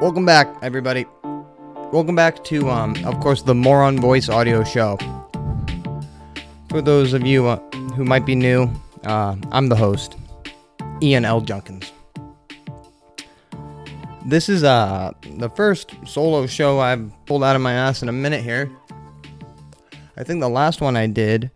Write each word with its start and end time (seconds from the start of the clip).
Welcome 0.00 0.24
back, 0.24 0.46
everybody. 0.62 1.06
Welcome 1.92 2.14
back 2.14 2.44
to, 2.44 2.70
um, 2.70 2.94
of 3.04 3.18
course, 3.18 3.42
the 3.42 3.54
More 3.54 3.82
on 3.82 3.98
Voice 3.98 4.28
Audio 4.28 4.62
Show. 4.62 4.96
For 6.68 6.80
those 6.80 7.14
of 7.14 7.26
you 7.26 7.48
uh, 7.48 7.58
who 7.96 8.04
might 8.04 8.24
be 8.24 8.36
new, 8.36 8.70
uh, 9.02 9.34
I'm 9.50 9.68
the 9.68 9.74
host, 9.74 10.14
Ian 11.02 11.24
L. 11.24 11.40
Junkins. 11.40 11.90
This 14.24 14.48
is 14.48 14.62
uh, 14.62 15.14
the 15.36 15.50
first 15.50 15.92
solo 16.06 16.46
show 16.46 16.78
I've 16.78 17.10
pulled 17.26 17.42
out 17.42 17.56
of 17.56 17.62
my 17.62 17.72
ass 17.72 18.00
in 18.00 18.08
a 18.08 18.12
minute 18.12 18.44
here. 18.44 18.70
I 20.16 20.22
think 20.22 20.40
the 20.40 20.48
last 20.48 20.80
one 20.80 20.96
I 20.96 21.08
did 21.08 21.50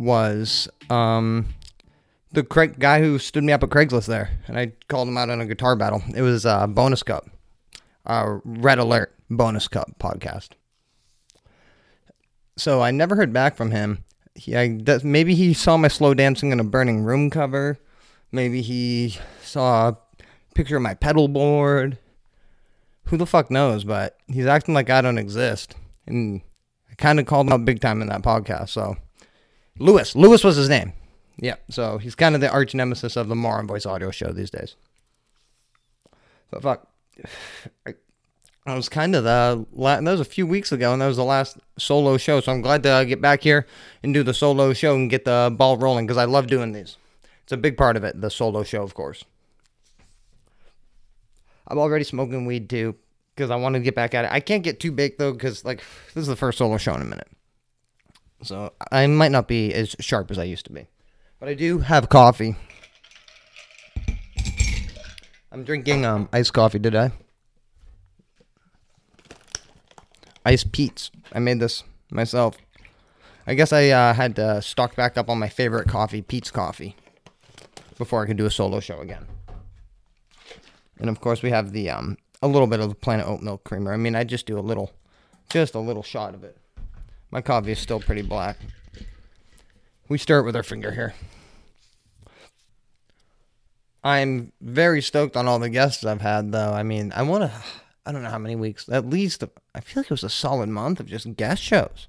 was 0.00 0.68
um, 0.90 1.46
the 2.32 2.42
guy 2.42 3.00
who 3.00 3.20
stood 3.20 3.44
me 3.44 3.52
up 3.52 3.62
at 3.62 3.70
Craigslist 3.70 4.06
there, 4.06 4.30
and 4.48 4.58
I 4.58 4.72
called 4.88 5.06
him 5.06 5.16
out 5.16 5.28
in 5.28 5.40
a 5.40 5.46
guitar 5.46 5.76
battle. 5.76 6.02
It 6.12 6.22
was 6.22 6.44
uh, 6.44 6.66
Bonus 6.66 7.04
Cup, 7.04 7.30
uh, 8.06 8.38
Red 8.44 8.78
Alert 8.78 9.14
Bonus 9.30 9.68
Cup 9.68 9.98
podcast. 9.98 10.50
So 12.56 12.80
I 12.80 12.90
never 12.90 13.16
heard 13.16 13.32
back 13.32 13.56
from 13.56 13.70
him. 13.70 14.04
He, 14.34 14.56
I, 14.56 14.78
that, 14.84 15.04
maybe 15.04 15.34
he 15.34 15.52
saw 15.52 15.76
my 15.76 15.88
slow 15.88 16.14
dancing 16.14 16.52
in 16.52 16.60
a 16.60 16.64
burning 16.64 17.02
room 17.02 17.30
cover. 17.30 17.78
Maybe 18.32 18.62
he 18.62 19.16
saw 19.42 19.88
a 19.88 19.98
picture 20.54 20.76
of 20.76 20.82
my 20.82 20.94
pedal 20.94 21.28
board. 21.28 21.98
Who 23.04 23.16
the 23.16 23.26
fuck 23.26 23.50
knows? 23.50 23.84
But 23.84 24.16
he's 24.26 24.46
acting 24.46 24.74
like 24.74 24.90
I 24.90 25.00
don't 25.00 25.18
exist, 25.18 25.76
and 26.06 26.40
I 26.90 26.94
kind 26.94 27.20
of 27.20 27.26
called 27.26 27.46
him 27.46 27.52
out 27.52 27.64
big 27.64 27.80
time 27.80 28.02
in 28.02 28.08
that 28.08 28.22
podcast. 28.22 28.70
So 28.70 28.96
Lewis, 29.78 30.16
Lewis 30.16 30.42
was 30.42 30.56
his 30.56 30.68
name. 30.68 30.92
Yeah, 31.38 31.56
so 31.70 31.98
he's 31.98 32.14
kind 32.14 32.34
of 32.34 32.40
the 32.40 32.50
arch 32.50 32.74
nemesis 32.74 33.16
of 33.16 33.28
the 33.28 33.36
More 33.36 33.58
on 33.58 33.66
Voice 33.66 33.86
audio 33.86 34.10
show 34.10 34.32
these 34.32 34.50
days. 34.50 34.74
But 36.50 36.62
fuck, 36.62 36.88
I, 37.86 37.94
I 38.66 38.74
was 38.74 38.88
kind 38.88 39.14
of 39.14 39.22
the 39.22 39.64
that 39.76 40.02
was 40.02 40.20
a 40.20 40.24
few 40.24 40.44
weeks 40.44 40.72
ago, 40.72 40.92
and 40.92 41.00
that 41.00 41.06
was 41.06 41.16
the 41.16 41.24
last 41.24 41.56
solo 41.78 42.16
show. 42.16 42.40
So 42.40 42.50
I'm 42.50 42.62
glad 42.62 42.82
to 42.82 43.04
get 43.06 43.20
back 43.20 43.42
here 43.42 43.64
and 44.02 44.12
do 44.12 44.24
the 44.24 44.34
solo 44.34 44.72
show 44.72 44.94
and 44.96 45.08
get 45.08 45.24
the 45.24 45.54
ball 45.56 45.76
rolling 45.76 46.04
because 46.04 46.16
I 46.16 46.24
love 46.24 46.48
doing 46.48 46.72
these. 46.72 46.96
It's 47.44 47.52
a 47.52 47.56
big 47.56 47.76
part 47.76 47.96
of 47.96 48.02
it, 48.02 48.20
the 48.20 48.28
solo 48.28 48.64
show, 48.64 48.82
of 48.82 48.92
course. 48.94 49.24
I'm 51.68 51.78
already 51.78 52.04
smoking 52.04 52.44
weed 52.44 52.68
too 52.68 52.96
because 53.36 53.52
I 53.52 53.56
want 53.56 53.74
to 53.74 53.80
get 53.80 53.94
back 53.94 54.14
at 54.14 54.24
it. 54.24 54.32
I 54.32 54.40
can't 54.40 54.64
get 54.64 54.80
too 54.80 54.90
big 54.90 55.16
though 55.16 55.32
because 55.32 55.64
like 55.64 55.78
this 56.14 56.22
is 56.22 56.26
the 56.26 56.34
first 56.34 56.58
solo 56.58 56.76
show 56.76 56.94
in 56.96 57.02
a 57.02 57.04
minute, 57.04 57.28
so 58.42 58.72
I 58.90 59.06
might 59.06 59.30
not 59.30 59.46
be 59.46 59.72
as 59.74 59.94
sharp 60.00 60.32
as 60.32 60.38
I 60.38 60.44
used 60.44 60.66
to 60.66 60.72
be. 60.72 60.88
But 61.38 61.48
I 61.48 61.54
do 61.54 61.78
have 61.78 62.08
coffee. 62.08 62.56
I'm 65.52 65.62
drinking 65.62 66.04
um 66.04 66.28
iced 66.32 66.52
coffee 66.52 66.80
today. 66.80 67.12
Iced 70.46 70.70
Peet's. 70.70 71.10
I 71.32 71.40
made 71.40 71.58
this 71.58 71.82
myself. 72.08 72.56
I 73.48 73.54
guess 73.54 73.72
I 73.72 73.88
uh, 73.88 74.14
had 74.14 74.36
to 74.36 74.62
stock 74.62 74.94
back 74.94 75.18
up 75.18 75.28
on 75.28 75.40
my 75.40 75.48
favorite 75.48 75.88
coffee, 75.88 76.22
Peet's 76.22 76.52
Coffee, 76.52 76.94
before 77.98 78.22
I 78.22 78.26
could 78.26 78.36
do 78.36 78.46
a 78.46 78.50
solo 78.50 78.78
show 78.78 79.00
again. 79.00 79.26
And 81.00 81.10
of 81.10 81.20
course, 81.20 81.42
we 81.42 81.50
have 81.50 81.72
the 81.72 81.90
um 81.90 82.16
a 82.42 82.46
little 82.46 82.68
bit 82.68 82.78
of 82.78 82.88
the 82.88 82.94
Planet 82.94 83.26
Oat 83.26 83.42
Milk 83.42 83.64
Creamer. 83.64 83.92
I 83.92 83.96
mean, 83.96 84.14
I 84.14 84.22
just 84.22 84.46
do 84.46 84.56
a 84.56 84.60
little, 84.60 84.92
just 85.50 85.74
a 85.74 85.80
little 85.80 86.04
shot 86.04 86.32
of 86.32 86.44
it. 86.44 86.56
My 87.32 87.40
coffee 87.40 87.72
is 87.72 87.80
still 87.80 87.98
pretty 87.98 88.22
black. 88.22 88.56
We 90.08 90.16
stir 90.16 90.40
it 90.40 90.44
with 90.44 90.54
our 90.54 90.62
finger 90.62 90.92
here. 90.92 91.14
I'm 94.04 94.52
very 94.60 95.02
stoked 95.02 95.36
on 95.36 95.48
all 95.48 95.58
the 95.58 95.70
guests 95.70 96.04
I've 96.04 96.20
had, 96.20 96.52
though. 96.52 96.72
I 96.72 96.84
mean, 96.84 97.12
I 97.16 97.22
want 97.22 97.50
to, 97.50 97.52
I 98.04 98.12
don't 98.12 98.22
know 98.22 98.30
how 98.30 98.38
many 98.38 98.54
weeks, 98.54 98.88
at 98.88 99.10
least, 99.10 99.42
I 99.76 99.80
feel 99.80 100.00
like 100.00 100.06
it 100.06 100.10
was 100.10 100.24
a 100.24 100.30
solid 100.30 100.68
month 100.68 101.00
of 101.00 101.06
just 101.06 101.36
guest 101.36 101.62
shows. 101.62 102.08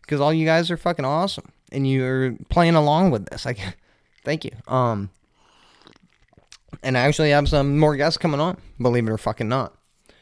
Because 0.00 0.20
all 0.20 0.32
you 0.32 0.46
guys 0.46 0.70
are 0.70 0.76
fucking 0.76 1.04
awesome. 1.04 1.52
And 1.70 1.88
you're 1.88 2.34
playing 2.48 2.76
along 2.76 3.10
with 3.10 3.26
this. 3.26 3.44
Like, 3.44 3.58
thank 4.24 4.44
you. 4.44 4.52
Um, 4.66 5.10
and 6.82 6.96
I 6.96 7.02
actually 7.02 7.30
have 7.30 7.48
some 7.48 7.78
more 7.78 7.96
guests 7.96 8.16
coming 8.16 8.40
on, 8.40 8.58
believe 8.80 9.06
it 9.06 9.10
or 9.10 9.18
fucking 9.18 9.48
not. 9.48 9.74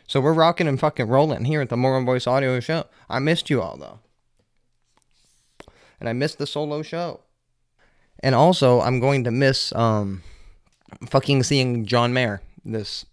So 0.08 0.20
we're 0.20 0.32
rocking 0.32 0.66
and 0.66 0.80
fucking 0.80 1.08
rolling 1.08 1.44
here 1.44 1.60
at 1.60 1.68
the 1.68 1.76
More 1.76 1.96
on 1.96 2.06
Voice 2.06 2.26
Audio 2.26 2.58
Show. 2.60 2.86
I 3.08 3.18
missed 3.18 3.50
you 3.50 3.60
all, 3.60 3.76
though 3.76 4.00
and 6.00 6.08
I 6.08 6.12
missed 6.12 6.38
the 6.38 6.46
solo 6.46 6.82
show. 6.82 7.20
And 8.20 8.34
also, 8.34 8.80
I'm 8.80 9.00
going 9.00 9.24
to 9.24 9.30
miss 9.30 9.74
um, 9.74 10.22
fucking 11.06 11.42
seeing 11.42 11.84
John 11.84 12.12
Mayer 12.12 12.40
this 12.64 13.04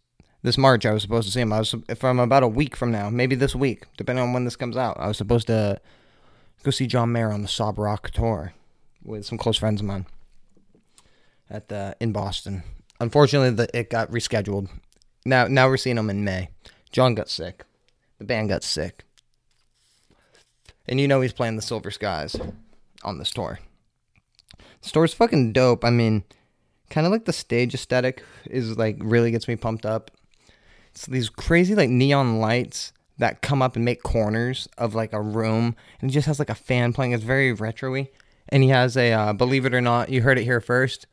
this 0.44 0.58
March. 0.58 0.86
I 0.86 0.94
was 0.94 1.02
supposed 1.02 1.28
to 1.28 1.34
see 1.34 1.42
him. 1.42 1.52
I 1.52 1.60
was 1.60 1.74
from 1.98 2.20
about 2.20 2.44
a 2.44 2.48
week 2.48 2.76
from 2.76 2.92
now, 2.92 3.10
maybe 3.10 3.36
this 3.36 3.56
week, 3.56 3.86
depending 3.98 4.24
on 4.24 4.34
when 4.34 4.46
this 4.46 4.56
comes 4.56 4.78
out. 4.78 5.00
I 5.00 5.08
was 5.08 5.18
supposed 5.18 5.48
to 5.48 5.82
go 6.62 6.72
see 6.72 6.86
John 6.86 7.12
Mayer 7.12 7.32
on 7.32 7.42
the 7.42 7.48
Sob 7.48 7.80
Rock 7.80 8.12
tour 8.12 8.54
with 9.04 9.26
some 9.26 9.38
close 9.38 9.58
friends 9.58 9.82
of 9.82 9.88
mine 9.88 10.06
at 11.50 11.70
the 11.70 11.96
in 12.00 12.12
Boston. 12.12 12.64
Unfortunately, 13.00 13.50
the, 13.50 13.78
it 13.78 13.90
got 13.90 14.12
rescheduled. 14.12 14.70
Now, 15.26 15.48
now 15.48 15.68
we're 15.68 15.78
seeing 15.78 15.98
him 15.98 16.10
in 16.10 16.24
May. 16.24 16.50
John 16.92 17.16
got 17.16 17.30
sick. 17.30 17.64
The 18.20 18.26
band 18.26 18.50
got 18.50 18.64
sick. 18.64 19.06
And 20.86 21.00
you 21.00 21.08
know 21.08 21.22
he's 21.22 21.34
playing 21.34 21.56
the 21.56 21.62
Silver 21.62 21.92
Skies 21.92 22.36
on 23.04 23.18
this 23.18 23.32
tour. 23.32 23.60
The 24.82 24.90
store's 24.90 25.14
fucking 25.14 25.54
dope. 25.54 25.86
I 25.86 25.90
mean, 25.90 26.24
kind 26.90 27.08
of 27.08 27.12
like 27.12 27.26
the 27.26 27.34
stage 27.34 27.74
aesthetic 27.74 28.24
is 28.46 28.78
like 28.78 28.98
really 29.00 29.32
gets 29.32 29.48
me 29.48 29.56
pumped 29.56 29.86
up. 29.86 30.12
It's 30.94 31.08
these 31.08 31.30
crazy 31.30 31.74
like 31.74 31.90
neon 31.90 32.40
lights 32.40 32.94
that 33.18 33.42
come 33.42 33.62
up 33.62 33.76
and 33.76 33.84
make 33.84 34.04
corners 34.04 34.68
of 34.78 34.94
like 34.94 35.12
a 35.12 35.22
room, 35.22 35.76
and 36.00 36.12
it 36.12 36.14
just 36.14 36.28
has 36.28 36.38
like 36.38 36.52
a 36.52 36.56
fan 36.56 36.94
playing. 36.94 37.14
It's 37.14 37.24
very 37.24 37.56
retroy, 37.56 38.08
and 38.50 38.62
he 38.62 38.70
has 38.70 38.96
a 38.96 39.12
uh, 39.12 39.34
believe 39.34 39.66
it 39.66 39.74
or 39.74 39.82
not, 39.82 40.10
you 40.10 40.22
heard 40.22 40.38
it 40.38 40.44
here 40.44 40.62
first, 40.62 41.08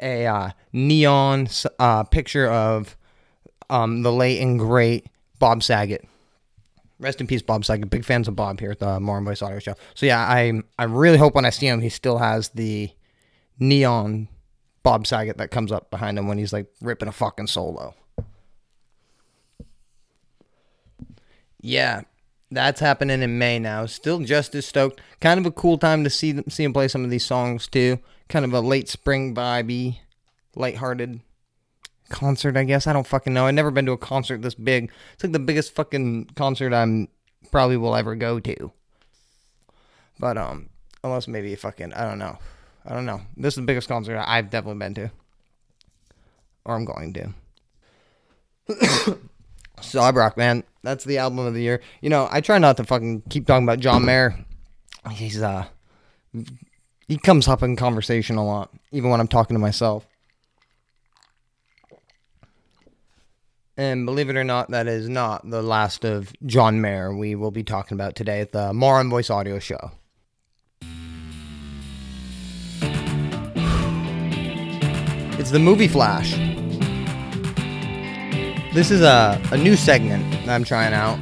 a 0.00 0.26
uh, 0.26 0.50
neon 0.72 1.48
uh, 1.78 2.02
picture 2.04 2.48
of 2.48 2.96
um, 3.68 4.02
the 4.02 4.12
late 4.12 4.40
and 4.40 4.58
great 4.58 5.06
Bob 5.38 5.62
Saget. 5.62 6.04
Rest 6.98 7.20
in 7.20 7.26
peace, 7.26 7.40
Bob 7.40 7.64
Saget. 7.64 7.88
Big 7.88 8.04
fans 8.04 8.28
of 8.28 8.36
Bob 8.36 8.60
here 8.60 8.72
at 8.72 8.80
the 8.80 8.98
More 8.98 9.16
on 9.16 9.24
Voice 9.24 9.42
Audio 9.42 9.60
Show. 9.60 9.74
So 9.94 10.06
yeah, 10.06 10.20
I 10.20 10.60
I 10.78 10.84
really 10.84 11.18
hope 11.18 11.34
when 11.36 11.44
I 11.44 11.50
see 11.50 11.66
him, 11.66 11.80
he 11.80 11.88
still 11.88 12.18
has 12.18 12.48
the 12.50 12.90
neon 13.60 14.28
Bob 14.82 15.06
Saget 15.06 15.38
that 15.38 15.50
comes 15.50 15.70
up 15.70 15.90
behind 15.90 16.18
him 16.18 16.26
when 16.26 16.38
he's 16.38 16.52
like 16.52 16.66
ripping 16.80 17.08
a 17.08 17.12
fucking 17.12 17.46
solo. 17.46 17.94
Yeah, 21.60 22.02
that's 22.50 22.80
happening 22.80 23.22
in 23.22 23.38
May 23.38 23.58
now. 23.58 23.86
Still 23.86 24.20
just 24.20 24.54
as 24.54 24.66
stoked. 24.66 25.00
Kind 25.20 25.38
of 25.38 25.46
a 25.46 25.50
cool 25.50 25.78
time 25.78 26.04
to 26.04 26.10
see 26.10 26.32
them, 26.32 26.48
see 26.48 26.64
him 26.64 26.72
play 26.72 26.88
some 26.88 27.04
of 27.04 27.10
these 27.10 27.24
songs 27.24 27.68
too. 27.68 27.98
Kind 28.28 28.44
of 28.44 28.52
a 28.52 28.60
late 28.60 28.88
spring 28.88 29.34
vibey, 29.34 29.98
lighthearted 30.54 31.20
concert, 32.08 32.56
I 32.56 32.64
guess. 32.64 32.86
I 32.86 32.92
don't 32.92 33.06
fucking 33.06 33.32
know. 33.32 33.46
I've 33.46 33.54
never 33.54 33.70
been 33.70 33.86
to 33.86 33.92
a 33.92 33.98
concert 33.98 34.42
this 34.42 34.54
big. 34.54 34.90
It's 35.14 35.22
like 35.22 35.32
the 35.32 35.38
biggest 35.38 35.74
fucking 35.74 36.30
concert 36.34 36.72
I'm 36.72 37.08
probably 37.50 37.76
will 37.76 37.96
ever 37.96 38.14
go 38.16 38.40
to. 38.40 38.72
But 40.18 40.36
um, 40.36 40.70
unless 41.04 41.28
maybe 41.28 41.54
fucking 41.54 41.92
I 41.92 42.04
don't 42.04 42.18
know. 42.18 42.38
I 42.84 42.94
don't 42.94 43.06
know. 43.06 43.20
This 43.36 43.52
is 43.52 43.56
the 43.56 43.66
biggest 43.66 43.88
concert 43.88 44.18
I've 44.18 44.50
definitely 44.50 44.78
been 44.78 44.94
to, 44.94 45.10
or 46.64 46.74
I'm 46.74 46.86
going 46.86 47.12
to. 48.68 49.18
Sob 49.80 50.16
Rock, 50.16 50.36
man. 50.36 50.64
That's 50.82 51.04
the 51.04 51.18
album 51.18 51.40
of 51.40 51.54
the 51.54 51.62
year. 51.62 51.80
You 52.00 52.10
know, 52.10 52.28
I 52.30 52.40
try 52.40 52.58
not 52.58 52.76
to 52.78 52.84
fucking 52.84 53.22
keep 53.28 53.46
talking 53.46 53.64
about 53.64 53.80
John 53.80 54.04
Mayer. 54.04 54.34
He's 55.10 55.40
uh, 55.40 55.66
he 57.06 57.18
comes 57.18 57.48
up 57.48 57.62
in 57.62 57.76
conversation 57.76 58.36
a 58.36 58.44
lot, 58.44 58.70
even 58.92 59.10
when 59.10 59.20
I'm 59.20 59.28
talking 59.28 59.54
to 59.54 59.58
myself. 59.60 60.06
And 63.76 64.04
believe 64.04 64.28
it 64.28 64.36
or 64.36 64.44
not, 64.44 64.70
that 64.70 64.86
is 64.86 65.08
not 65.08 65.48
the 65.48 65.62
last 65.62 66.04
of 66.04 66.32
John 66.44 66.82
Mayer 66.82 67.14
we 67.14 67.34
will 67.34 67.50
be 67.50 67.64
talking 67.64 67.96
about 67.96 68.14
today 68.14 68.40
at 68.40 68.52
the 68.52 68.74
More 68.74 68.98
on 68.98 69.08
Voice 69.08 69.30
Audio 69.30 69.58
Show. 69.58 69.92
It's 75.38 75.50
the 75.50 75.58
movie 75.58 75.88
Flash. 75.88 76.49
This 78.72 78.92
is 78.92 79.02
a, 79.02 79.42
a 79.50 79.58
new 79.58 79.74
segment 79.74 80.30
that 80.46 80.54
I'm 80.54 80.62
trying 80.62 80.94
out. 80.94 81.18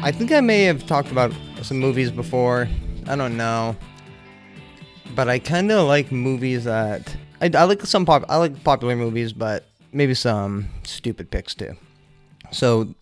I 0.00 0.12
think 0.12 0.30
I 0.30 0.40
may 0.40 0.62
have 0.62 0.86
talked 0.86 1.10
about 1.10 1.32
some 1.60 1.80
movies 1.80 2.12
before. 2.12 2.68
I 3.08 3.16
don't 3.16 3.36
know. 3.36 3.74
But 5.12 5.28
I 5.28 5.40
kind 5.40 5.72
of 5.72 5.88
like 5.88 6.12
movies 6.12 6.62
that. 6.64 7.16
I, 7.40 7.50
I 7.52 7.64
like 7.64 7.82
some 7.82 8.06
pop. 8.06 8.24
I 8.28 8.36
like 8.36 8.62
popular 8.62 8.94
movies, 8.94 9.32
but 9.32 9.66
maybe 9.92 10.14
some 10.14 10.68
stupid 10.84 11.32
picks 11.32 11.52
too. 11.56 11.74
So, 12.52 12.94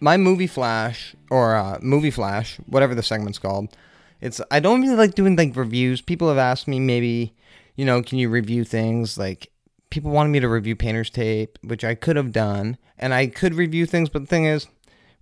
my 0.00 0.16
movie 0.16 0.46
flash 0.46 1.14
or 1.28 1.54
uh, 1.54 1.78
movie 1.82 2.10
flash, 2.10 2.56
whatever 2.68 2.94
the 2.94 3.02
segment's 3.02 3.38
called, 3.38 3.76
it's 4.22 4.40
I 4.50 4.60
don't 4.60 4.80
really 4.80 4.96
like 4.96 5.14
doing 5.14 5.36
like 5.36 5.54
reviews. 5.56 6.00
People 6.00 6.30
have 6.30 6.38
asked 6.38 6.66
me 6.66 6.80
maybe, 6.80 7.34
you 7.76 7.84
know, 7.84 8.02
can 8.02 8.16
you 8.16 8.30
review 8.30 8.64
things 8.64 9.18
like 9.18 9.51
people 9.92 10.10
wanted 10.10 10.30
me 10.30 10.40
to 10.40 10.48
review 10.48 10.74
Painter's 10.74 11.10
Tape, 11.10 11.58
which 11.62 11.84
I 11.84 11.94
could 11.94 12.16
have 12.16 12.32
done, 12.32 12.78
and 12.98 13.12
I 13.12 13.26
could 13.26 13.54
review 13.54 13.84
things, 13.84 14.08
but 14.08 14.22
the 14.22 14.26
thing 14.26 14.46
is, 14.46 14.66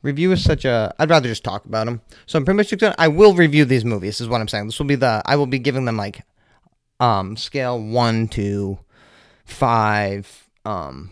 review 0.01 0.31
is 0.31 0.45
such 0.45 0.65
a. 0.65 0.95
I'd 0.99 1.11
rather 1.11 1.29
just 1.29 1.43
talk 1.43 1.65
about 1.65 1.87
them. 1.87 2.01
So 2.27 2.39
I'm 2.39 2.45
pretty 2.45 2.57
much. 2.57 2.95
I 2.97 3.09
will 3.09 3.35
review 3.35 3.65
these 3.65 3.85
movies. 3.85 4.21
Is 4.21 4.29
what 4.29 4.41
I'm 4.41 4.49
saying. 4.49 4.67
This 4.67 4.79
will 4.79 4.87
be 4.87 4.95
the. 4.95 5.23
I 5.27 5.35
will 5.35 5.49
be 5.49 5.59
giving 5.59 5.87
them 5.87 5.97
like, 5.97 6.23
um, 7.01 7.37
scale 7.37 7.83
one 7.83 8.29
to 8.29 8.79
five. 9.45 10.49
Um, 10.65 11.11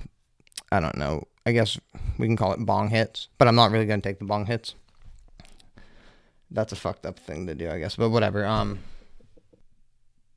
I 0.70 0.78
don't 0.78 0.96
know. 0.96 1.26
I 1.44 1.50
guess 1.50 1.80
we 2.16 2.28
can 2.28 2.36
call 2.36 2.52
it 2.52 2.64
bong 2.64 2.88
hits, 2.90 3.26
but 3.38 3.48
I'm 3.48 3.56
not 3.56 3.72
really 3.72 3.86
gonna 3.86 4.00
take 4.00 4.20
the 4.20 4.24
bong 4.24 4.46
hits. 4.46 4.76
That's 6.52 6.72
a 6.72 6.76
fucked 6.76 7.04
up 7.04 7.18
thing 7.18 7.48
to 7.48 7.56
do, 7.56 7.68
I 7.68 7.80
guess. 7.80 7.96
But 7.96 8.10
whatever. 8.10 8.46
Um. 8.46 8.78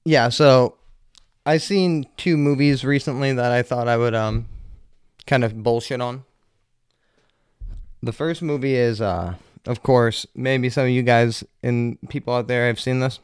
Yeah. 0.05 0.29
So 0.29 0.77
I 1.45 1.57
seen 1.57 2.05
two 2.17 2.37
movies 2.37 2.85
recently 2.85 3.33
that 3.33 3.51
I 3.51 3.63
thought 3.63 3.87
I 3.87 3.97
would 3.97 4.13
um 4.13 4.47
kind 5.25 5.43
of 5.43 5.63
bullshit 5.63 6.01
on. 6.01 6.23
The 8.03 8.13
first 8.13 8.41
movie 8.41 8.75
is 8.75 9.01
uh 9.01 9.35
of 9.65 9.83
course, 9.83 10.25
maybe 10.35 10.69
some 10.69 10.85
of 10.85 10.89
you 10.89 11.03
guys 11.03 11.43
and 11.63 11.97
people 12.09 12.33
out 12.33 12.47
there 12.47 12.67
have 12.67 12.79
seen 12.79 12.99
this. 12.99 13.19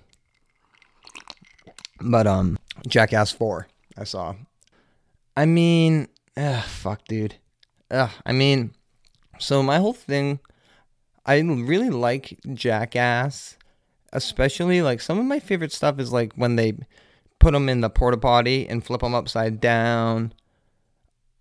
But 2.02 2.26
um 2.26 2.58
Jackass 2.88 3.32
4 3.32 3.68
I 3.98 4.04
saw. 4.04 4.36
I 5.36 5.46
mean, 5.46 6.08
ugh, 6.36 6.64
fuck 6.64 7.06
dude. 7.06 7.36
Ugh, 7.92 8.12
I 8.26 8.32
mean, 8.32 8.72
so 9.38 9.62
my 9.62 9.78
whole 9.78 9.94
thing 9.94 10.40
I 11.24 11.40
really 11.40 11.90
like 11.90 12.40
Jackass, 12.54 13.58
especially 14.12 14.82
like 14.82 15.02
some 15.02 15.20
of 15.20 15.26
my 15.26 15.40
favorite 15.40 15.72
stuff 15.72 16.00
is 16.00 16.12
like 16.12 16.34
when 16.34 16.56
they 16.56 16.74
put 17.48 17.54
them 17.54 17.70
in 17.70 17.80
the 17.80 17.90
porta 17.90 18.18
potty 18.18 18.68
and 18.68 18.84
flip 18.84 19.00
them 19.00 19.16
upside 19.16 19.62
down. 19.62 20.34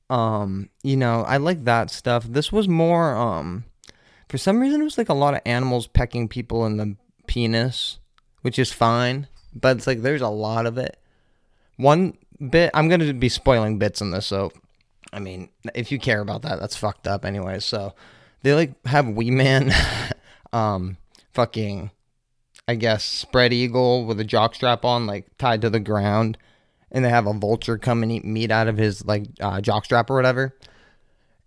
Um, 0.09 0.71
you 0.85 0.97
know, 0.97 1.23
I 1.23 1.39
like 1.39 1.65
that 1.65 1.91
stuff. 1.91 2.23
This 2.23 2.53
was 2.53 2.69
more 2.69 3.17
um 3.17 3.65
for 4.29 4.39
some 4.39 4.61
reason 4.61 4.81
it 4.81 4.85
was 4.85 4.99
like 4.99 5.09
a 5.09 5.15
lot 5.15 5.35
of 5.35 5.41
animals 5.45 5.89
pecking 5.89 6.29
people 6.29 6.65
in 6.65 6.77
the 6.77 6.97
penis, 7.27 7.99
which 8.43 8.57
is 8.57 8.71
fine, 8.71 9.27
but 9.53 9.79
it's 9.79 9.89
like 9.89 10.03
there's 10.03 10.23
a 10.23 10.29
lot 10.29 10.65
of 10.65 10.79
it. 10.79 10.97
One 11.77 12.17
bit 12.51 12.71
I'm 12.73 12.87
going 12.87 13.01
to 13.01 13.13
be 13.13 13.29
spoiling 13.29 13.81
bits 13.81 14.01
in 14.01 14.13
this, 14.13 14.27
so 14.27 14.53
I 15.13 15.19
mean, 15.19 15.49
if 15.75 15.91
you 15.91 15.99
care 15.99 16.21
about 16.21 16.43
that, 16.43 16.61
that's 16.61 16.77
fucked 16.77 17.09
up 17.09 17.25
anyway. 17.25 17.59
So 17.59 17.95
they 18.43 18.55
like 18.55 18.75
have 18.87 19.09
Wee 19.09 19.33
Man 19.33 19.73
um 20.53 20.99
fucking 21.33 21.91
I 22.69 22.75
guess, 22.75 23.05
spread 23.05 23.53
eagle 23.53 24.05
with 24.07 24.19
a 24.21 24.25
jockstrap 24.25 24.85
on, 24.85 25.07
like 25.07 25.27
tied 25.39 25.61
to 25.63 25.71
the 25.71 25.81
ground, 25.81 26.37
and 26.91 27.05
they 27.05 27.11
have 27.11 27.27
a 27.27 27.33
vulture 27.33 27.79
come 27.79 28.03
and 28.03 28.11
eat 28.11 28.25
meat 28.25 28.51
out 28.51 28.69
of 28.69 28.77
his 28.77 29.05
like 29.05 29.27
uh, 29.41 29.61
jockstrap 29.61 30.11
or 30.11 30.17
whatever. 30.17 30.57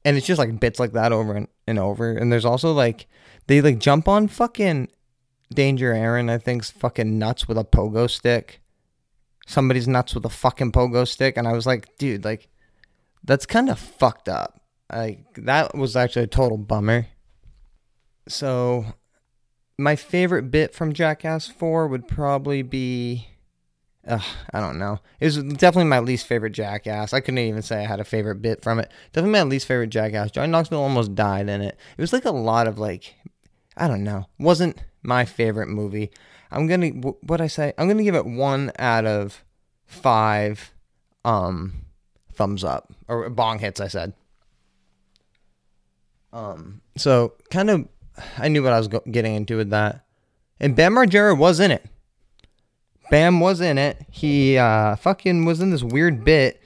And 0.05 0.15
it's 0.15 0.27
just 0.27 0.39
like 0.39 0.59
bits 0.59 0.79
like 0.79 0.93
that 0.93 1.11
over 1.11 1.35
and, 1.35 1.47
and 1.67 1.77
over. 1.77 2.11
And 2.11 2.31
there's 2.31 2.45
also 2.45 2.71
like 2.71 3.07
they 3.47 3.61
like 3.61 3.79
jump 3.79 4.07
on 4.07 4.27
fucking 4.27 4.89
Danger 5.53 5.93
Ehren. 5.93 6.29
I 6.29 6.37
think's 6.37 6.71
fucking 6.71 7.17
nuts 7.19 7.47
with 7.47 7.57
a 7.57 7.63
pogo 7.63 8.09
stick. 8.09 8.61
Somebody's 9.45 9.87
nuts 9.87 10.13
with 10.13 10.25
a 10.25 10.29
fucking 10.29 10.71
pogo 10.71 11.07
stick, 11.07 11.35
and 11.35 11.47
I 11.47 11.53
was 11.53 11.65
like, 11.65 11.97
dude, 11.97 12.23
like 12.23 12.47
that's 13.23 13.45
kind 13.45 13.69
of 13.69 13.79
fucked 13.79 14.29
up. 14.29 14.61
Like 14.91 15.25
that 15.35 15.75
was 15.75 15.95
actually 15.95 16.23
a 16.23 16.27
total 16.27 16.57
bummer. 16.57 17.07
So 18.27 18.85
my 19.79 19.95
favorite 19.95 20.51
bit 20.51 20.75
from 20.75 20.93
Jackass 20.93 21.47
4 21.47 21.87
would 21.87 22.07
probably 22.07 22.61
be. 22.61 23.27
I 24.07 24.19
don't 24.59 24.79
know. 24.79 24.99
It 25.19 25.25
was 25.25 25.37
definitely 25.37 25.85
my 25.85 25.99
least 25.99 26.25
favorite 26.25 26.51
Jackass. 26.51 27.13
I 27.13 27.19
couldn't 27.19 27.39
even 27.39 27.61
say 27.61 27.83
I 27.83 27.87
had 27.87 27.99
a 27.99 28.05
favorite 28.05 28.41
bit 28.41 28.63
from 28.63 28.79
it. 28.79 28.91
Definitely 29.13 29.39
my 29.39 29.43
least 29.43 29.67
favorite 29.67 29.89
Jackass. 29.89 30.31
Johnny 30.31 30.51
Knoxville 30.51 30.81
almost 30.81 31.15
died 31.15 31.47
in 31.47 31.61
it. 31.61 31.77
It 31.97 32.01
was 32.01 32.13
like 32.13 32.25
a 32.25 32.31
lot 32.31 32.67
of 32.67 32.79
like, 32.79 33.15
I 33.77 33.87
don't 33.87 34.03
know. 34.03 34.25
Wasn't 34.39 34.81
my 35.03 35.25
favorite 35.25 35.69
movie. 35.69 36.11
I'm 36.51 36.65
gonna 36.67 36.89
what 36.89 37.39
I 37.39 37.47
say. 37.47 37.73
I'm 37.77 37.87
gonna 37.87 38.03
give 38.03 38.15
it 38.15 38.25
one 38.25 38.71
out 38.79 39.05
of 39.05 39.43
five. 39.85 40.73
Um, 41.23 41.85
thumbs 42.33 42.63
up 42.63 42.91
or 43.07 43.29
bong 43.29 43.59
hits. 43.59 43.79
I 43.79 43.87
said. 43.87 44.13
Um, 46.33 46.81
so 46.97 47.33
kind 47.51 47.69
of 47.69 47.87
I 48.37 48.47
knew 48.47 48.63
what 48.63 48.73
I 48.73 48.77
was 48.77 48.87
getting 48.87 49.35
into 49.35 49.57
with 49.57 49.69
that. 49.69 50.05
And 50.59 50.75
Bam 50.75 50.93
Margera 50.95 51.37
was 51.37 51.59
in 51.59 51.71
it. 51.71 51.85
Bam 53.09 53.39
was 53.39 53.61
in 53.61 53.77
it. 53.77 54.05
He 54.09 54.57
uh, 54.57 54.95
fucking 54.95 55.45
was 55.45 55.61
in 55.61 55.71
this 55.71 55.83
weird 55.83 56.23
bit 56.23 56.61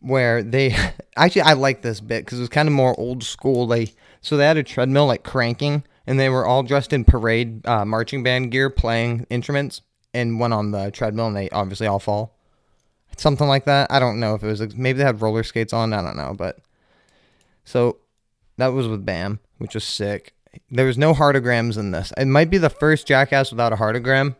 where 0.00 0.42
they 0.42 0.76
actually 1.16 1.42
I 1.42 1.54
like 1.54 1.82
this 1.82 2.00
bit 2.00 2.24
because 2.24 2.38
it 2.38 2.42
was 2.42 2.48
kind 2.48 2.68
of 2.68 2.74
more 2.74 2.98
old 2.98 3.22
school. 3.22 3.66
Like 3.66 3.94
so 4.20 4.36
they 4.36 4.46
had 4.46 4.56
a 4.56 4.62
treadmill 4.62 5.06
like 5.06 5.24
cranking, 5.24 5.84
and 6.06 6.18
they 6.18 6.28
were 6.28 6.46
all 6.46 6.62
dressed 6.62 6.92
in 6.92 7.04
parade 7.04 7.66
uh, 7.66 7.84
marching 7.84 8.22
band 8.22 8.50
gear, 8.50 8.70
playing 8.70 9.26
instruments, 9.30 9.82
and 10.14 10.40
went 10.40 10.54
on 10.54 10.70
the 10.70 10.90
treadmill, 10.90 11.26
and 11.26 11.36
they 11.36 11.50
obviously 11.50 11.86
all 11.86 11.98
fall. 11.98 12.34
Something 13.16 13.46
like 13.46 13.64
that. 13.66 13.90
I 13.92 14.00
don't 14.00 14.18
know 14.18 14.34
if 14.34 14.42
it 14.42 14.46
was 14.46 14.74
maybe 14.74 14.98
they 14.98 15.04
had 15.04 15.20
roller 15.20 15.42
skates 15.42 15.72
on. 15.72 15.92
I 15.92 16.02
don't 16.02 16.16
know, 16.16 16.34
but 16.36 16.58
so 17.64 17.98
that 18.56 18.68
was 18.68 18.88
with 18.88 19.04
Bam, 19.04 19.40
which 19.58 19.74
was 19.74 19.84
sick. 19.84 20.32
There 20.70 20.86
was 20.86 20.98
no 20.98 21.14
heartagrams 21.14 21.78
in 21.78 21.90
this. 21.90 22.12
It 22.16 22.26
might 22.26 22.50
be 22.50 22.58
the 22.58 22.70
first 22.70 23.06
Jackass 23.06 23.50
without 23.50 23.72
a 23.72 23.76
heartagram. 23.76 24.36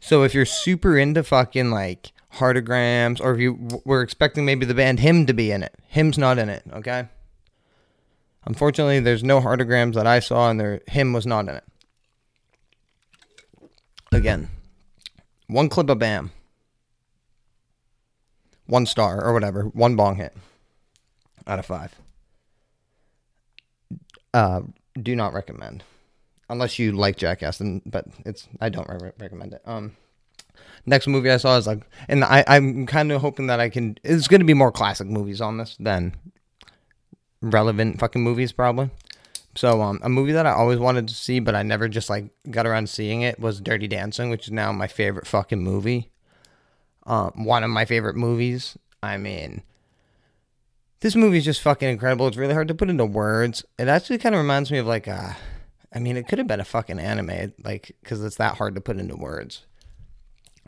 So 0.00 0.22
if 0.22 0.34
you're 0.34 0.44
super 0.44 0.96
into 0.98 1.22
fucking 1.22 1.70
like 1.70 2.12
heartagrams, 2.34 3.20
or 3.20 3.34
if 3.34 3.40
you 3.40 3.80
were 3.84 4.02
expecting 4.02 4.44
maybe 4.44 4.66
the 4.66 4.74
band 4.74 5.00
Him 5.00 5.26
to 5.26 5.32
be 5.32 5.50
in 5.50 5.62
it, 5.62 5.74
Him's 5.88 6.18
not 6.18 6.38
in 6.38 6.48
it. 6.48 6.62
Okay. 6.72 7.08
Unfortunately, 8.44 9.00
there's 9.00 9.24
no 9.24 9.40
heartagrams 9.40 9.94
that 9.94 10.06
I 10.06 10.20
saw, 10.20 10.50
and 10.50 10.60
there 10.60 10.80
Him 10.86 11.12
was 11.12 11.26
not 11.26 11.48
in 11.48 11.56
it. 11.56 11.64
Again, 14.12 14.48
one 15.48 15.68
clip 15.68 15.90
of 15.90 15.98
Bam, 15.98 16.30
one 18.66 18.86
star 18.86 19.22
or 19.22 19.32
whatever, 19.32 19.64
one 19.64 19.96
bong 19.96 20.16
hit 20.16 20.34
out 21.46 21.58
of 21.58 21.66
five. 21.66 21.94
Uh, 24.36 24.60
do 25.00 25.16
not 25.16 25.32
recommend, 25.32 25.82
unless 26.50 26.78
you 26.78 26.92
like 26.92 27.16
Jackass. 27.16 27.58
And 27.58 27.80
but 27.86 28.04
it's 28.26 28.46
I 28.60 28.68
don't 28.68 28.86
re- 28.86 29.12
recommend 29.18 29.54
it. 29.54 29.62
Um, 29.64 29.96
next 30.84 31.06
movie 31.06 31.30
I 31.30 31.38
saw 31.38 31.56
is 31.56 31.66
like, 31.66 31.88
and 32.06 32.22
I 32.22 32.44
I'm 32.46 32.84
kind 32.84 33.10
of 33.12 33.22
hoping 33.22 33.46
that 33.46 33.60
I 33.60 33.70
can. 33.70 33.96
It's 34.04 34.28
going 34.28 34.42
to 34.42 34.46
be 34.46 34.52
more 34.52 34.70
classic 34.70 35.06
movies 35.06 35.40
on 35.40 35.56
this 35.56 35.74
than 35.80 36.14
relevant 37.40 37.98
fucking 37.98 38.22
movies 38.22 38.52
probably. 38.52 38.90
So 39.54 39.80
um, 39.80 40.00
a 40.02 40.10
movie 40.10 40.32
that 40.32 40.44
I 40.44 40.50
always 40.52 40.78
wanted 40.78 41.08
to 41.08 41.14
see, 41.14 41.40
but 41.40 41.54
I 41.54 41.62
never 41.62 41.88
just 41.88 42.10
like 42.10 42.28
got 42.50 42.66
around 42.66 42.90
seeing 42.90 43.22
it 43.22 43.40
was 43.40 43.58
Dirty 43.62 43.88
Dancing, 43.88 44.28
which 44.28 44.48
is 44.48 44.52
now 44.52 44.70
my 44.70 44.86
favorite 44.86 45.26
fucking 45.26 45.62
movie. 45.64 46.10
Um, 47.06 47.46
one 47.46 47.64
of 47.64 47.70
my 47.70 47.86
favorite 47.86 48.16
movies. 48.16 48.76
I 49.02 49.16
mean, 49.16 49.62
this 51.00 51.14
movie 51.14 51.38
is 51.38 51.44
just 51.44 51.60
fucking 51.60 51.88
incredible. 51.88 52.26
It's 52.26 52.36
really 52.36 52.54
hard 52.54 52.68
to 52.68 52.74
put 52.74 52.90
into 52.90 53.04
words. 53.04 53.64
It 53.78 53.88
actually 53.88 54.18
kind 54.18 54.34
of 54.34 54.40
reminds 54.40 54.70
me 54.70 54.78
of 54.78 54.86
like 54.86 55.06
a, 55.06 55.36
I 55.94 55.98
mean, 55.98 56.16
it 56.16 56.26
could 56.26 56.38
have 56.38 56.48
been 56.48 56.60
a 56.60 56.64
fucking 56.64 56.98
anime, 56.98 57.52
like 57.62 57.96
because 58.02 58.24
it's 58.24 58.36
that 58.36 58.56
hard 58.56 58.74
to 58.74 58.80
put 58.80 58.98
into 58.98 59.16
words. 59.16 59.66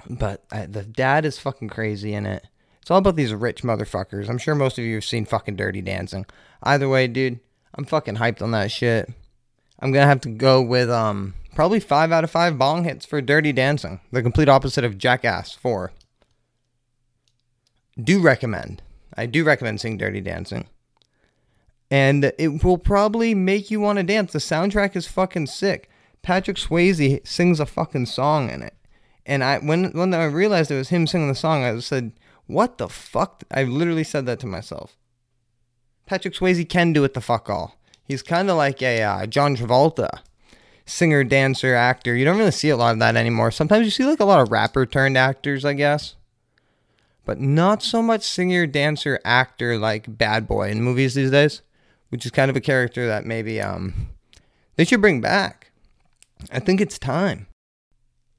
But 0.08 0.44
I, 0.52 0.66
the 0.66 0.84
dad 0.84 1.24
is 1.24 1.38
fucking 1.38 1.70
crazy 1.70 2.14
in 2.14 2.26
it. 2.26 2.46
It's 2.80 2.90
all 2.90 2.98
about 2.98 3.16
these 3.16 3.34
rich 3.34 3.62
motherfuckers. 3.62 4.28
I'm 4.28 4.38
sure 4.38 4.54
most 4.54 4.78
of 4.78 4.84
you 4.84 4.94
have 4.94 5.04
seen 5.04 5.26
fucking 5.26 5.56
Dirty 5.56 5.82
Dancing. 5.82 6.24
Either 6.62 6.88
way, 6.88 7.06
dude, 7.06 7.40
I'm 7.74 7.84
fucking 7.84 8.16
hyped 8.16 8.40
on 8.40 8.52
that 8.52 8.70
shit. 8.70 9.10
I'm 9.80 9.92
gonna 9.92 10.06
have 10.06 10.22
to 10.22 10.30
go 10.30 10.62
with 10.62 10.90
um 10.90 11.34
probably 11.54 11.80
five 11.80 12.12
out 12.12 12.24
of 12.24 12.30
five 12.30 12.58
bong 12.58 12.84
hits 12.84 13.04
for 13.04 13.20
Dirty 13.20 13.52
Dancing, 13.52 14.00
the 14.12 14.22
complete 14.22 14.48
opposite 14.48 14.84
of 14.84 14.98
Jackass 14.98 15.52
Four. 15.52 15.92
Do 18.02 18.20
recommend. 18.20 18.82
I 19.18 19.26
do 19.26 19.42
recommend 19.42 19.80
seeing 19.80 19.98
Dirty 19.98 20.20
Dancing. 20.20 20.68
And 21.90 22.32
it 22.38 22.62
will 22.62 22.78
probably 22.78 23.34
make 23.34 23.68
you 23.68 23.80
want 23.80 23.98
to 23.98 24.04
dance. 24.04 24.32
The 24.32 24.38
soundtrack 24.38 24.94
is 24.94 25.08
fucking 25.08 25.48
sick. 25.48 25.90
Patrick 26.22 26.56
Swayze 26.56 27.26
sings 27.26 27.58
a 27.58 27.66
fucking 27.66 28.06
song 28.06 28.48
in 28.48 28.62
it. 28.62 28.74
And 29.26 29.42
I 29.42 29.58
when 29.58 29.90
when 29.92 30.14
I 30.14 30.24
realized 30.24 30.70
it 30.70 30.76
was 30.76 30.90
him 30.90 31.06
singing 31.06 31.28
the 31.28 31.34
song, 31.34 31.64
I 31.64 31.78
said, 31.80 32.12
"What 32.46 32.78
the 32.78 32.88
fuck?" 32.88 33.42
I 33.50 33.64
literally 33.64 34.04
said 34.04 34.24
that 34.26 34.38
to 34.40 34.46
myself. 34.46 34.96
Patrick 36.06 36.34
Swayze 36.34 36.68
can 36.68 36.92
do 36.92 37.04
it 37.04 37.14
the 37.14 37.20
fuck 37.20 37.50
all. 37.50 37.76
He's 38.04 38.22
kind 38.22 38.48
of 38.48 38.56
like 38.56 38.80
a 38.82 39.02
uh, 39.02 39.26
John 39.26 39.56
Travolta, 39.56 40.20
singer, 40.86 41.24
dancer, 41.24 41.74
actor. 41.74 42.16
You 42.16 42.24
don't 42.24 42.38
really 42.38 42.50
see 42.52 42.70
a 42.70 42.76
lot 42.76 42.92
of 42.92 43.00
that 43.00 43.16
anymore. 43.16 43.50
Sometimes 43.50 43.84
you 43.84 43.90
see 43.90 44.04
like 44.04 44.20
a 44.20 44.24
lot 44.24 44.40
of 44.40 44.50
rapper 44.50 44.86
turned 44.86 45.18
actors, 45.18 45.64
I 45.64 45.74
guess 45.74 46.14
but 47.28 47.38
not 47.38 47.82
so 47.82 48.00
much 48.00 48.22
singer, 48.22 48.66
dancer, 48.66 49.20
actor 49.22 49.76
like 49.76 50.16
Bad 50.16 50.48
Boy 50.48 50.70
in 50.70 50.82
movies 50.82 51.12
these 51.12 51.30
days, 51.30 51.60
which 52.08 52.24
is 52.24 52.30
kind 52.30 52.50
of 52.50 52.56
a 52.56 52.60
character 52.60 53.06
that 53.06 53.26
maybe 53.26 53.60
um 53.60 54.08
they 54.76 54.84
should 54.86 55.02
bring 55.02 55.20
back. 55.20 55.70
I 56.50 56.58
think 56.58 56.80
it's 56.80 56.98
time. 56.98 57.46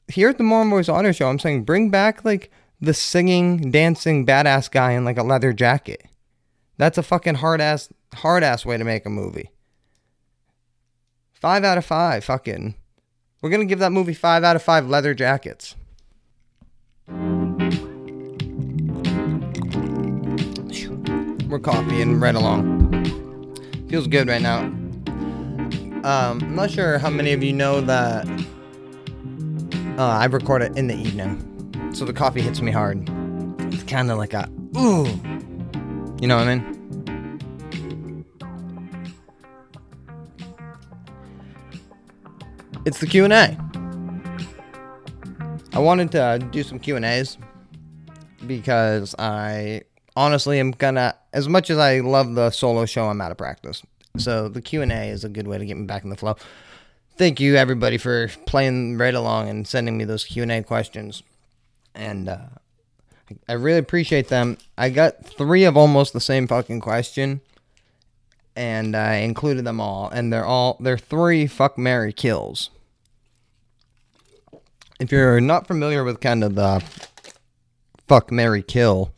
Here 0.07 0.29
at 0.29 0.39
the 0.39 0.43
Moron 0.43 0.71
Boys 0.71 0.89
Auto 0.89 1.11
Show, 1.11 1.29
I'm 1.29 1.37
saying 1.37 1.65
bring 1.65 1.91
back 1.91 2.25
like 2.25 2.49
the 2.81 2.95
singing, 2.95 3.69
dancing, 3.69 4.25
badass 4.25 4.71
guy 4.71 4.93
in 4.93 5.05
like 5.05 5.19
a 5.19 5.23
leather 5.23 5.53
jacket. 5.53 6.01
That's 6.77 6.97
a 6.97 7.03
fucking 7.03 7.35
hard 7.35 7.61
ass, 7.61 7.89
hard 8.15 8.41
ass 8.41 8.65
way 8.65 8.77
to 8.77 8.83
make 8.83 9.05
a 9.05 9.11
movie. 9.11 9.51
Five 11.33 11.63
out 11.63 11.77
of 11.77 11.85
five, 11.85 12.23
fucking. 12.23 12.73
We're 13.39 13.51
gonna 13.51 13.65
give 13.65 13.79
that 13.79 13.91
movie 13.91 14.15
five 14.15 14.43
out 14.43 14.55
of 14.55 14.63
five 14.63 14.87
leather 14.87 15.13
jackets. 15.13 15.75
We're 21.49 21.57
coffee 21.57 21.99
and 22.03 22.21
right 22.21 22.35
along. 22.35 23.05
Feels 23.89 24.05
good 24.05 24.27
right 24.27 24.41
now. 24.41 24.59
Um, 26.03 26.39
I'm 26.43 26.55
not 26.55 26.69
sure 26.69 26.99
how 26.99 27.09
many 27.09 27.33
of 27.33 27.41
you 27.41 27.53
know 27.53 27.81
that 27.81 28.27
uh, 29.97 30.03
I 30.03 30.25
record 30.25 30.61
it 30.61 30.77
in 30.77 30.85
the 30.85 30.95
evening, 30.95 31.91
so 31.91 32.05
the 32.05 32.13
coffee 32.13 32.41
hits 32.41 32.61
me 32.61 32.71
hard. 32.71 33.09
It's 33.73 33.81
kind 33.81 34.11
of 34.11 34.19
like 34.19 34.35
a 34.35 34.47
ooh, 34.77 35.07
you 36.21 36.27
know 36.27 36.37
what 36.37 36.47
I 36.47 36.55
mean? 36.55 36.75
It's 42.85 42.99
the 42.99 43.07
Q 43.07 43.23
and 43.23 43.33
A. 43.33 43.57
I 45.73 45.79
wanted 45.79 46.11
to 46.11 46.47
do 46.51 46.61
some 46.61 46.77
Q 46.77 46.95
and 46.95 47.05
A's 47.05 47.39
because 48.45 49.15
I 49.17 49.81
honestly 50.19 50.59
am 50.59 50.71
gonna, 50.71 51.15
as 51.31 51.47
much 51.47 51.69
as 51.69 51.77
I 51.77 52.01
love 52.01 52.35
the 52.35 52.51
solo 52.51 52.85
show, 52.85 53.05
I'm 53.05 53.21
out 53.21 53.31
of 53.31 53.37
practice. 53.37 53.81
So 54.17 54.49
the 54.49 54.61
Q 54.61 54.81
and 54.81 54.91
A 54.91 55.07
is 55.07 55.23
a 55.23 55.29
good 55.29 55.47
way 55.47 55.57
to 55.57 55.65
get 55.65 55.77
me 55.77 55.85
back 55.85 56.03
in 56.03 56.09
the 56.09 56.17
flow. 56.17 56.35
Thank 57.17 57.39
you 57.39 57.55
everybody 57.55 57.97
for 57.97 58.27
playing 58.45 58.97
right 58.97 59.13
along 59.13 59.47
and 59.47 59.65
sending 59.65 59.97
me 59.97 60.03
those 60.03 60.25
Q 60.25 60.43
and 60.43 60.51
A 60.51 60.61
questions, 60.61 61.23
and 61.95 62.27
uh, 62.27 62.37
I 63.47 63.53
really 63.53 63.79
appreciate 63.79 64.27
them. 64.27 64.57
I 64.77 64.89
got 64.89 65.25
three 65.25 65.63
of 65.63 65.77
almost 65.77 66.11
the 66.11 66.19
same 66.19 66.47
fucking 66.47 66.81
question, 66.81 67.39
and 68.57 68.97
I 68.97 69.15
included 69.15 69.63
them 69.63 69.79
all, 69.79 70.09
and 70.09 70.33
they're 70.33 70.45
all 70.45 70.75
they're 70.81 70.97
three 70.97 71.47
fuck 71.47 71.77
Mary 71.77 72.11
kills. 72.11 72.71
If 74.99 75.13
you're 75.13 75.39
not 75.39 75.65
familiar 75.65 76.03
with 76.03 76.19
kind 76.19 76.43
of 76.43 76.55
the 76.55 76.83
fuck 78.07 78.33
Mary 78.33 78.61
kill, 78.63 79.13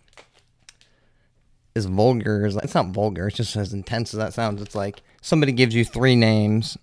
is 1.75 1.85
vulgar. 1.85 2.45
It's 2.45 2.75
not 2.75 2.87
vulgar. 2.87 3.27
It's 3.27 3.37
just 3.37 3.55
as 3.55 3.73
intense 3.73 4.13
as 4.13 4.19
that 4.19 4.33
sounds. 4.33 4.61
It's 4.61 4.75
like 4.75 5.01
somebody 5.21 5.51
gives 5.51 5.73
you 5.73 5.85
three 5.85 6.15
names 6.15 6.77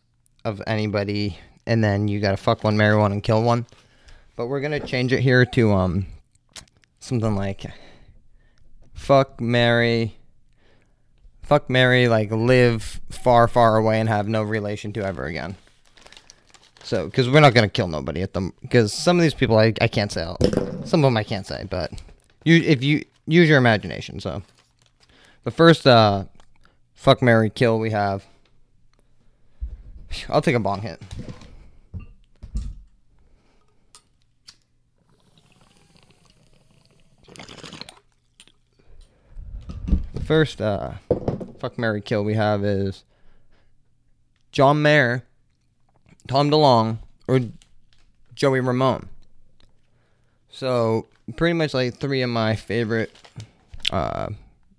of 0.45 0.63
anybody, 0.67 1.39
and 1.67 1.83
then 1.83 2.09
you 2.09 2.21
gotta 2.21 2.37
fuck 2.37 2.65
one, 2.65 2.77
marry 2.77 2.97
one, 2.97 3.13
and 3.13 3.23
kill 3.23 3.43
one. 3.43 3.67
But 4.37 4.47
we're 4.47 4.61
gonna 4.61 4.81
change 4.81 5.13
it 5.13 5.21
here 5.21 5.45
to 5.45 5.73
um 5.73 6.07
something 7.01 7.35
like 7.35 7.65
fuck, 8.95 9.41
marry, 9.41 10.17
fuck, 11.43 11.71
marry, 11.71 12.09
like 12.09 12.31
live 12.31 13.01
far, 13.11 13.49
far 13.49 13.77
away 13.77 14.01
and 14.01 14.09
have 14.09 14.29
no 14.29 14.43
relation 14.43 14.93
to 14.93 15.05
ever 15.05 15.25
again. 15.25 15.57
So, 16.83 17.07
because 17.07 17.29
we're 17.29 17.41
not 17.41 17.55
gonna 17.55 17.69
kill 17.69 17.89
nobody 17.89 18.23
at 18.23 18.33
them, 18.33 18.55
because 18.63 18.93
some 18.93 19.19
of 19.19 19.23
these 19.23 19.35
people 19.35 19.59
I, 19.59 19.75
I 19.81 19.89
can't 19.89 20.11
say, 20.11 20.25
some 20.85 21.05
of 21.05 21.09
them 21.09 21.17
I 21.17 21.25
can't 21.25 21.47
say, 21.47 21.67
but 21.69 21.93
you 22.45 22.57
if 22.57 22.83
you 22.83 23.05
use 23.27 23.49
your 23.49 23.59
imagination. 23.59 24.21
So, 24.21 24.43
the 25.49 25.55
first 25.55 25.87
uh, 25.87 26.25
fuck, 26.93 27.23
Mary, 27.23 27.49
kill 27.49 27.79
we 27.79 27.89
have. 27.89 28.27
I'll 30.29 30.43
take 30.43 30.55
a 30.55 30.61
bong 30.61 30.83
hit. 30.83 31.01
The 40.13 40.21
first 40.21 40.61
uh, 40.61 40.93
fuck, 41.59 41.79
Mary, 41.79 42.03
kill 42.03 42.25
we 42.25 42.35
have 42.35 42.63
is 42.63 43.05
John 44.53 44.83
Mayer, 44.83 45.25
Tom 46.27 46.51
DeLonge, 46.51 46.99
or 47.27 47.41
Joey 48.35 48.61
Ramone. 48.61 49.09
So 50.51 51.07
pretty 51.37 51.55
much 51.55 51.73
like 51.73 51.97
three 51.97 52.21
of 52.21 52.29
my 52.29 52.55
favorite 52.55 53.17
uh, 53.91 54.29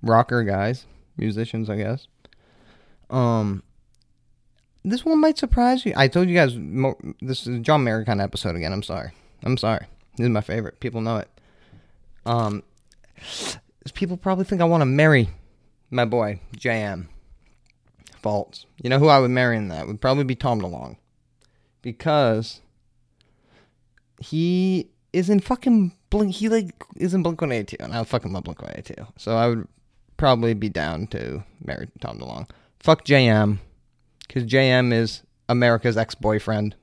rocker 0.02 0.44
guys, 0.44 0.86
musicians, 1.18 1.70
I 1.70 1.78
guess. 1.78 2.08
Um, 3.10 3.64
this 4.84 5.04
one 5.04 5.20
might 5.20 5.38
surprise 5.38 5.86
you. 5.86 5.94
I 5.96 6.08
told 6.08 6.30
you 6.30 6.36
guys 6.36 6.56
mo- 6.56 7.00
this 7.22 7.42
is 7.42 7.58
a 7.58 7.60
John 7.60 7.84
Mayer 7.84 8.06
kind 8.06 8.22
of 8.22 8.26
episode 8.26 8.56
again. 8.56 8.72
I'm 8.72 8.84
sorry. 8.84 9.12
I'm 9.44 9.58
sorry. 9.58 9.86
This 10.18 10.26
is 10.26 10.30
my 10.30 10.42
favorite. 10.42 10.80
People 10.80 11.02
know 11.02 11.18
it. 11.18 11.30
Um, 12.26 12.64
people 13.94 14.18
probably 14.18 14.46
think 14.46 14.62
I 14.62 14.66
want 14.66 14.82
to 14.82 14.86
marry 14.86 15.30
my 15.90 16.06
boy 16.06 16.42
JM. 16.56 17.08
Faults. 18.22 18.66
You 18.84 18.90
know 18.90 19.00
who 19.00 19.08
I 19.08 19.20
would 19.20 19.32
marry 19.32 19.56
in 19.56 19.70
that 19.70 19.88
would 19.88 20.02
probably 20.02 20.26
be 20.26 20.36
Tom 20.36 20.60
DeLonge, 20.60 20.98
because 21.82 22.60
he 24.20 24.90
is 25.14 25.30
in 25.30 25.40
fucking 25.40 25.94
Blink. 26.10 26.36
He 26.36 26.50
like 26.50 26.84
is 26.98 27.14
in 27.14 27.24
Blink 27.24 27.40
One 27.40 27.54
Eighty 27.54 27.78
Two, 27.78 27.84
and 27.84 27.94
I 27.94 28.04
fucking 28.04 28.34
love 28.34 28.44
Blink 28.44 28.62
One 28.62 28.72
Eighty 28.76 28.94
Two. 28.94 29.08
So 29.18 29.38
I 29.38 29.48
would 29.48 29.68
probably 30.20 30.54
be 30.54 30.70
down 30.70 31.08
to 31.08 31.44
marry 31.66 31.88
Tom 32.00 32.20
DeLonge. 32.20 32.50
Fuck 32.80 33.06
JM, 33.06 33.58
because 34.28 34.44
JM 34.44 34.94
is 34.94 35.24
America's 35.48 35.98
ex 35.98 36.14
boyfriend. 36.14 36.76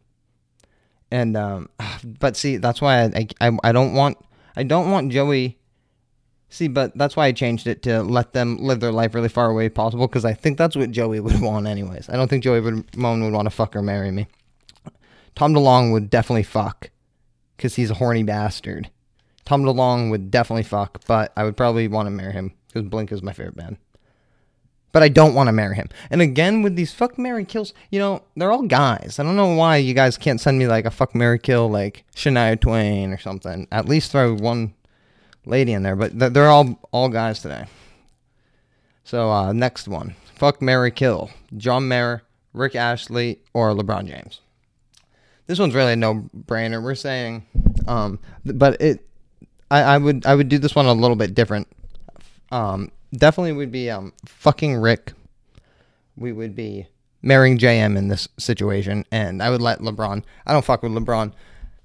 And 1.13 1.37
um, 1.37 1.69
but 2.19 2.37
see, 2.37 2.57
that's 2.57 2.81
why 2.81 3.05
I, 3.05 3.29
I 3.41 3.59
I 3.63 3.73
don't 3.73 3.95
want 3.95 4.19
I 4.57 4.65
don't 4.65 4.91
want 4.91 5.13
Joey. 5.13 5.59
See, 6.49 6.69
but 6.69 6.97
that's 6.97 7.17
why 7.17 7.27
I 7.27 7.33
changed 7.33 7.67
it 7.67 7.83
to 7.83 8.03
let 8.03 8.33
them 8.33 8.59
live 8.59 8.81
their 8.81 8.93
life 8.93 9.15
really 9.15 9.29
far 9.29 9.51
away 9.51 9.69
possible 9.69 10.07
because 10.07 10.25
I 10.25 10.33
think 10.33 10.59
that's 10.59 10.77
what 10.77 10.91
Joey 10.91 11.21
would 11.27 11.41
want 11.41 11.67
anyways. 11.67 12.09
I 12.09 12.17
don't 12.17 12.29
think 12.29 12.43
Joey 12.43 12.61
would 12.61 12.97
Moan 12.97 13.23
would 13.23 13.33
want 13.33 13.47
to 13.47 13.51
fuck 13.51 13.77
or 13.77 13.83
marry 13.83 14.11
me. 14.11 14.27
Tom 15.35 15.53
DeLonge 15.53 15.93
would 15.93 16.09
definitely 16.09 16.45
fuck 16.45 16.91
because 17.57 17.77
he's 17.77 17.91
a 17.91 17.95
horny 17.95 18.23
bastard. 18.23 18.91
Tom 19.45 19.63
DeLonge 19.63 20.11
would 20.11 20.31
definitely 20.31 20.63
fuck, 20.63 21.03
but 21.07 21.33
I 21.37 21.45
would 21.45 21.57
probably 21.57 21.87
want 21.89 22.07
to 22.07 22.11
marry 22.11 22.33
him 22.33 22.56
because 22.77 22.89
Blink 22.89 23.11
is 23.11 23.23
my 23.23 23.33
favorite 23.33 23.57
band. 23.57 23.79
But 24.93 25.03
I 25.03 25.09
don't 25.09 25.35
want 25.35 25.49
to 25.49 25.53
marry 25.53 25.77
him. 25.77 25.89
And 26.11 26.23
again, 26.23 26.63
with 26.63 26.77
these 26.77 26.93
fuck 26.93 27.19
Mary 27.19 27.45
kills, 27.45 27.75
you 27.91 27.99
know, 27.99 28.23
they're 28.35 28.53
all 28.53 28.63
guys. 28.63 29.19
I 29.19 29.23
don't 29.23 29.37
know 29.37 29.55
why 29.55 29.77
you 29.77 29.95
guys 29.95 30.17
can't 30.17 30.41
send 30.41 30.59
me 30.59 30.67
like 30.67 30.85
a 30.87 30.91
fuck 30.91 31.15
Mary 31.15 31.39
kill 31.39 31.69
like 31.69 32.05
Shania 32.15 32.59
Twain 32.59 33.13
or 33.13 33.19
something. 33.19 33.67
At 33.71 33.87
least 33.87 34.13
throw 34.13 34.35
one 34.35 34.75
lady 35.45 35.73
in 35.73 35.83
there, 35.83 35.97
but 35.97 36.19
they're 36.35 36.49
all 36.49 36.79
all 36.93 37.09
guys 37.09 37.41
today. 37.41 37.67
So 39.05 39.31
uh, 39.31 39.53
next 39.53 39.87
one, 39.87 40.15
fuck 40.35 40.63
Mary 40.63 40.91
kill 40.91 41.31
John 41.57 41.89
Mayer, 41.89 42.23
Rick 42.53 42.75
Astley, 42.75 43.41
or 43.55 43.73
LeBron 43.73 44.07
James. 44.07 44.41
This 45.47 45.59
one's 45.59 45.75
really 45.75 45.93
a 45.93 45.97
no 45.97 46.29
brainer. 46.47 46.83
We're 46.83 46.95
saying, 46.95 47.47
um, 47.87 48.19
but 48.45 48.81
it, 48.81 49.07
I, 49.71 49.83
I 49.83 49.99
would 49.99 50.27
I 50.27 50.35
would 50.35 50.49
do 50.49 50.59
this 50.59 50.75
one 50.75 50.87
a 50.87 50.93
little 50.93 51.17
bit 51.17 51.35
different. 51.35 51.69
Um, 52.51 52.91
definitely 53.13 53.53
would 53.53 53.73
be 53.73 53.91
um 53.91 54.13
fucking 54.25 54.77
Rick. 54.77 55.13
We 56.17 56.33
would 56.33 56.55
be 56.55 56.87
marrying 57.23 57.59
JM 57.59 57.97
in 57.97 58.09
this 58.09 58.29
situation, 58.39 59.05
and 59.11 59.43
I 59.43 59.51
would 59.51 59.61
let 59.61 59.81
LeBron. 59.81 60.23
I 60.47 60.53
don't 60.53 60.65
fuck 60.65 60.83
with 60.83 60.93
LeBron. 60.93 61.33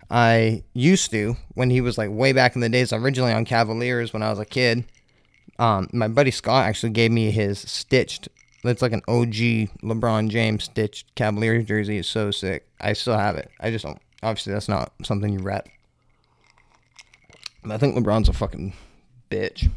I 0.09 0.63
used 0.73 1.09
to 1.11 1.37
when 1.53 1.69
he 1.69 1.81
was 1.81 1.97
like 1.97 2.09
way 2.11 2.33
back 2.33 2.55
in 2.55 2.61
the 2.61 2.69
days, 2.69 2.93
originally 2.93 3.31
on 3.31 3.45
Cavaliers 3.45 4.13
when 4.13 4.23
I 4.23 4.29
was 4.29 4.39
a 4.39 4.45
kid. 4.45 4.85
Um, 5.57 5.89
my 5.93 6.07
buddy 6.07 6.31
Scott 6.31 6.65
actually 6.65 6.91
gave 6.91 7.11
me 7.11 7.31
his 7.31 7.59
stitched. 7.59 8.27
It's 8.63 8.81
like 8.81 8.93
an 8.93 9.01
OG 9.07 9.69
LeBron 9.83 10.29
James 10.29 10.65
stitched 10.65 11.13
Cavaliers 11.15 11.65
jersey. 11.65 11.97
It's 11.97 12.07
so 12.07 12.29
sick. 12.29 12.67
I 12.79 12.93
still 12.93 13.17
have 13.17 13.35
it. 13.35 13.49
I 13.59 13.71
just 13.71 13.85
don't. 13.85 13.99
Obviously, 14.21 14.53
that's 14.53 14.69
not 14.69 14.91
something 15.03 15.33
you 15.33 15.39
rep. 15.39 15.67
I 17.67 17.77
think 17.77 17.95
LeBron's 17.95 18.29
a 18.29 18.33
fucking 18.33 18.73
bitch. 19.29 19.69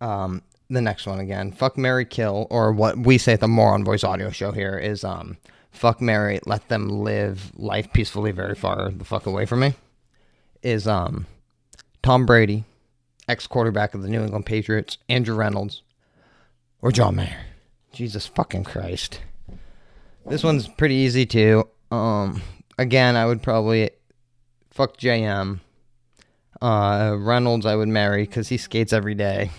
Um, 0.00 0.42
the 0.70 0.80
next 0.80 1.06
one 1.06 1.18
again. 1.18 1.52
Fuck 1.52 1.76
Mary 1.76 2.04
Kill, 2.04 2.46
or 2.48 2.72
what 2.72 2.96
we 2.96 3.18
say 3.18 3.34
at 3.34 3.40
the 3.40 3.48
More 3.48 3.74
on 3.74 3.84
Voice 3.84 4.04
audio 4.04 4.30
show 4.30 4.52
here 4.52 4.78
is 4.78 5.04
um 5.04 5.36
fuck 5.72 6.00
Mary, 6.00 6.40
let 6.46 6.68
them 6.68 6.88
live 6.88 7.52
life 7.56 7.92
peacefully 7.92 8.30
very 8.30 8.54
far 8.54 8.90
the 8.90 9.04
fuck 9.04 9.26
away 9.26 9.44
from 9.46 9.60
me. 9.60 9.74
Is 10.62 10.86
um 10.86 11.26
Tom 12.02 12.24
Brady, 12.24 12.64
ex 13.28 13.46
quarterback 13.46 13.94
of 13.94 14.02
the 14.02 14.08
New 14.08 14.22
England 14.22 14.46
Patriots, 14.46 14.96
Andrew 15.08 15.34
Reynolds, 15.34 15.82
or 16.80 16.92
John 16.92 17.16
Mayer. 17.16 17.46
Jesus 17.92 18.26
fucking 18.26 18.64
Christ. 18.64 19.20
This 20.24 20.44
one's 20.44 20.68
pretty 20.68 20.94
easy 20.94 21.26
too. 21.26 21.68
Um 21.90 22.42
again 22.78 23.16
I 23.16 23.26
would 23.26 23.42
probably 23.42 23.90
fuck 24.70 24.96
JM. 24.96 25.58
Uh 26.62 27.16
Reynolds 27.18 27.66
I 27.66 27.74
would 27.74 27.88
marry 27.88 28.22
because 28.22 28.48
he 28.48 28.56
skates 28.56 28.92
every 28.92 29.16
day 29.16 29.50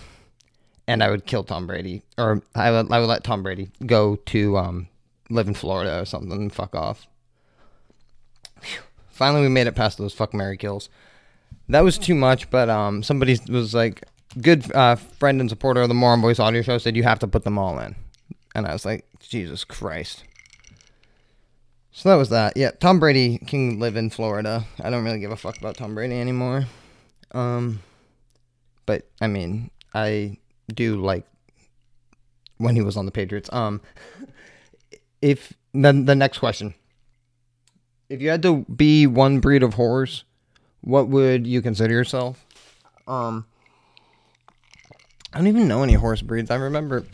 and 0.92 1.02
I 1.02 1.10
would 1.10 1.26
kill 1.26 1.46
Tom 1.46 1.68
Brady, 1.68 2.04
or 2.18 2.42
I 2.54 2.70
would 2.70 2.92
I 2.92 3.00
would 3.00 3.08
let 3.08 3.24
Tom 3.24 3.44
Brady 3.44 3.70
go 3.86 4.18
to 4.18 4.58
um, 4.58 4.88
live 5.30 5.48
in 5.48 5.54
Florida 5.54 6.02
or 6.02 6.06
something 6.06 6.32
and 6.34 6.54
fuck 6.54 6.76
off. 6.76 7.08
Whew. 8.62 8.82
Finally, 9.10 9.44
we 9.44 9.50
made 9.50 9.68
it 9.68 9.76
past 9.76 9.98
those 9.98 10.14
fuck 10.14 10.34
Mary 10.34 10.58
kills. 10.58 10.90
that 11.70 11.82
was 11.82 11.98
too 11.98 12.16
much. 12.16 12.50
But 12.50 12.70
um, 12.70 13.04
somebody 13.04 13.40
was 13.48 13.74
like, 13.74 14.04
good 14.42 14.70
uh, 14.76 14.96
friend 14.96 15.40
and 15.40 15.50
supporter 15.50 15.82
of 15.82 15.88
the 15.88 15.94
More 15.94 16.12
on 16.12 16.22
Voice 16.22 16.40
audio 16.40 16.62
show 16.62 16.78
said 16.78 16.98
you 16.98 17.04
have 17.04 17.20
to 17.20 17.28
put 17.28 17.46
them 17.46 17.58
all 17.58 17.80
in, 17.80 17.96
and 18.54 18.68
I 18.68 18.74
was 18.74 18.86
like, 18.86 19.06
Jesus 19.20 19.64
Christ. 19.64 20.26
So 21.94 22.10
that 22.10 22.16
was 22.16 22.30
that. 22.30 22.58
Yeah, 22.58 22.72
Tom 22.72 23.00
Brady 23.00 23.38
can 23.38 23.80
live 23.80 23.96
in 23.96 24.10
Florida. 24.10 24.66
I 24.82 24.90
don't 24.90 25.06
really 25.06 25.20
give 25.20 25.32
a 25.32 25.38
fuck 25.38 25.58
about 25.58 25.78
Tom 25.78 25.96
Brady 25.96 26.20
anymore. 26.20 26.66
Um, 27.32 27.82
but 28.86 29.08
I 29.22 29.28
mean, 29.28 29.72
I 29.94 30.38
do 30.74 31.02
like 31.02 31.26
when 32.58 32.76
he 32.76 32.82
was 32.82 32.98
on 32.98 33.06
the 33.06 33.12
Patriots. 33.12 33.50
Um, 33.52 33.82
if 35.22 35.54
then 35.74 36.06
the 36.06 36.16
next 36.16 36.40
question, 36.40 36.74
if 38.10 38.22
you 38.22 38.30
had 38.30 38.42
to 38.44 38.66
be 38.76 39.08
one 39.08 39.40
breed 39.40 39.64
of 39.64 39.76
horse, 39.76 40.24
what 40.82 41.08
would 41.08 41.48
you 41.48 41.62
consider 41.62 41.94
yourself? 41.94 42.46
Um, 43.08 43.46
I 45.34 45.38
don't 45.38 45.48
even 45.48 45.68
know 45.68 45.84
any 45.84 45.94
horse 45.94 46.22
breeds. 46.22 46.52
I 46.52 46.56
remember 46.56 47.06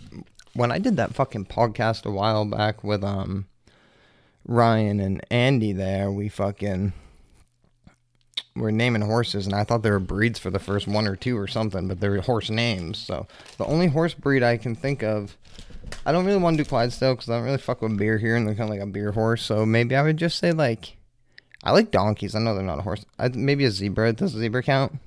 when 0.53 0.71
I 0.71 0.79
did 0.79 0.97
that 0.97 1.13
fucking 1.13 1.45
podcast 1.45 2.05
a 2.05 2.11
while 2.11 2.45
back 2.45 2.83
with 2.83 3.03
um 3.03 3.45
Ryan 4.47 4.99
and 4.99 5.21
Andy 5.29 5.73
there, 5.73 6.09
we 6.09 6.29
fucking 6.29 6.93
were 8.57 8.71
naming 8.71 9.01
horses, 9.01 9.45
and 9.45 9.55
I 9.55 9.63
thought 9.63 9.83
they 9.83 9.91
were 9.91 9.99
breeds 9.99 10.39
for 10.39 10.49
the 10.49 10.59
first 10.59 10.87
one 10.87 11.07
or 11.07 11.15
two 11.15 11.37
or 11.37 11.47
something, 11.47 11.87
but 11.87 11.99
they're 11.99 12.21
horse 12.21 12.49
names. 12.49 12.97
So 12.97 13.27
the 13.57 13.65
only 13.65 13.87
horse 13.87 14.13
breed 14.13 14.43
I 14.43 14.57
can 14.57 14.75
think 14.75 15.03
of, 15.03 15.37
I 16.05 16.11
don't 16.11 16.25
really 16.25 16.39
want 16.39 16.57
to 16.57 16.63
do 16.63 16.69
Clydesdale 16.69 17.15
because 17.15 17.29
I 17.29 17.35
don't 17.35 17.45
really 17.45 17.57
fuck 17.57 17.81
with 17.81 17.97
beer 17.97 18.17
here, 18.17 18.35
and 18.35 18.47
they're 18.47 18.55
kind 18.55 18.69
of 18.69 18.75
like 18.75 18.87
a 18.87 18.91
beer 18.91 19.11
horse. 19.11 19.43
So 19.43 19.65
maybe 19.65 19.95
I 19.95 20.01
would 20.01 20.17
just 20.17 20.39
say 20.39 20.51
like, 20.51 20.97
I 21.63 21.71
like 21.71 21.91
donkeys. 21.91 22.35
I 22.35 22.39
know 22.39 22.53
they're 22.53 22.63
not 22.63 22.79
a 22.79 22.83
horse. 22.83 23.05
I, 23.17 23.29
maybe 23.29 23.65
a 23.65 23.71
zebra. 23.71 24.13
Does 24.13 24.35
a 24.35 24.39
zebra 24.39 24.63
count? 24.63 24.99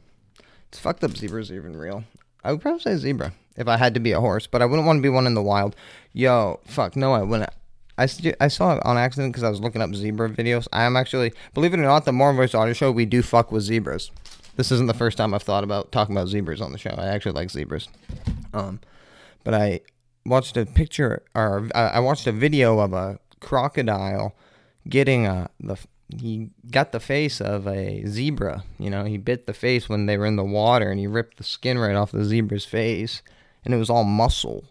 It's 0.68 0.78
fucked 0.78 1.04
up. 1.04 1.16
Zebras 1.16 1.50
are 1.50 1.56
even 1.56 1.76
real. 1.76 2.04
I 2.42 2.52
would 2.52 2.60
probably 2.60 2.80
say 2.80 2.96
zebra 2.96 3.32
if 3.56 3.68
I 3.68 3.76
had 3.76 3.94
to 3.94 4.00
be 4.00 4.12
a 4.12 4.20
horse, 4.20 4.46
but 4.46 4.62
I 4.62 4.66
wouldn't 4.66 4.86
want 4.86 4.98
to 4.98 5.02
be 5.02 5.08
one 5.08 5.26
in 5.26 5.34
the 5.34 5.42
wild. 5.42 5.76
Yo, 6.12 6.60
fuck, 6.64 6.96
no, 6.96 7.12
I 7.12 7.22
wouldn't. 7.22 7.50
I, 8.00 8.08
I 8.40 8.48
saw 8.48 8.76
it 8.76 8.82
on 8.84 8.96
accident 8.96 9.32
because 9.32 9.42
I 9.42 9.50
was 9.50 9.60
looking 9.60 9.82
up 9.82 9.94
zebra 9.94 10.30
videos. 10.30 10.66
I 10.72 10.84
am 10.84 10.96
actually, 10.96 11.32
believe 11.52 11.74
it 11.74 11.80
or 11.80 11.84
not, 11.84 12.06
the 12.06 12.12
More 12.12 12.30
on 12.30 12.36
Voice 12.36 12.54
Audio 12.54 12.72
Show, 12.72 12.90
we 12.90 13.04
do 13.04 13.22
fuck 13.22 13.52
with 13.52 13.62
zebras. 13.62 14.10
This 14.56 14.72
isn't 14.72 14.86
the 14.86 14.94
first 14.94 15.18
time 15.18 15.34
I've 15.34 15.42
thought 15.42 15.64
about 15.64 15.92
talking 15.92 16.16
about 16.16 16.28
zebras 16.28 16.60
on 16.60 16.72
the 16.72 16.78
show. 16.78 16.94
I 16.96 17.08
actually 17.08 17.32
like 17.32 17.50
zebras. 17.50 17.88
Um, 18.52 18.80
but 19.44 19.54
I 19.54 19.80
watched 20.26 20.56
a 20.56 20.66
picture, 20.66 21.22
or 21.34 21.68
I 21.74 22.00
watched 22.00 22.26
a 22.26 22.32
video 22.32 22.78
of 22.78 22.92
a 22.92 23.18
crocodile 23.40 24.34
getting 24.88 25.26
a 25.26 25.50
the 25.60 25.76
he 26.18 26.50
got 26.70 26.92
the 26.92 27.00
face 27.00 27.40
of 27.40 27.66
a 27.68 28.04
zebra. 28.06 28.64
You 28.78 28.90
know, 28.90 29.04
he 29.04 29.16
bit 29.16 29.46
the 29.46 29.54
face 29.54 29.88
when 29.88 30.06
they 30.06 30.16
were 30.16 30.26
in 30.26 30.36
the 30.36 30.44
water, 30.44 30.90
and 30.90 30.98
he 30.98 31.06
ripped 31.06 31.36
the 31.38 31.44
skin 31.44 31.78
right 31.78 31.94
off 31.94 32.12
the 32.12 32.24
zebra's 32.24 32.64
face, 32.64 33.22
and 33.64 33.72
it 33.72 33.78
was 33.78 33.90
all 33.90 34.04
muscle. 34.04 34.64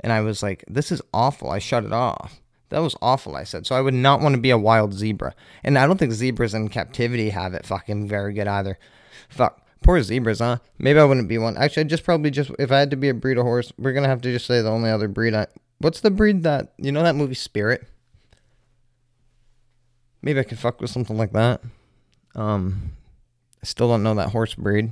And 0.00 0.12
I 0.12 0.20
was 0.20 0.42
like, 0.42 0.64
"This 0.68 0.92
is 0.92 1.02
awful." 1.12 1.50
I 1.50 1.58
shut 1.58 1.84
it 1.84 1.92
off. 1.92 2.40
That 2.70 2.80
was 2.80 2.96
awful, 3.00 3.36
I 3.36 3.44
said. 3.44 3.66
So 3.66 3.76
I 3.76 3.80
would 3.80 3.94
not 3.94 4.20
want 4.20 4.34
to 4.34 4.40
be 4.40 4.50
a 4.50 4.58
wild 4.58 4.92
zebra. 4.92 5.34
And 5.62 5.78
I 5.78 5.86
don't 5.86 5.98
think 5.98 6.12
zebras 6.12 6.54
in 6.54 6.68
captivity 6.68 7.30
have 7.30 7.54
it 7.54 7.64
fucking 7.64 8.08
very 8.08 8.32
good 8.32 8.48
either. 8.48 8.78
Fuck. 9.28 9.62
Poor 9.82 10.02
zebras, 10.02 10.40
huh? 10.40 10.58
Maybe 10.78 10.98
I 10.98 11.04
wouldn't 11.04 11.28
be 11.28 11.38
one. 11.38 11.56
Actually, 11.56 11.84
I 11.84 11.88
just 11.88 12.02
probably 12.02 12.30
just, 12.30 12.50
if 12.58 12.72
I 12.72 12.78
had 12.78 12.90
to 12.90 12.96
be 12.96 13.08
a 13.08 13.14
breed 13.14 13.38
of 13.38 13.44
horse, 13.44 13.72
we're 13.78 13.92
going 13.92 14.02
to 14.02 14.08
have 14.08 14.22
to 14.22 14.32
just 14.32 14.46
say 14.46 14.60
the 14.62 14.70
only 14.70 14.90
other 14.90 15.06
breed 15.06 15.34
I, 15.34 15.46
what's 15.78 16.00
the 16.00 16.10
breed 16.10 16.42
that, 16.42 16.72
you 16.76 16.90
know 16.90 17.02
that 17.02 17.14
movie 17.14 17.34
Spirit? 17.34 17.86
Maybe 20.22 20.40
I 20.40 20.44
could 20.44 20.58
fuck 20.58 20.80
with 20.80 20.90
something 20.90 21.16
like 21.16 21.32
that. 21.34 21.60
Um, 22.34 22.92
I 23.62 23.66
still 23.66 23.88
don't 23.88 24.02
know 24.02 24.14
that 24.14 24.30
horse 24.30 24.54
breed. 24.54 24.90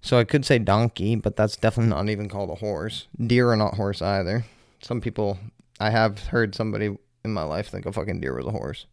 So 0.00 0.18
I 0.18 0.24
could 0.24 0.44
say 0.44 0.58
donkey, 0.58 1.14
but 1.14 1.36
that's 1.36 1.56
definitely 1.56 1.90
not 1.90 2.08
even 2.08 2.28
called 2.28 2.50
a 2.50 2.56
horse. 2.56 3.06
Deer 3.24 3.50
are 3.50 3.56
not 3.56 3.74
horse 3.74 4.02
either. 4.02 4.44
Some 4.80 5.00
people 5.00 5.38
I 5.78 5.90
have 5.90 6.28
heard 6.28 6.54
somebody 6.54 6.96
in 7.24 7.32
my 7.32 7.42
life 7.42 7.68
think 7.68 7.86
a 7.86 7.92
fucking 7.92 8.20
deer 8.20 8.34
was 8.34 8.46
a 8.46 8.50
horse. 8.50 8.86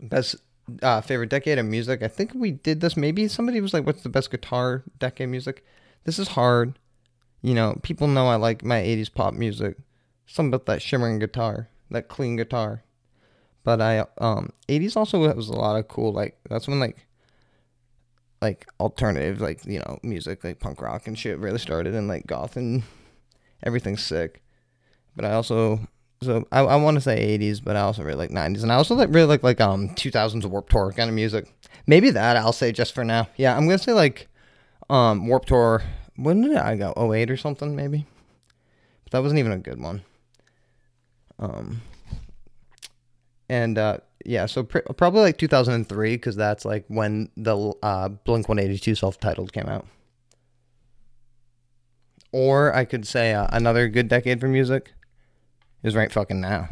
Best 0.00 0.36
uh, 0.82 1.00
favorite 1.00 1.30
decade 1.30 1.58
of 1.58 1.66
music. 1.66 2.02
I 2.02 2.08
think 2.08 2.32
we 2.34 2.52
did 2.52 2.80
this. 2.80 2.96
Maybe 2.96 3.28
somebody 3.28 3.60
was 3.60 3.72
like, 3.72 3.86
"What's 3.86 4.02
the 4.02 4.08
best 4.08 4.30
guitar 4.30 4.82
decade 4.98 5.28
music?" 5.28 5.64
This 6.04 6.18
is 6.18 6.28
hard. 6.28 6.78
You 7.42 7.54
know, 7.54 7.78
people 7.82 8.08
know 8.08 8.26
I 8.28 8.36
like 8.36 8.64
my 8.64 8.80
'80s 8.80 9.12
pop 9.12 9.34
music. 9.34 9.76
Something 10.26 10.54
about 10.54 10.66
that 10.66 10.82
shimmering 10.82 11.18
guitar, 11.18 11.68
that 11.90 12.08
clean 12.08 12.36
guitar. 12.36 12.82
But 13.62 13.80
I 13.80 14.04
um 14.18 14.50
'80s 14.68 14.96
also 14.96 15.34
was 15.34 15.48
a 15.48 15.52
lot 15.52 15.76
of 15.76 15.88
cool. 15.88 16.12
Like 16.12 16.38
that's 16.48 16.68
when 16.68 16.80
like 16.80 17.06
like 18.42 18.66
alternative 18.78 19.40
like 19.40 19.64
you 19.64 19.78
know 19.78 19.98
music 20.02 20.44
like 20.44 20.60
punk 20.60 20.82
rock 20.82 21.06
and 21.06 21.18
shit 21.18 21.38
really 21.38 21.58
started 21.58 21.94
and 21.94 22.08
like 22.08 22.26
goth 22.26 22.58
and 22.58 22.82
everything's 23.62 24.04
sick 24.04 24.43
but 25.16 25.24
I 25.24 25.32
also 25.32 25.80
so 26.22 26.46
I, 26.50 26.60
I 26.60 26.76
want 26.76 26.96
to 26.96 27.00
say 27.00 27.38
80s, 27.38 27.62
but 27.62 27.76
I 27.76 27.80
also 27.80 28.02
really 28.02 28.16
like 28.16 28.30
90s, 28.30 28.62
and 28.62 28.72
I 28.72 28.76
also 28.76 28.94
like 28.94 29.10
really 29.12 29.26
like 29.26 29.42
like 29.42 29.60
um 29.60 29.90
2000s 29.90 30.44
Warp 30.46 30.68
Tour 30.68 30.92
kind 30.92 31.08
of 31.08 31.14
music. 31.14 31.52
Maybe 31.86 32.10
that 32.10 32.36
I'll 32.36 32.52
say 32.52 32.72
just 32.72 32.94
for 32.94 33.04
now. 33.04 33.28
Yeah, 33.36 33.56
I'm 33.56 33.66
gonna 33.66 33.78
say 33.78 33.92
like 33.92 34.28
um 34.88 35.26
Warp 35.26 35.44
Tour. 35.44 35.82
When 36.16 36.42
did 36.42 36.56
I 36.56 36.76
go? 36.76 36.94
08 36.96 37.30
or 37.30 37.36
something 37.36 37.74
maybe. 37.74 38.06
But 39.04 39.12
that 39.12 39.22
wasn't 39.22 39.38
even 39.40 39.52
a 39.52 39.58
good 39.58 39.80
one. 39.80 40.02
Um. 41.38 41.82
And 43.48 43.76
uh, 43.76 43.98
yeah, 44.24 44.46
so 44.46 44.62
pr- 44.62 44.78
probably 44.96 45.20
like 45.20 45.36
2003 45.36 46.16
because 46.16 46.34
that's 46.36 46.64
like 46.64 46.84
when 46.88 47.28
the 47.36 47.74
uh, 47.82 48.08
Blink 48.08 48.48
182 48.48 48.94
self-titled 48.94 49.52
came 49.52 49.66
out. 49.66 49.86
Or 52.32 52.74
I 52.74 52.84
could 52.84 53.06
say 53.06 53.34
uh, 53.34 53.46
another 53.52 53.88
good 53.88 54.08
decade 54.08 54.40
for 54.40 54.48
music 54.48 54.92
is 55.84 55.94
right 55.94 56.10
fucking 56.10 56.40
now? 56.40 56.68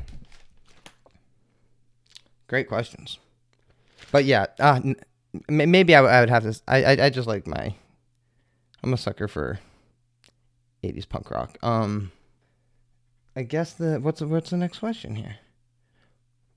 Great 2.48 2.66
questions. 2.66 3.18
But 4.11 4.25
yeah, 4.25 4.46
uh, 4.59 4.81
maybe 5.48 5.94
I, 5.94 5.98
w- 6.01 6.14
I 6.14 6.20
would 6.20 6.31
have 6.31 6.42
this. 6.42 6.62
I, 6.66 6.85
I 6.85 7.05
I 7.07 7.11
just 7.11 7.29
like 7.29 7.46
my. 7.46 7.75
I'm 8.83 8.92
a 8.92 8.96
sucker 8.96 9.29
for. 9.29 9.61
80s 10.83 11.09
punk 11.09 11.31
rock. 11.31 11.57
Um. 11.62 12.11
I 13.37 13.42
guess 13.42 13.72
the 13.72 13.98
what's 14.01 14.20
the, 14.20 14.27
what's 14.27 14.51
the 14.51 14.57
next 14.59 14.81
question 14.81 15.14
here? 15.14 15.37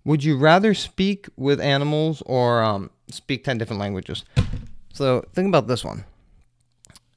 Would 0.04 0.24
you 0.24 0.38
rather 0.38 0.74
speak 0.74 1.30
with 1.38 1.62
animals 1.62 2.22
or 2.26 2.62
um, 2.64 2.90
speak 3.10 3.44
ten 3.44 3.58
different 3.58 3.80
languages? 3.80 4.26
So 4.92 5.24
think 5.34 5.48
about 5.48 5.68
this 5.68 5.86
one 5.86 6.04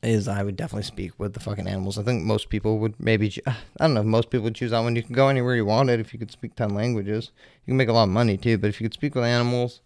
is 0.02 0.28
I 0.28 0.42
would 0.42 0.56
definitely 0.56 0.84
speak 0.84 1.12
with 1.18 1.34
the 1.34 1.40
fucking 1.40 1.66
animals. 1.66 1.98
I 1.98 2.02
think 2.02 2.22
most 2.22 2.48
people 2.48 2.78
would 2.78 2.94
maybe 3.00 3.32
I 3.46 3.54
don't 3.80 3.94
know 3.94 4.02
most 4.02 4.30
people 4.30 4.44
would 4.44 4.54
choose 4.54 4.70
that 4.70 4.80
one. 4.80 4.96
You 4.96 5.02
can 5.02 5.14
go 5.14 5.28
anywhere 5.28 5.56
you 5.56 5.64
wanted 5.64 6.00
if 6.00 6.12
you 6.12 6.18
could 6.18 6.30
speak 6.30 6.54
ten 6.54 6.70
languages. 6.74 7.32
You 7.64 7.72
can 7.72 7.76
make 7.76 7.88
a 7.88 7.92
lot 7.92 8.04
of 8.04 8.10
money 8.10 8.36
too, 8.36 8.58
but 8.58 8.68
if 8.68 8.80
you 8.80 8.84
could 8.84 8.94
speak 8.94 9.14
with 9.14 9.24
animals, 9.24 9.80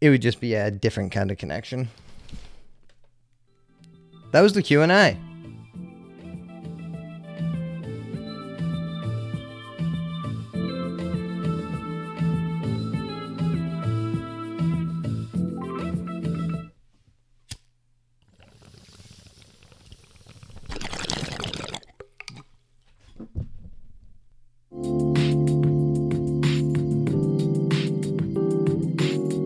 it 0.00 0.10
would 0.10 0.22
just 0.22 0.40
be 0.40 0.54
a 0.54 0.70
different 0.70 1.12
kind 1.12 1.30
of 1.30 1.38
connection. 1.38 1.88
That 4.32 4.40
was 4.40 4.52
the 4.52 4.62
Q 4.62 4.82
and 4.82 4.92
A. 4.92 5.16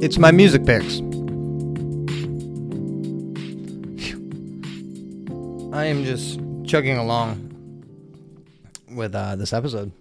It's 0.08 0.16
my 0.16 0.30
music 0.30 0.64
picks. 0.64 1.00
I 5.70 5.84
am 5.84 6.02
just 6.02 6.40
chugging 6.64 6.96
along 6.96 7.52
with 8.90 9.14
uh, 9.14 9.36
this 9.36 9.52
episode. 9.52 9.92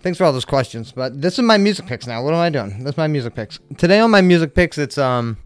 Thanks 0.00 0.18
for 0.18 0.24
all 0.24 0.32
those 0.32 0.44
questions, 0.44 0.90
but 0.90 1.22
this 1.22 1.34
is 1.34 1.44
my 1.44 1.58
music 1.58 1.86
picks 1.86 2.08
now. 2.08 2.24
What 2.24 2.34
am 2.34 2.40
I 2.40 2.50
doing? 2.50 2.82
That's 2.82 2.96
my 2.96 3.06
music 3.06 3.36
picks. 3.36 3.60
Today 3.76 4.00
on 4.00 4.10
my 4.10 4.20
music 4.20 4.52
picks, 4.52 4.78
it's 4.78 4.98
um, 4.98 5.36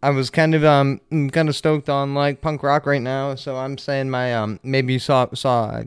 I 0.00 0.10
was 0.10 0.30
kind 0.30 0.54
of 0.54 0.64
um, 0.64 1.00
kind 1.10 1.48
of 1.48 1.56
stoked 1.56 1.88
on 1.88 2.14
like 2.14 2.40
punk 2.40 2.62
rock 2.62 2.86
right 2.86 3.02
now, 3.02 3.34
so 3.34 3.56
I'm 3.56 3.76
saying 3.76 4.10
my 4.10 4.32
um, 4.32 4.60
maybe 4.62 4.92
you 4.92 5.00
saw 5.00 5.26
saw 5.34 5.64
I 5.64 5.86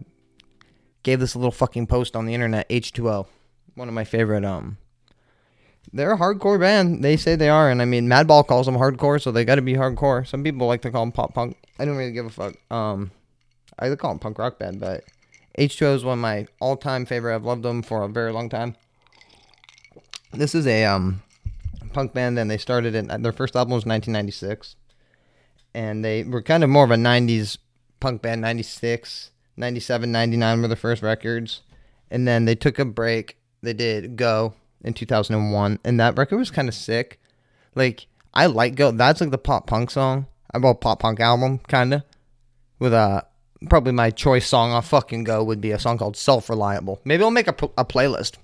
gave 1.03 1.21
this 1.21 1.33
a 1.33 1.37
little 1.37 1.53
fucking 1.53 1.87
post 1.87 2.17
on 2.17 2.25
the 2.25 2.33
internet. 2.33 2.67
H2O, 2.67 3.25
one 3.75 3.87
of 3.87 3.93
my 3.93 4.03
favorite 4.03 4.43
um 4.43 4.79
they're 5.91 6.13
a 6.13 6.17
hardcore 6.17 6.59
band. 6.59 7.03
They 7.03 7.17
say 7.17 7.35
they 7.35 7.49
are, 7.49 7.69
and 7.69 7.81
I 7.81 7.85
mean, 7.85 8.07
Madball 8.07 8.47
calls 8.47 8.65
them 8.65 8.75
hardcore, 8.75 9.21
so 9.21 9.31
they 9.31 9.45
got 9.45 9.55
to 9.55 9.61
be 9.61 9.73
hardcore. 9.73 10.25
Some 10.25 10.43
people 10.43 10.67
like 10.67 10.81
to 10.83 10.91
call 10.91 11.03
them 11.03 11.11
pop 11.11 11.33
punk. 11.33 11.57
I 11.79 11.85
don't 11.85 11.97
really 11.97 12.11
give 12.11 12.25
a 12.25 12.29
fuck. 12.29 12.55
Um, 12.71 13.11
I 13.77 13.93
call 13.95 14.11
them 14.11 14.19
punk 14.19 14.39
rock 14.39 14.59
band, 14.59 14.79
but 14.79 15.03
H2O 15.57 15.95
is 15.95 16.05
one 16.05 16.19
of 16.19 16.21
my 16.21 16.47
all-time 16.59 17.05
favorite. 17.05 17.35
I've 17.35 17.43
loved 17.43 17.63
them 17.63 17.81
for 17.81 18.03
a 18.03 18.07
very 18.09 18.31
long 18.31 18.49
time. 18.49 18.75
This 20.31 20.55
is 20.55 20.65
a 20.65 20.85
um 20.85 21.21
punk 21.91 22.13
band, 22.13 22.39
and 22.39 22.49
they 22.49 22.57
started 22.57 22.95
in 22.95 23.07
their 23.21 23.31
first 23.31 23.55
album 23.55 23.73
was 23.73 23.85
1996, 23.85 24.75
and 25.75 26.03
they 26.03 26.23
were 26.23 26.41
kind 26.41 26.63
of 26.63 26.69
more 26.69 26.85
of 26.85 26.91
a 26.91 26.95
90s 26.95 27.57
punk 27.99 28.23
band. 28.23 28.41
96, 28.41 29.29
97, 29.57 30.11
99 30.11 30.61
were 30.61 30.67
the 30.67 30.75
first 30.75 31.03
records, 31.03 31.61
and 32.09 32.27
then 32.27 32.45
they 32.45 32.55
took 32.55 32.79
a 32.79 32.85
break. 32.85 33.37
They 33.61 33.73
did 33.73 34.15
Go 34.15 34.55
in 34.83 34.93
2001, 34.93 35.79
and 35.83 35.99
that 35.99 36.17
record 36.17 36.37
was 36.37 36.51
kind 36.51 36.67
of 36.67 36.75
sick. 36.75 37.19
Like 37.75 38.07
I 38.33 38.47
like 38.47 38.75
Go. 38.75 38.91
That's 38.91 39.21
like 39.21 39.31
the 39.31 39.37
pop 39.37 39.67
punk 39.67 39.91
song. 39.91 40.27
Bought 40.53 40.81
pop 40.81 40.99
punk 40.99 41.19
album 41.19 41.59
kind 41.67 41.95
of 41.95 42.03
with 42.77 42.93
a 42.93 43.25
probably 43.69 43.93
my 43.93 44.11
choice 44.11 44.47
song 44.47 44.71
off 44.71 44.87
fucking 44.89 45.23
Go 45.23 45.43
would 45.43 45.61
be 45.61 45.71
a 45.71 45.79
song 45.79 45.97
called 45.97 46.15
Self 46.15 46.49
Reliable. 46.49 46.99
Maybe 47.05 47.23
I'll 47.23 47.31
make 47.31 47.47
a, 47.47 47.55
a 47.77 47.85
playlist 47.85 48.37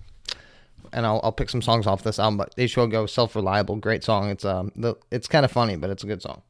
and 0.92 1.06
I'll, 1.06 1.20
I'll 1.24 1.32
pick 1.32 1.50
some 1.50 1.62
songs 1.62 1.88
off 1.88 2.04
this 2.04 2.20
album. 2.20 2.38
But 2.38 2.56
H2O 2.56 2.90
Go 2.90 3.06
Self 3.06 3.36
Reliable, 3.36 3.76
great 3.76 4.04
song. 4.04 4.30
It's 4.30 4.46
um 4.46 4.72
the, 4.76 4.96
it's 5.12 5.28
kind 5.28 5.46
of 5.46 5.52
funny, 5.52 5.76
but 5.76 5.90
it's 5.90 6.04
a 6.04 6.08
good 6.08 6.22
song. 6.22 6.42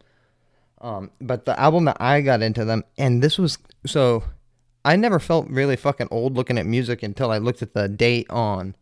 Um, 0.82 1.12
but 1.19 1.45
the 1.45 1.60
album 1.60 1.86
that 1.86 1.97
I 1.99 2.21
got 2.21 2.41
into 2.41 2.63
them, 2.63 2.86
and 2.97 3.21
this 3.21 3.38
was 3.38 3.58
so 3.86 4.23
I 4.86 4.95
never 4.95 5.19
felt 5.19 5.49
really 5.49 5.75
fucking 5.75 6.08
old 6.10 6.36
looking 6.36 6.58
at 6.58 6.65
music 6.65 7.04
until 7.04 7.32
I 7.32 7.38
looked 7.38 7.62
at 7.62 7.73
the 7.73 7.89
date 7.89 8.30
on 8.30 8.75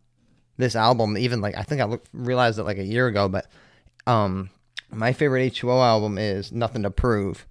this 0.58 0.76
album. 0.76 1.16
Even 1.16 1.40
like 1.40 1.56
I 1.56 1.62
think 1.62 1.80
I 1.80 1.84
looked, 1.84 2.08
realized 2.12 2.58
it 2.58 2.64
like 2.64 2.78
a 2.78 2.84
year 2.84 3.06
ago, 3.06 3.28
but 3.28 3.46
um, 4.06 4.50
my 4.90 5.12
favorite 5.12 5.52
H2O 5.52 5.82
album 5.82 6.18
is 6.18 6.52
Nothing 6.52 6.82
to 6.82 6.90
Prove, 6.90 7.46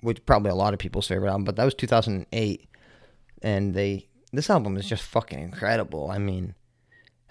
which 0.00 0.24
probably 0.26 0.50
a 0.50 0.54
lot 0.54 0.74
of 0.74 0.80
people's 0.80 1.06
favorite 1.06 1.30
album, 1.30 1.44
but 1.44 1.56
that 1.56 1.64
was 1.64 1.74
2008, 1.74 2.68
and 3.42 3.74
they 3.74 4.08
this 4.32 4.48
album 4.50 4.76
is 4.76 4.88
just 4.88 5.02
fucking 5.04 5.38
incredible. 5.38 6.10
I 6.10 6.18
mean, 6.18 6.54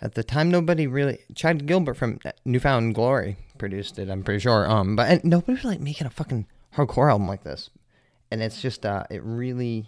at 0.02 0.16
the 0.16 0.24
time 0.24 0.50
nobody 0.50 0.88
really 0.88 1.20
Chad 1.36 1.66
Gilbert 1.66 1.96
from 1.96 2.20
New 2.46 2.60
Found 2.60 2.96
Glory 2.96 3.38
produced 3.58 4.00
it. 4.00 4.10
I'm 4.10 4.24
pretty 4.24 4.40
sure. 4.40 4.70
Um, 4.70 4.96
but 4.96 5.24
nobody 5.24 5.54
was 5.54 5.64
like 5.64 5.80
making 5.80 6.08
a 6.08 6.12
fucking 6.12 6.48
hardcore 6.76 7.10
album 7.10 7.28
like 7.28 7.44
this, 7.44 7.70
and 8.30 8.42
it's 8.42 8.62
just 8.62 8.86
uh, 8.86 9.04
it 9.10 9.24
really, 9.24 9.88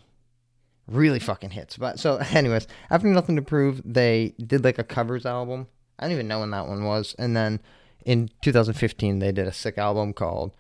really 0.88 1.20
fucking 1.20 1.52
hits. 1.52 1.78
But 1.78 2.00
so, 2.00 2.18
anyways, 2.32 2.68
after 2.90 3.08
Nothing 3.08 3.36
to 3.36 3.42
Prove, 3.42 3.82
they 3.86 4.34
did 4.46 4.64
like 4.64 4.80
a 4.80 4.84
covers 4.84 5.26
album. 5.26 5.68
I 6.00 6.06
don't 6.06 6.14
even 6.14 6.28
know 6.28 6.40
when 6.40 6.52
that 6.52 6.68
one 6.68 6.84
was, 6.86 7.16
and 7.20 7.36
then 7.36 7.60
in 8.06 8.30
2015 8.42 9.20
they 9.20 9.32
did 9.32 9.48
a 9.48 9.54
sick 9.54 9.78
album 9.78 10.12
called 10.14 10.52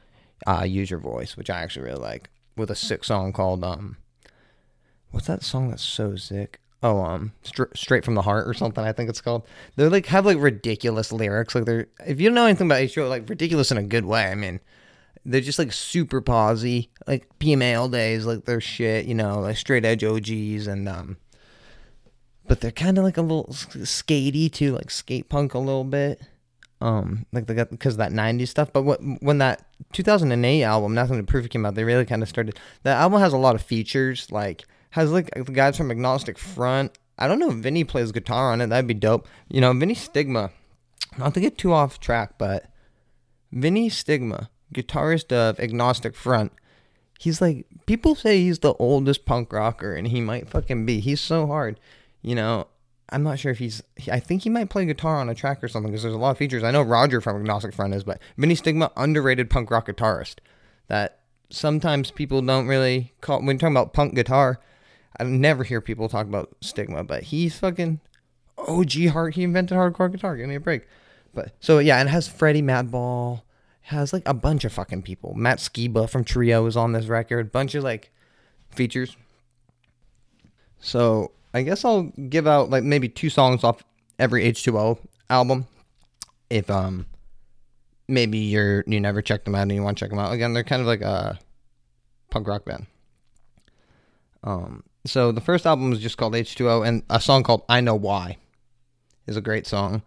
uh, 0.47 0.63
Use 0.63 0.89
Your 0.89 0.99
Voice, 0.99 1.35
which 1.35 1.49
I 1.49 1.61
actually 1.61 1.85
really 1.85 2.01
like, 2.01 2.29
with 2.55 2.69
a 2.69 2.75
sick 2.75 3.03
song 3.03 3.33
called 3.33 3.63
um, 3.63 3.97
what's 5.11 5.27
that 5.27 5.43
song 5.43 5.69
that's 5.69 5.83
so 5.83 6.15
sick? 6.15 6.59
oh 6.83 6.99
um 6.99 7.31
Str- 7.41 7.73
straight 7.73 8.05
from 8.05 8.15
the 8.15 8.21
heart 8.21 8.47
or 8.47 8.53
something 8.53 8.83
i 8.83 8.91
think 8.91 9.09
it's 9.09 9.21
called 9.21 9.47
they're 9.75 9.89
like 9.89 10.05
have 10.07 10.25
like 10.25 10.37
ridiculous 10.37 11.11
lyrics 11.11 11.55
like 11.55 11.65
they're 11.65 11.87
if 12.05 12.19
you 12.19 12.27
don't 12.27 12.35
know 12.35 12.45
anything 12.45 12.67
about 12.67 12.81
h2o 12.81 13.09
like 13.09 13.27
ridiculous 13.29 13.71
in 13.71 13.77
a 13.77 13.83
good 13.83 14.05
way 14.05 14.25
i 14.25 14.35
mean 14.35 14.59
they're 15.25 15.41
just 15.41 15.59
like 15.59 15.71
super 15.71 16.21
posy 16.21 16.89
like 17.07 17.27
pma 17.39 17.79
all 17.79 17.89
days 17.89 18.25
like 18.25 18.45
they're 18.45 18.61
shit 18.61 19.05
you 19.05 19.15
know 19.15 19.39
like 19.39 19.57
straight 19.57 19.85
edge 19.85 20.03
og's 20.03 20.67
and 20.67 20.87
um 20.89 21.17
but 22.47 22.59
they're 22.59 22.71
kind 22.71 22.97
of 22.97 23.03
like 23.03 23.17
a 23.17 23.21
little 23.21 23.47
skatey 23.49 24.51
too 24.51 24.73
like 24.73 24.91
skate 24.91 25.29
punk 25.29 25.53
a 25.53 25.59
little 25.59 25.85
bit 25.85 26.21
um 26.81 27.25
like 27.31 27.47
they 27.47 27.53
got 27.53 27.69
because 27.69 27.97
that 27.97 28.11
90s 28.11 28.49
stuff 28.49 28.73
but 28.73 28.83
what 28.83 28.99
when 29.21 29.37
that 29.37 29.65
2008 29.93 30.63
album 30.63 30.93
nothing 30.93 31.17
to 31.17 31.23
prove 31.23 31.49
came 31.49 31.65
out 31.65 31.75
they 31.75 31.85
really 31.85 32.05
kind 32.05 32.21
of 32.21 32.27
started 32.27 32.59
that 32.83 32.97
album 32.97 33.19
has 33.21 33.31
a 33.31 33.37
lot 33.37 33.55
of 33.55 33.61
features 33.61 34.29
like 34.31 34.65
has 34.93 35.11
like 35.11 35.31
the 35.33 35.51
guys 35.51 35.75
from 35.75 35.89
Agnostic 35.89 36.37
Front. 36.37 36.99
I 37.17 37.27
don't 37.27 37.39
know 37.39 37.49
if 37.49 37.55
Vinny 37.55 37.83
plays 37.83 38.11
guitar 38.11 38.51
on 38.51 38.61
it. 38.61 38.67
That'd 38.67 38.85
be 38.85 38.93
dope. 38.93 39.27
You 39.49 39.59
know, 39.59 39.73
Vinny 39.73 39.95
Stigma. 39.95 40.51
Not 41.17 41.33
to 41.33 41.39
get 41.39 41.57
too 41.57 41.73
off 41.73 41.99
track, 41.99 42.37
but 42.37 42.65
Vinny 43.51 43.89
Stigma, 43.89 44.51
guitarist 44.73 45.31
of 45.31 45.59
Agnostic 45.59 46.15
Front. 46.15 46.51
He's 47.19 47.41
like 47.41 47.65
people 47.85 48.15
say 48.15 48.41
he's 48.41 48.59
the 48.59 48.73
oldest 48.73 49.25
punk 49.25 49.53
rocker, 49.53 49.93
and 49.93 50.07
he 50.07 50.21
might 50.21 50.49
fucking 50.49 50.85
be. 50.85 50.99
He's 50.99 51.21
so 51.21 51.47
hard. 51.47 51.79
You 52.21 52.35
know, 52.35 52.67
I'm 53.09 53.23
not 53.23 53.39
sure 53.39 53.51
if 53.51 53.59
he's. 53.59 53.83
I 54.11 54.19
think 54.19 54.43
he 54.43 54.49
might 54.49 54.69
play 54.69 54.85
guitar 54.85 55.17
on 55.17 55.29
a 55.29 55.35
track 55.35 55.63
or 55.63 55.67
something 55.67 55.91
because 55.91 56.03
there's 56.03 56.15
a 56.15 56.17
lot 56.17 56.31
of 56.31 56.37
features. 56.37 56.63
I 56.63 56.71
know 56.71 56.81
Roger 56.81 57.21
from 57.21 57.37
Agnostic 57.37 57.73
Front 57.73 57.93
is, 57.93 58.03
but 58.03 58.19
Vinny 58.37 58.55
Stigma, 58.55 58.91
underrated 58.97 59.49
punk 59.49 59.69
rock 59.71 59.87
guitarist. 59.87 60.35
That 60.87 61.19
sometimes 61.49 62.11
people 62.11 62.41
don't 62.41 62.67
really 62.67 63.13
call 63.21 63.41
when 63.41 63.57
talking 63.57 63.75
about 63.75 63.93
punk 63.93 64.15
guitar. 64.15 64.59
I 65.19 65.23
never 65.25 65.63
hear 65.63 65.79
people 65.79 66.09
talk 66.09 66.25
about 66.25 66.55
Stigma, 66.61 67.03
but 67.03 67.23
he's 67.23 67.57
fucking 67.59 67.99
OG 68.57 69.07
hard. 69.09 69.35
He 69.35 69.43
invented 69.43 69.77
hardcore 69.77 70.11
guitar. 70.11 70.35
Give 70.35 70.49
me 70.49 70.55
a 70.55 70.59
break. 70.59 70.87
But 71.33 71.53
so 71.59 71.79
yeah, 71.79 71.99
and 71.99 72.09
it 72.09 72.11
has 72.11 72.27
Freddie 72.27 72.61
Madball. 72.61 73.41
Has 73.87 74.13
like 74.13 74.23
a 74.25 74.33
bunch 74.33 74.63
of 74.63 74.71
fucking 74.71 75.03
people. 75.03 75.33
Matt 75.35 75.59
Skiba 75.59 76.09
from 76.09 76.23
Trio 76.23 76.65
is 76.65 76.77
on 76.77 76.93
this 76.93 77.07
record. 77.07 77.51
Bunch 77.51 77.75
of 77.75 77.83
like 77.83 78.11
features. 78.71 79.15
So 80.79 81.31
I 81.53 81.63
guess 81.63 81.83
I'll 81.83 82.03
give 82.03 82.47
out 82.47 82.69
like 82.69 82.83
maybe 82.83 83.09
two 83.09 83.29
songs 83.29 83.63
off 83.63 83.83
every 84.17 84.43
H2O 84.51 84.99
album. 85.29 85.67
If 86.49 86.69
um 86.69 87.07
maybe 88.07 88.37
you're 88.37 88.83
you 88.87 88.99
never 88.99 89.21
checked 89.21 89.45
them 89.45 89.55
out 89.55 89.63
and 89.63 89.71
you 89.73 89.83
want 89.83 89.97
to 89.97 90.03
check 90.03 90.09
them 90.09 90.19
out 90.19 90.33
again, 90.33 90.53
they're 90.53 90.63
kind 90.63 90.81
of 90.81 90.87
like 90.87 91.01
a 91.01 91.39
punk 92.29 92.47
rock 92.47 92.65
band. 92.65 92.87
Um, 94.43 94.83
so 95.05 95.31
the 95.31 95.41
first 95.41 95.65
album 95.65 95.89
was 95.89 95.99
just 95.99 96.17
called 96.17 96.33
H2O, 96.33 96.85
and 96.85 97.03
a 97.09 97.19
song 97.19 97.43
called 97.43 97.63
I 97.69 97.81
Know 97.81 97.95
Why 97.95 98.37
is 99.27 99.37
a 99.37 99.41
great 99.41 99.65
song. 99.67 100.01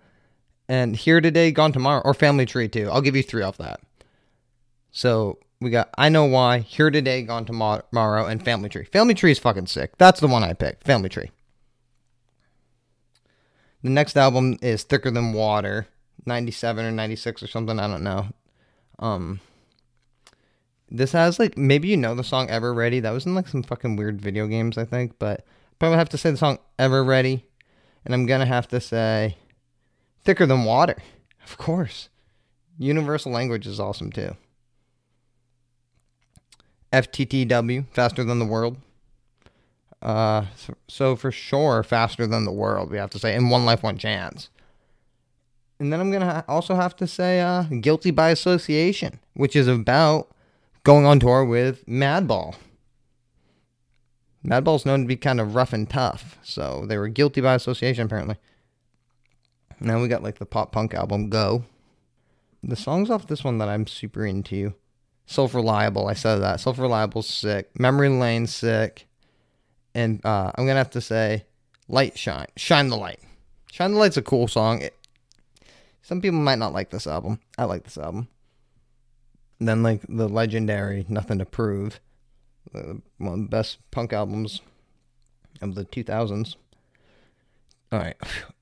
And 0.69 0.97
Here 0.97 1.21
Today, 1.21 1.53
Gone 1.53 1.73
Tomorrow, 1.73 2.03
or 2.05 2.15
Family 2.15 2.47
Tree 2.47 2.69
too. 2.69 2.89
I'll 2.91 3.01
give 3.01 3.17
you 3.17 3.23
three 3.23 3.43
off 3.43 3.59
that. 3.59 3.81
So 4.91 5.39
we 5.61 5.71
got 5.71 5.91
I 5.97 6.09
Know 6.09 6.25
Why, 6.25 6.59
Here 6.59 6.91
Today, 6.91 7.23
Gone 7.23 7.45
Tomorrow, 7.45 8.27
and 8.27 8.45
Family 8.45 8.69
Tree. 8.69 8.85
Family 8.85 9.15
Tree 9.15 9.33
is 9.33 9.39
fucking 9.39 9.67
sick. 9.67 9.97
That's 9.99 10.21
the 10.21 10.29
one 10.29 10.43
I 10.43 10.53
picked. 10.53 10.85
Family 10.85 11.09
Tree. 11.09 11.31
The 13.83 13.91
next 13.91 14.17
album 14.17 14.59
is 14.63 14.83
Thicker 14.83 15.11
Than 15.11 15.33
Water, 15.33 15.87
97 16.25 16.85
or 16.85 16.91
96 16.91 17.43
or 17.43 17.47
something. 17.47 17.79
I 17.79 17.87
don't 17.87 18.03
know. 18.03 18.27
Um, 18.99 19.41
this 20.91 21.13
has 21.13 21.39
like 21.39 21.57
maybe 21.57 21.89
you 21.89 21.97
know 21.97 22.15
the 22.15 22.25
song 22.25 22.49
Ever 22.51 22.73
Ready. 22.73 23.01
That 23.01 23.11
was 23.11 23.27
in 23.27 23.35
like 23.35 23.49
some 23.49 23.63
fucking 23.63 23.97
weird 23.97 24.21
video 24.21 24.47
games, 24.47 24.79
I 24.79 24.85
think. 24.85 25.19
But 25.19 25.45
probably 25.79 25.99
have 25.99 26.09
to 26.11 26.19
say 26.19 26.31
the 26.31 26.37
song 26.37 26.59
Ever 26.79 27.05
Ready, 27.05 27.45
and 28.05 28.15
I'm 28.15 28.27
gonna 28.27 28.47
have 28.47 28.69
to 28.69 28.81
say 28.81 29.37
Thicker 30.27 30.45
Than 30.45 30.65
Water, 30.65 30.97
of 31.45 31.57
course. 31.57 32.09
Universal 32.79 33.31
Language 33.31 33.65
is 33.65 33.79
awesome 33.79 34.11
too. 34.11 34.37
FTTW, 36.93 37.87
Faster 37.93 38.25
Than 38.25 38.41
the 38.41 38.45
World. 38.45 38.77
Uh, 40.03 40.47
so, 40.57 40.75
so 40.89 41.17
for 41.17 41.31
sure, 41.31 41.85
Faster 41.85 42.27
Than 42.27 42.45
the 42.45 42.51
World, 42.51 42.91
we 42.91 42.99
have 42.99 43.11
to 43.11 43.21
say, 43.21 43.37
and 43.37 43.53
One 43.53 43.65
Life, 43.65 43.85
One 43.85 43.99
Chance. 43.99 44.51
And 45.79 45.93
then 45.93 46.01
I'm 46.01 46.11
gonna 46.11 46.27
ha- 46.27 46.45
also 46.49 46.75
have 46.75 46.97
to 46.97 47.07
say, 47.07 47.41
uh, 47.41 47.63
Guilty 47.63 48.11
by 48.11 48.31
Association, 48.31 49.21
which 49.35 49.55
is 49.55 49.69
about 49.69 50.29
going 50.83 51.07
on 51.07 51.21
tour 51.21 51.45
with 51.45 51.87
Madball. 51.87 52.57
Madball's 54.45 54.85
known 54.85 55.03
to 55.03 55.07
be 55.07 55.17
kind 55.17 55.41
of 55.41 55.55
rough 55.55 55.73
and 55.73 55.89
tough, 55.89 56.37
so 56.43 56.85
they 56.87 56.99
were 56.99 57.09
guilty 57.09 57.41
by 57.41 57.55
association 57.55 58.07
apparently. 58.07 58.37
Now 59.81 60.01
we 60.01 60.09
got 60.09 60.23
like 60.23 60.39
the 60.39 60.47
pop 60.47 60.73
punk 60.73 60.95
album 60.95 61.29
Go. 61.29 61.65
The 62.63 62.77
songs 62.77 63.11
off 63.11 63.27
this 63.27 63.45
one 63.45 63.59
that 63.59 63.69
I'm 63.69 63.87
super 63.87 64.27
into. 64.27 64.75
Self 65.27 65.55
Reliable, 65.55 66.07
I 66.07 66.15
said 66.15 66.37
that. 66.37 66.61
Self 66.61 66.79
Reliable's 66.79 67.29
sick. 67.29 67.71
Memory 67.79 68.09
Lane 68.09 68.47
sick. 68.47 69.07
And 69.95 70.25
uh, 70.25 70.53
I'm 70.55 70.67
gonna 70.67 70.79
have 70.79 70.91
to 70.91 71.01
say 71.01 71.45
Light 71.89 72.19
Shine. 72.19 72.47
Shine 72.57 72.89
the 72.89 72.97
Light. 72.97 73.21
Shine 73.73 73.93
the 73.93 73.99
Light's 73.99 74.17
a 74.17 74.23
cool 74.23 74.49
song. 74.49 74.83
It, 74.83 74.97
some 76.03 76.21
people 76.21 76.39
might 76.39 76.59
not 76.59 76.73
like 76.73 76.91
this 76.91 77.07
album. 77.07 77.41
I 77.59 77.65
like 77.65 77.85
this 77.85 77.99
album. 77.99 78.29
And 79.59 79.69
then 79.69 79.83
like 79.83 80.03
the 80.09 80.29
legendary 80.29 81.05
Nothing 81.09 81.39
to 81.39 81.47
Prove, 81.47 81.99
one 82.73 83.03
of 83.21 83.39
the 83.39 83.49
best 83.49 83.79
punk 83.91 84.13
albums 84.13 84.61
of 85.63 85.75
the 85.75 85.85
2000s. 85.85 86.57
All 87.91 87.99
right, 87.99 88.17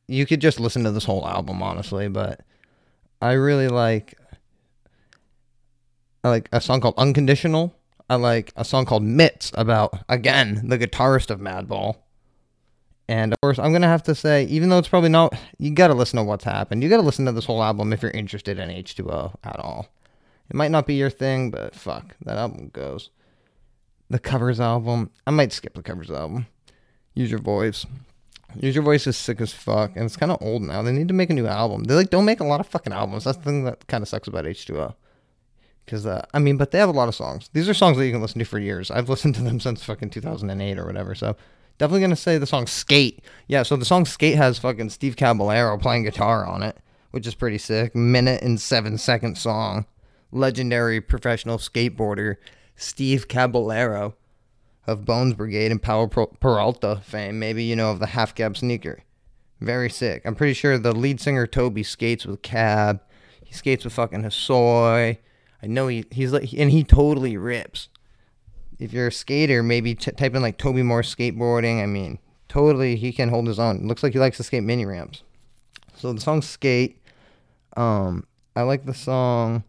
you 0.07 0.27
could 0.27 0.41
just 0.41 0.61
listen 0.61 0.85
to 0.85 0.91
this 0.91 1.05
whole 1.05 1.27
album 1.27 1.63
honestly, 1.63 2.09
but 2.09 2.41
I 3.23 3.33
really 3.33 3.69
like 3.69 4.15
I 6.23 6.29
like 6.29 6.49
a 6.53 6.61
song 6.61 6.81
called 6.81 6.95
Unconditional. 6.97 7.75
I 8.09 8.17
like 8.17 8.53
a 8.57 8.65
song 8.65 8.85
called 8.85 9.03
Mitts 9.03 9.51
about 9.55 9.99
again 10.09 10.69
the 10.69 10.79
guitarist 10.79 11.31
of 11.31 11.41
Madball. 11.41 11.97
And 13.09 13.33
of 13.35 13.41
course, 13.43 13.59
I'm 13.59 13.73
gonna 13.73 13.89
have 13.89 14.03
to 14.05 14.15
say, 14.15 14.45
even 14.45 14.69
though 14.69 14.79
it's 14.79 14.89
probably 14.89 15.11
not, 15.11 15.35
you 15.59 15.71
gotta 15.71 15.95
listen 15.95 16.17
to 16.17 16.23
what's 16.23 16.45
happened. 16.45 16.83
You 16.83 16.89
gotta 16.89 17.03
listen 17.03 17.27
to 17.27 17.33
this 17.33 17.45
whole 17.45 17.63
album 17.63 17.93
if 17.93 18.03
you're 18.03 18.11
interested 18.13 18.59
in 18.59 18.71
H2O 18.71 19.35
at 19.45 19.59
all. 19.59 19.89
It 20.51 20.57
might 20.57 20.71
not 20.71 20.87
be 20.87 20.95
your 20.95 21.11
thing, 21.11 21.51
but 21.51 21.75
fuck, 21.75 22.17
that 22.25 22.37
album 22.37 22.71
goes. 22.73 23.11
The 24.11 24.19
covers 24.19 24.61
album, 24.61 25.11
I 25.27 25.31
might 25.31 25.53
skip 25.53 25.75
the 25.75 25.83
covers 25.83 26.11
album. 26.11 26.47
Use 27.15 27.31
your 27.31 27.41
voice. 27.41 27.87
Use 28.61 28.75
Your 28.75 28.85
Voice 28.85 29.07
is 29.07 29.17
sick 29.17 29.41
as 29.41 29.53
fuck, 29.53 29.93
and 29.95 30.05
it's 30.05 30.17
kind 30.17 30.33
of 30.33 30.39
old 30.41 30.63
now. 30.63 30.83
They 30.83 30.93
need 30.93 31.09
to 31.09 31.15
make 31.15 31.31
a 31.31 31.35
new 31.35 31.47
album. 31.47 31.85
They 31.85 31.95
like 31.95 32.11
don't 32.11 32.25
make 32.25 32.41
a 32.41 32.45
lot 32.45 32.61
of 32.61 32.67
fucking 32.67 32.93
albums. 32.93 33.25
That's 33.25 33.39
the 33.39 33.45
thing 33.45 33.65
that 33.65 33.87
kind 33.87 34.03
of 34.03 34.09
sucks 34.09 34.29
about 34.29 34.45
H2O. 34.45 34.95
Because 35.85 36.07
uh, 36.07 36.25
I 36.33 36.39
mean, 36.39 36.57
but 36.57 36.71
they 36.71 36.79
have 36.79 36.89
a 36.89 36.93
lot 36.93 37.09
of 37.09 37.15
songs. 37.15 37.51
These 37.53 37.69
are 37.69 37.75
songs 37.75 37.97
that 37.99 38.07
you 38.07 38.13
can 38.13 38.23
listen 38.23 38.39
to 38.39 38.45
for 38.45 38.59
years. 38.59 38.91
I've 38.91 39.09
listened 39.09 39.35
to 39.37 39.43
them 39.43 39.61
since 39.61 39.85
fucking 39.85 40.11
2008 40.11 40.79
or 40.79 40.87
whatever. 40.87 41.15
So 41.15 41.37
definitely 41.79 42.03
gonna 42.03 42.17
say 42.17 42.39
the 42.39 42.47
song 42.47 42.67
Skate. 42.67 43.23
Yeah, 43.49 43.63
so 43.63 43.77
the 43.77 43.85
song 43.85 44.05
Skate 44.05 44.37
has 44.37 44.59
fucking 44.59 44.91
Steve 44.91 45.17
Caballero 45.17 45.77
playing 45.79 46.05
guitar 46.05 46.47
on 46.47 46.63
it, 46.63 46.79
which 47.11 47.27
is 47.27 47.35
pretty 47.35 47.59
sick. 47.59 47.95
Minute 47.95 48.43
and 48.43 48.61
seven 48.61 48.99
second 48.99 49.37
song. 49.37 49.87
Legendary 50.33 51.01
professional 51.01 51.59
skateboarder 51.59 52.37
Steve 52.77 53.29
Caballero 53.29 54.15
of 54.87 55.05
Bones 55.05 55.35
Brigade 55.35 55.71
and 55.71 55.83
Powell 55.83 56.09
Peralta 56.09 57.01
fame. 57.03 57.39
Maybe 57.39 57.65
you 57.65 57.77
know 57.77 57.91
of 57.91 58.01
the 58.01 58.07
half 58.07 58.35
cab 58.35 58.57
sneaker. 58.57 59.01
Very 59.61 59.89
sick. 59.89 60.23
I'm 60.25 60.35
pretty 60.35 60.53
sure 60.53 60.79
the 60.79 60.93
lead 60.93 61.21
singer 61.21 61.47
Toby 61.47 61.83
skates 61.83 62.27
with 62.27 62.43
Cab. 62.43 63.01
He 63.43 63.55
skates 63.55 63.85
with 63.85 63.95
fucking 63.95 64.23
Hosoi. 64.23 65.19
I 65.63 65.67
know 65.67 65.89
he 65.89 66.05
he's 66.11 66.33
like 66.33 66.53
and 66.53 66.71
he 66.71 66.85
totally 66.85 67.37
rips. 67.37 67.89
If 68.79 68.93
you're 68.93 69.07
a 69.07 69.13
skater, 69.13 69.63
maybe 69.63 69.95
t- 69.95 70.11
type 70.11 70.35
in 70.35 70.43
like 70.43 70.59
Toby 70.59 70.83
Morse 70.83 71.15
skateboarding. 71.15 71.83
I 71.83 71.87
mean, 71.87 72.19
totally 72.49 72.97
he 72.97 73.13
can 73.13 73.29
hold 73.31 73.47
his 73.47 73.59
own. 73.59 73.87
Looks 73.87 74.03
like 74.03 74.13
he 74.13 74.19
likes 74.19 74.37
to 74.39 74.43
skate 74.43 74.65
mini 74.65 74.85
ramps. 74.85 75.23
So 75.97 76.13
the 76.13 76.21
song 76.21 76.43
Skate. 76.43 77.01
Um, 77.77 78.27
I 78.55 78.63
like 78.63 78.85
the 78.85 78.95
song 78.95 79.65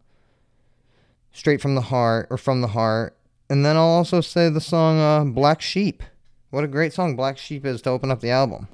Straight 1.31 1.61
from 1.61 1.75
the 1.75 1.81
Heart 1.81 2.27
or 2.29 2.37
From 2.37 2.61
the 2.61 2.67
Heart. 2.67 3.15
And 3.49 3.65
then 3.65 3.75
I'll 3.75 3.83
also 3.83 4.21
say 4.21 4.49
the 4.49 4.61
song 4.61 4.99
uh, 4.99 5.23
Black 5.23 5.61
Sheep. 5.61 6.01
What 6.49 6.63
a 6.63 6.67
great 6.67 6.93
song 6.93 7.15
Black 7.15 7.37
Sheep 7.37 7.65
is 7.65 7.81
to 7.83 7.89
open 7.89 8.09
up 8.09 8.21
the 8.21 8.31
album. 8.31 8.67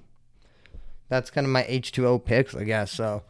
That's 1.09 1.29
kind 1.29 1.45
of 1.45 1.51
my 1.51 1.63
H2O 1.63 2.23
picks, 2.23 2.55
I 2.55 2.63
guess. 2.63 2.91
So, 2.91 3.23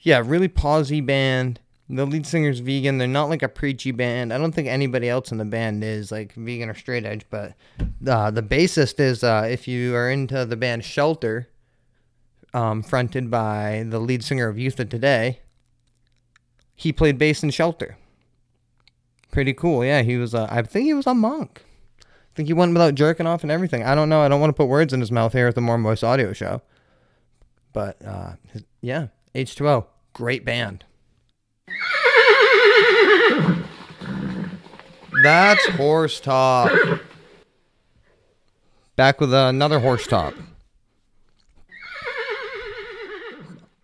yeah, 0.00 0.22
really 0.24 0.48
posy 0.48 1.00
band. 1.00 1.60
The 1.88 2.06
lead 2.06 2.26
singer's 2.26 2.60
vegan. 2.60 2.98
They're 2.98 3.06
not 3.06 3.28
like 3.28 3.42
a 3.42 3.48
preachy 3.48 3.92
band. 3.92 4.32
I 4.32 4.38
don't 4.38 4.52
think 4.52 4.66
anybody 4.66 5.08
else 5.08 5.30
in 5.30 5.38
the 5.38 5.44
band 5.44 5.84
is 5.84 6.10
like 6.10 6.32
vegan 6.32 6.70
or 6.70 6.74
straight 6.74 7.04
edge, 7.04 7.26
but 7.28 7.52
uh, 8.06 8.30
the 8.30 8.42
bassist 8.42 8.98
is, 8.98 9.22
uh, 9.22 9.46
if 9.48 9.68
you 9.68 9.94
are 9.94 10.10
into 10.10 10.44
the 10.44 10.56
band 10.56 10.84
Shelter, 10.84 11.48
um, 12.54 12.82
fronted 12.82 13.30
by 13.30 13.84
the 13.86 14.00
lead 14.00 14.24
singer 14.24 14.48
of 14.48 14.58
Youth 14.58 14.80
of 14.80 14.88
Today, 14.88 15.40
he 16.74 16.92
played 16.92 17.18
bass 17.18 17.42
in 17.42 17.50
Shelter. 17.50 17.98
Pretty 19.36 19.52
cool. 19.52 19.84
Yeah, 19.84 20.00
he 20.00 20.16
was, 20.16 20.34
I 20.34 20.62
think 20.62 20.86
he 20.86 20.94
was 20.94 21.06
a 21.06 21.12
monk. 21.12 21.62
I 22.00 22.06
think 22.34 22.48
he 22.48 22.54
went 22.54 22.72
without 22.72 22.94
jerking 22.94 23.26
off 23.26 23.42
and 23.42 23.52
everything. 23.52 23.82
I 23.82 23.94
don't 23.94 24.08
know. 24.08 24.22
I 24.22 24.28
don't 24.28 24.40
want 24.40 24.48
to 24.48 24.54
put 24.54 24.64
words 24.64 24.94
in 24.94 25.00
his 25.00 25.12
mouth 25.12 25.34
here 25.34 25.46
at 25.46 25.54
the 25.54 25.60
More 25.60 25.78
Voice 25.78 26.02
Audio 26.02 26.32
Show. 26.32 26.62
But 27.74 28.02
uh, 28.02 28.36
yeah, 28.80 29.08
H2O, 29.34 29.88
great 30.14 30.46
band. 30.46 30.86
That's 35.22 35.66
horse 35.72 36.18
talk. 36.18 36.72
Back 38.96 39.20
with 39.20 39.34
another 39.34 39.80
horse 39.80 40.06
talk. 40.06 40.34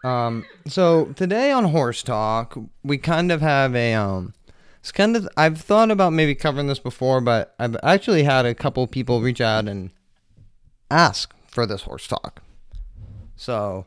Um, 0.02 0.46
so 0.66 1.12
today 1.14 1.52
on 1.52 1.64
horse 1.64 2.02
talk, 2.02 2.56
we 2.82 2.96
kind 2.96 3.30
of 3.30 3.42
have 3.42 3.76
a 3.76 3.92
um, 3.92 4.32
it's 4.82 4.90
kind 4.90 5.14
of 5.14 5.28
I've 5.36 5.60
thought 5.60 5.92
about 5.92 6.12
maybe 6.12 6.34
covering 6.34 6.66
this 6.66 6.80
before, 6.80 7.20
but 7.20 7.54
I've 7.56 7.76
actually 7.84 8.24
had 8.24 8.44
a 8.44 8.54
couple 8.54 8.84
people 8.88 9.20
reach 9.20 9.40
out 9.40 9.68
and 9.68 9.92
ask 10.90 11.32
for 11.46 11.66
this 11.66 11.82
horse 11.82 12.08
talk. 12.08 12.42
So 13.36 13.86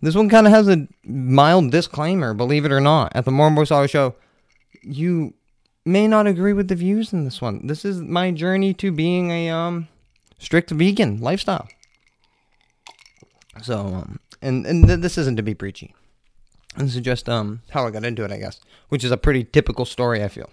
this 0.00 0.14
one 0.14 0.28
kind 0.28 0.46
of 0.46 0.52
has 0.52 0.68
a 0.68 0.86
mild 1.04 1.72
disclaimer, 1.72 2.34
believe 2.34 2.64
it 2.64 2.70
or 2.70 2.80
not. 2.80 3.10
At 3.16 3.24
the 3.24 3.32
More 3.32 3.50
Voice 3.50 3.72
Auto 3.72 3.88
Show, 3.88 4.14
you 4.80 5.34
may 5.84 6.06
not 6.06 6.28
agree 6.28 6.52
with 6.52 6.68
the 6.68 6.76
views 6.76 7.12
in 7.12 7.24
this 7.24 7.40
one. 7.40 7.66
This 7.66 7.84
is 7.84 8.00
my 8.00 8.30
journey 8.30 8.72
to 8.74 8.92
being 8.92 9.32
a 9.32 9.50
um 9.50 9.88
strict 10.38 10.70
vegan 10.70 11.20
lifestyle. 11.20 11.66
So, 13.60 13.78
um, 13.80 14.20
and 14.40 14.64
and 14.66 14.86
th- 14.86 15.00
this 15.00 15.18
isn't 15.18 15.36
to 15.36 15.42
be 15.42 15.54
preachy. 15.54 15.96
This 16.76 16.94
is 16.96 17.02
just 17.02 17.28
um 17.28 17.62
how 17.70 17.86
I 17.86 17.90
got 17.90 18.04
into 18.04 18.24
it, 18.24 18.32
I 18.32 18.38
guess, 18.38 18.60
which 18.88 19.04
is 19.04 19.10
a 19.10 19.16
pretty 19.16 19.44
typical 19.44 19.84
story. 19.84 20.22
I 20.22 20.28
feel. 20.28 20.50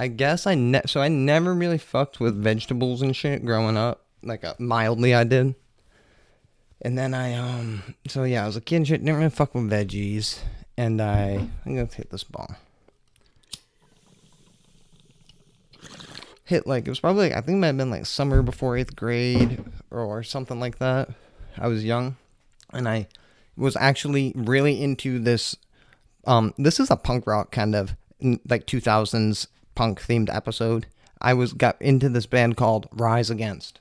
I 0.00 0.08
guess 0.08 0.46
I 0.46 0.54
ne- 0.54 0.86
so 0.86 1.00
I 1.00 1.08
never 1.08 1.54
really 1.54 1.78
fucked 1.78 2.20
with 2.20 2.40
vegetables 2.40 3.02
and 3.02 3.14
shit 3.14 3.44
growing 3.44 3.76
up. 3.76 4.04
Like 4.22 4.44
uh, 4.44 4.54
mildly, 4.58 5.14
I 5.14 5.24
did. 5.24 5.54
And 6.80 6.96
then 6.96 7.14
I 7.14 7.34
um 7.34 7.94
so 8.06 8.24
yeah, 8.24 8.44
I 8.44 8.46
was 8.46 8.56
a 8.56 8.60
kid 8.60 8.76
and 8.76 8.88
shit, 8.88 9.04
didn't 9.04 9.18
really 9.18 9.30
fuck 9.30 9.54
with 9.54 9.70
veggies. 9.70 10.38
And 10.76 11.02
I 11.02 11.48
I'm 11.66 11.74
gonna 11.74 11.86
hit 11.86 12.10
this 12.10 12.24
ball. 12.24 12.56
hit 16.48 16.66
like 16.66 16.86
it 16.86 16.90
was 16.90 16.98
probably 16.98 17.34
I 17.34 17.42
think 17.42 17.56
it 17.56 17.60
might 17.60 17.66
have 17.68 17.76
been 17.76 17.90
like 17.90 18.06
summer 18.06 18.40
before 18.40 18.78
eighth 18.78 18.96
grade 18.96 19.62
or 19.90 20.22
something 20.22 20.58
like 20.58 20.78
that. 20.78 21.10
I 21.58 21.68
was 21.68 21.84
young, 21.84 22.16
and 22.72 22.88
I 22.88 23.08
was 23.58 23.76
actually 23.76 24.32
really 24.34 24.82
into 24.82 25.18
this. 25.18 25.56
Um, 26.26 26.54
this 26.58 26.80
is 26.80 26.90
a 26.90 26.96
punk 26.96 27.26
rock 27.26 27.50
kind 27.50 27.74
of 27.74 27.96
like 28.20 28.66
2000s 28.66 29.46
punk 29.74 30.00
themed 30.00 30.34
episode. 30.34 30.86
I 31.20 31.34
was 31.34 31.52
got 31.52 31.80
into 31.80 32.08
this 32.08 32.26
band 32.26 32.56
called 32.56 32.88
Rise 32.92 33.30
Against. 33.30 33.80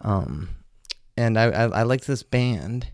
Um, 0.00 0.50
and 1.16 1.38
I, 1.38 1.44
I 1.44 1.64
I 1.64 1.82
liked 1.82 2.06
this 2.06 2.22
band, 2.22 2.88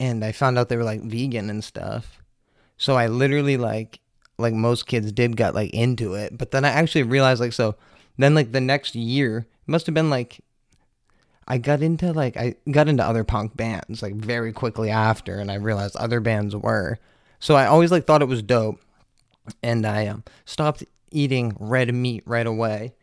and 0.00 0.24
I 0.24 0.32
found 0.32 0.58
out 0.58 0.68
they 0.68 0.76
were 0.76 0.84
like 0.84 1.02
vegan 1.02 1.50
and 1.50 1.62
stuff. 1.62 2.20
So 2.76 2.96
I 2.96 3.06
literally 3.06 3.56
like 3.56 4.00
like 4.38 4.54
most 4.54 4.86
kids 4.86 5.12
did 5.12 5.36
got 5.36 5.54
like 5.54 5.70
into 5.70 6.14
it, 6.14 6.36
but 6.36 6.50
then 6.50 6.64
I 6.64 6.70
actually 6.70 7.04
realized 7.04 7.40
like 7.40 7.52
so 7.52 7.76
then 8.18 8.34
like 8.34 8.52
the 8.52 8.60
next 8.60 8.94
year, 8.94 9.46
must 9.66 9.86
have 9.86 9.94
been 9.94 10.10
like 10.10 10.40
I 11.48 11.58
got 11.58 11.82
into 11.82 12.12
like 12.12 12.36
I 12.36 12.54
got 12.70 12.88
into 12.88 13.04
other 13.04 13.24
punk 13.24 13.56
bands 13.56 14.02
like 14.02 14.14
very 14.14 14.52
quickly 14.52 14.90
after 14.90 15.38
and 15.38 15.50
I 15.50 15.56
realized 15.56 15.96
other 15.96 16.20
bands 16.20 16.54
were. 16.54 16.98
So 17.40 17.56
I 17.56 17.66
always 17.66 17.90
like 17.90 18.06
thought 18.06 18.22
it 18.22 18.28
was 18.28 18.42
dope 18.42 18.80
and 19.62 19.86
I 19.86 20.06
um, 20.06 20.24
stopped 20.44 20.84
eating 21.10 21.56
red 21.58 21.92
meat 21.94 22.22
right 22.26 22.46
away. 22.46 22.94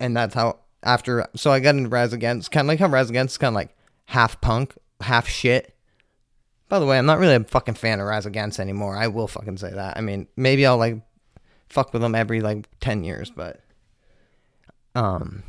And 0.00 0.16
that's 0.16 0.34
how 0.34 0.58
after 0.82 1.26
so 1.34 1.50
I 1.50 1.60
got 1.60 1.74
into 1.74 1.88
Rise 1.88 2.12
Against, 2.12 2.50
kind 2.50 2.66
of 2.66 2.68
like 2.68 2.78
how 2.78 2.88
Rise 2.88 3.10
Against 3.10 3.34
is 3.34 3.38
kind 3.38 3.52
of 3.52 3.56
like 3.56 3.76
half 4.06 4.40
punk, 4.40 4.74
half 5.00 5.28
shit. 5.28 5.74
By 6.68 6.78
the 6.78 6.86
way, 6.86 6.98
I'm 6.98 7.06
not 7.06 7.18
really 7.18 7.34
a 7.34 7.44
fucking 7.44 7.74
fan 7.74 8.00
of 8.00 8.06
Rise 8.06 8.26
Against 8.26 8.60
anymore. 8.60 8.96
I 8.96 9.08
will 9.08 9.28
fucking 9.28 9.56
say 9.56 9.72
that. 9.72 9.96
I 9.96 10.00
mean, 10.00 10.28
maybe 10.36 10.66
I'll 10.66 10.76
like 10.76 11.00
fuck 11.68 11.92
with 11.92 12.02
them 12.02 12.14
every 12.14 12.40
like 12.40 12.68
10 12.80 13.04
years, 13.04 13.30
but 13.30 13.60
um, 14.94 15.42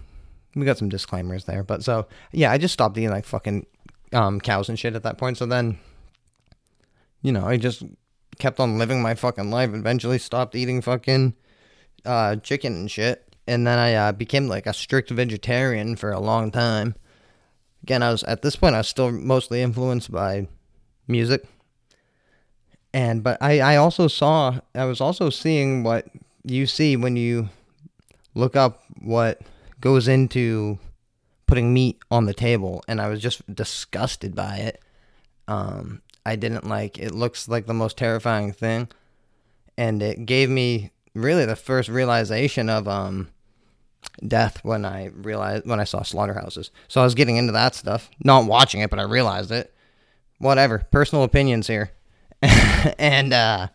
we 0.55 0.65
got 0.65 0.77
some 0.77 0.89
disclaimers 0.89 1.45
there, 1.45 1.63
but 1.63 1.83
so 1.83 2.07
yeah, 2.31 2.51
I 2.51 2.57
just 2.57 2.73
stopped 2.73 2.97
eating 2.97 3.09
like 3.09 3.25
fucking 3.25 3.65
um 4.13 4.41
cows 4.41 4.69
and 4.69 4.79
shit 4.79 4.95
at 4.95 5.03
that 5.03 5.17
point. 5.17 5.37
So 5.37 5.45
then, 5.45 5.77
you 7.21 7.31
know, 7.31 7.45
I 7.45 7.57
just 7.57 7.83
kept 8.39 8.59
on 8.59 8.77
living 8.77 9.01
my 9.01 9.15
fucking 9.15 9.51
life. 9.51 9.73
Eventually, 9.73 10.17
stopped 10.17 10.55
eating 10.55 10.81
fucking 10.81 11.35
uh 12.05 12.37
chicken 12.37 12.73
and 12.73 12.91
shit, 12.91 13.35
and 13.47 13.65
then 13.65 13.77
I 13.77 13.93
uh, 13.93 14.11
became 14.11 14.47
like 14.47 14.65
a 14.65 14.73
strict 14.73 15.09
vegetarian 15.09 15.95
for 15.95 16.11
a 16.11 16.19
long 16.19 16.51
time. 16.51 16.95
Again, 17.83 18.03
I 18.03 18.11
was 18.11 18.23
at 18.23 18.41
this 18.41 18.55
point 18.55 18.75
I 18.75 18.79
was 18.79 18.87
still 18.87 19.11
mostly 19.11 19.61
influenced 19.61 20.11
by 20.11 20.47
music. 21.07 21.45
And 22.93 23.23
but 23.23 23.37
I, 23.41 23.59
I 23.59 23.75
also 23.75 24.07
saw 24.07 24.59
I 24.73 24.85
was 24.85 25.01
also 25.01 25.29
seeing 25.29 25.83
what 25.83 26.07
you 26.43 26.65
see 26.65 26.95
when 26.95 27.15
you 27.15 27.49
look 28.33 28.55
up 28.55 28.83
what 29.01 29.41
goes 29.81 30.07
into 30.07 30.79
putting 31.47 31.73
meat 31.73 31.97
on 32.11 32.25
the 32.25 32.33
table, 32.33 32.83
and 32.87 33.01
I 33.01 33.07
was 33.07 33.19
just 33.19 33.53
disgusted 33.53 34.35
by 34.35 34.57
it. 34.57 34.81
Um, 35.47 36.01
I 36.25 36.35
didn't 36.35 36.67
like 36.67 36.99
it. 36.99 37.13
Looks 37.13 37.47
like 37.47 37.65
the 37.65 37.73
most 37.73 37.97
terrifying 37.97 38.53
thing, 38.53 38.87
and 39.77 40.01
it 40.03 40.25
gave 40.25 40.49
me 40.49 40.91
really 41.15 41.45
the 41.45 41.55
first 41.55 41.89
realization 41.89 42.69
of 42.69 42.87
um 42.87 43.29
death 44.25 44.63
when 44.63 44.85
I 44.85 45.07
realized 45.07 45.65
when 45.65 45.79
I 45.79 45.85
saw 45.85 46.03
slaughterhouses. 46.03 46.71
So 46.87 47.01
I 47.01 47.03
was 47.03 47.15
getting 47.15 47.37
into 47.37 47.53
that 47.53 47.75
stuff, 47.75 48.09
not 48.23 48.45
watching 48.45 48.81
it, 48.81 48.89
but 48.89 48.99
I 48.99 49.03
realized 49.03 49.51
it. 49.51 49.73
Whatever, 50.37 50.85
personal 50.91 51.23
opinions 51.23 51.67
here, 51.67 51.91
and 52.41 53.33
uh, 53.33 53.67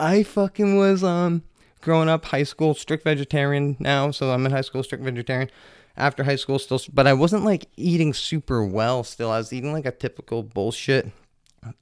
I 0.00 0.22
fucking 0.22 0.76
was 0.76 1.04
um 1.04 1.42
growing 1.80 2.08
up, 2.08 2.26
high 2.26 2.42
school, 2.42 2.74
strict 2.74 3.04
vegetarian 3.04 3.76
now. 3.78 4.10
So 4.10 4.32
I'm 4.32 4.44
in 4.46 4.52
high 4.52 4.60
school, 4.60 4.82
strict 4.82 5.04
vegetarian. 5.04 5.50
After 5.96 6.24
high 6.24 6.36
school, 6.36 6.58
still, 6.58 6.80
but 6.92 7.06
I 7.06 7.12
wasn't 7.12 7.44
like 7.44 7.68
eating 7.76 8.14
super 8.14 8.64
well 8.64 9.04
still. 9.04 9.30
I 9.30 9.38
was 9.38 9.52
eating 9.52 9.72
like 9.72 9.84
a 9.84 9.90
typical 9.90 10.42
bullshit. 10.42 11.10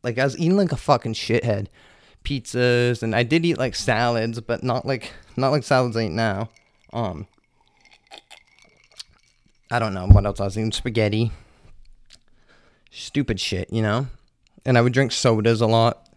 Like 0.03 0.19
I 0.19 0.25
was 0.25 0.37
eating 0.39 0.57
like 0.57 0.73
a 0.73 0.77
fucking 0.77 1.15
shithead. 1.15 1.69
Pizzas, 2.25 3.03
and 3.03 3.15
I 3.15 3.23
did 3.23 3.45
eat 3.45 3.59
like 3.59 3.77
salads, 3.77 4.41
but 4.41 4.65
not 4.65 4.85
like, 4.85 5.13
not 5.37 5.51
like 5.51 5.63
salads 5.63 5.97
ain't 5.97 6.15
now. 6.15 6.49
Um, 6.93 7.29
I 9.71 9.79
don't 9.79 9.95
know 9.95 10.07
what 10.07 10.25
else 10.27 10.41
I 10.41 10.45
was 10.45 10.59
eating. 10.59 10.73
Spaghetti. 10.73 11.31
Stupid 12.91 13.39
shit, 13.39 13.73
you 13.73 13.83
know? 13.83 14.09
And 14.65 14.77
I 14.77 14.81
would 14.81 14.93
drink 14.93 15.13
sodas 15.13 15.61
a 15.61 15.67
lot. 15.67 16.08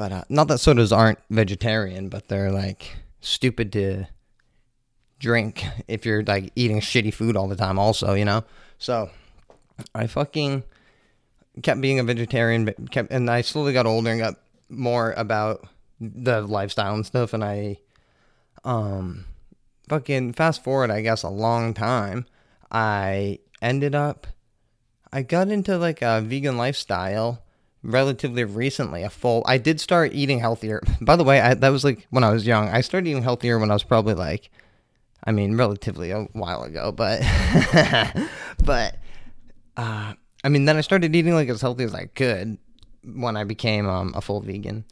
But 0.00 0.12
uh, 0.12 0.24
not 0.30 0.48
that 0.48 0.60
sodas 0.60 0.92
aren't 0.92 1.18
vegetarian, 1.28 2.08
but 2.08 2.28
they're 2.28 2.50
like 2.50 2.96
stupid 3.20 3.70
to 3.74 4.06
drink 5.18 5.62
if 5.88 6.06
you're 6.06 6.22
like 6.22 6.52
eating 6.56 6.80
shitty 6.80 7.12
food 7.12 7.36
all 7.36 7.48
the 7.48 7.54
time, 7.54 7.78
also, 7.78 8.14
you 8.14 8.24
know? 8.24 8.42
So 8.78 9.10
I 9.94 10.06
fucking 10.06 10.64
kept 11.62 11.82
being 11.82 11.98
a 11.98 12.02
vegetarian, 12.02 12.64
but 12.64 12.90
kept, 12.90 13.12
and 13.12 13.28
I 13.28 13.42
slowly 13.42 13.74
got 13.74 13.84
older 13.84 14.08
and 14.08 14.18
got 14.18 14.36
more 14.70 15.12
about 15.18 15.68
the 16.00 16.40
lifestyle 16.40 16.94
and 16.94 17.04
stuff. 17.04 17.34
And 17.34 17.44
I, 17.44 17.76
um, 18.64 19.26
fucking 19.90 20.32
fast 20.32 20.64
forward, 20.64 20.90
I 20.90 21.02
guess, 21.02 21.24
a 21.24 21.28
long 21.28 21.74
time. 21.74 22.24
I 22.72 23.40
ended 23.60 23.94
up, 23.94 24.26
I 25.12 25.20
got 25.20 25.48
into 25.48 25.76
like 25.76 26.00
a 26.00 26.22
vegan 26.22 26.56
lifestyle 26.56 27.42
relatively 27.82 28.44
recently. 28.44 29.02
A 29.02 29.10
full, 29.10 29.42
I 29.46 29.58
did 29.58 29.80
start 29.80 30.12
eating 30.12 30.38
healthier. 30.38 30.82
By 31.00 31.16
the 31.16 31.24
way, 31.24 31.40
I, 31.40 31.54
that 31.54 31.68
was 31.70 31.84
like 31.84 32.06
when 32.10 32.24
I 32.24 32.30
was 32.30 32.46
young. 32.46 32.68
I 32.68 32.80
started 32.80 33.08
eating 33.08 33.22
healthier 33.22 33.58
when 33.58 33.70
I 33.70 33.74
was 33.74 33.84
probably 33.84 34.14
like, 34.14 34.50
I 35.24 35.32
mean, 35.32 35.56
relatively 35.56 36.10
a 36.10 36.22
while 36.32 36.62
ago, 36.62 36.92
but, 36.92 37.20
but, 38.64 38.96
uh, 39.76 40.14
I 40.42 40.48
mean, 40.48 40.64
then 40.64 40.76
I 40.76 40.80
started 40.80 41.14
eating 41.14 41.34
like 41.34 41.48
as 41.48 41.60
healthy 41.60 41.84
as 41.84 41.94
I 41.94 42.06
could 42.06 42.58
when 43.04 43.36
I 43.36 43.44
became 43.44 43.86
um, 43.86 44.12
a 44.14 44.20
full 44.20 44.40
vegan. 44.40 44.84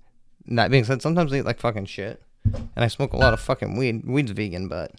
that 0.46 0.70
being 0.70 0.84
said, 0.84 1.00
sometimes 1.00 1.32
I 1.32 1.38
eat 1.38 1.44
like 1.46 1.60
fucking 1.60 1.86
shit, 1.86 2.22
and 2.44 2.84
I 2.84 2.88
smoke 2.88 3.12
a 3.14 3.16
lot 3.16 3.32
of 3.32 3.40
fucking 3.40 3.76
weed. 3.76 4.04
Weed's 4.06 4.32
vegan, 4.32 4.68
but 4.68 4.92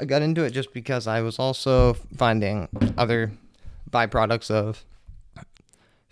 I 0.00 0.04
got 0.04 0.22
into 0.22 0.42
it 0.42 0.50
just 0.50 0.72
because 0.72 1.06
I 1.06 1.20
was 1.20 1.38
also 1.38 1.94
finding 2.16 2.68
other 2.98 3.32
byproducts 3.90 4.50
of 4.50 4.84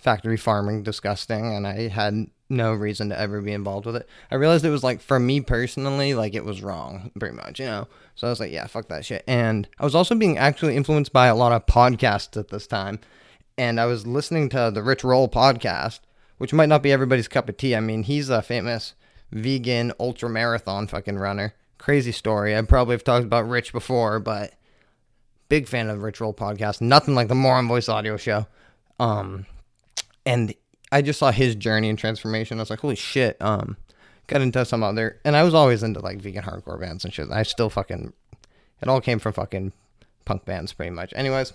factory 0.02 0.36
farming 0.36 0.82
disgusting, 0.82 1.54
and 1.54 1.66
I 1.66 1.88
had 1.88 2.26
no 2.48 2.74
reason 2.74 3.08
to 3.08 3.18
ever 3.18 3.40
be 3.40 3.52
involved 3.52 3.86
with 3.86 3.96
it. 3.96 4.08
I 4.30 4.34
realized 4.34 4.64
it 4.64 4.70
was 4.70 4.84
like 4.84 5.00
for 5.00 5.18
me 5.18 5.40
personally, 5.40 6.14
like 6.14 6.34
it 6.34 6.44
was 6.44 6.62
wrong, 6.62 7.10
pretty 7.18 7.36
much, 7.36 7.60
you 7.60 7.66
know. 7.66 7.88
So 8.14 8.26
I 8.26 8.30
was 8.30 8.40
like, 8.40 8.52
yeah, 8.52 8.66
fuck 8.66 8.88
that 8.88 9.04
shit. 9.04 9.24
And 9.26 9.68
I 9.78 9.84
was 9.84 9.94
also 9.94 10.14
being 10.14 10.36
actually 10.36 10.76
influenced 10.76 11.12
by 11.12 11.28
a 11.28 11.34
lot 11.34 11.52
of 11.52 11.66
podcasts 11.66 12.36
at 12.36 12.48
this 12.48 12.66
time, 12.66 12.98
and 13.56 13.80
I 13.80 13.86
was 13.86 14.06
listening 14.06 14.48
to 14.50 14.70
the 14.74 14.82
Rich 14.82 15.04
Roll 15.04 15.28
podcast, 15.28 16.00
which 16.38 16.52
might 16.52 16.68
not 16.68 16.82
be 16.82 16.92
everybody's 16.92 17.28
cup 17.28 17.48
of 17.48 17.56
tea. 17.56 17.76
I 17.76 17.80
mean, 17.80 18.02
he's 18.02 18.28
a 18.28 18.42
famous 18.42 18.94
vegan 19.30 19.92
ultra 19.98 20.28
marathon 20.28 20.86
fucking 20.86 21.16
runner. 21.16 21.54
Crazy 21.78 22.12
story. 22.12 22.56
I 22.56 22.62
probably 22.62 22.94
have 22.94 23.04
talked 23.04 23.24
about 23.24 23.48
Rich 23.48 23.72
before, 23.72 24.20
but 24.20 24.52
big 25.48 25.68
fan 25.68 25.88
of 25.88 26.02
Rich 26.02 26.20
Roll 26.20 26.34
podcast. 26.34 26.80
Nothing 26.80 27.14
like 27.14 27.28
the 27.28 27.34
More 27.34 27.54
on 27.54 27.68
Voice 27.68 27.88
audio 27.88 28.16
show. 28.16 28.46
Um, 29.00 29.46
and 30.24 30.54
I 30.90 31.02
just 31.02 31.18
saw 31.18 31.30
his 31.30 31.54
journey 31.54 31.88
and 31.88 31.98
transformation. 31.98 32.58
I 32.58 32.62
was 32.62 32.70
like, 32.70 32.80
holy 32.80 32.96
shit. 32.96 33.40
Um, 33.40 33.76
got 34.26 34.40
into 34.40 34.64
some 34.64 34.82
other, 34.82 35.20
and 35.24 35.36
I 35.36 35.42
was 35.42 35.54
always 35.54 35.82
into 35.82 36.00
like 36.00 36.20
vegan 36.20 36.44
hardcore 36.44 36.80
bands 36.80 37.04
and 37.04 37.12
shit. 37.12 37.30
I 37.30 37.42
still 37.42 37.70
fucking, 37.70 38.12
it 38.80 38.88
all 38.88 39.00
came 39.00 39.18
from 39.18 39.32
fucking 39.32 39.72
punk 40.24 40.44
bands 40.44 40.72
pretty 40.72 40.90
much. 40.90 41.12
Anyways, 41.14 41.52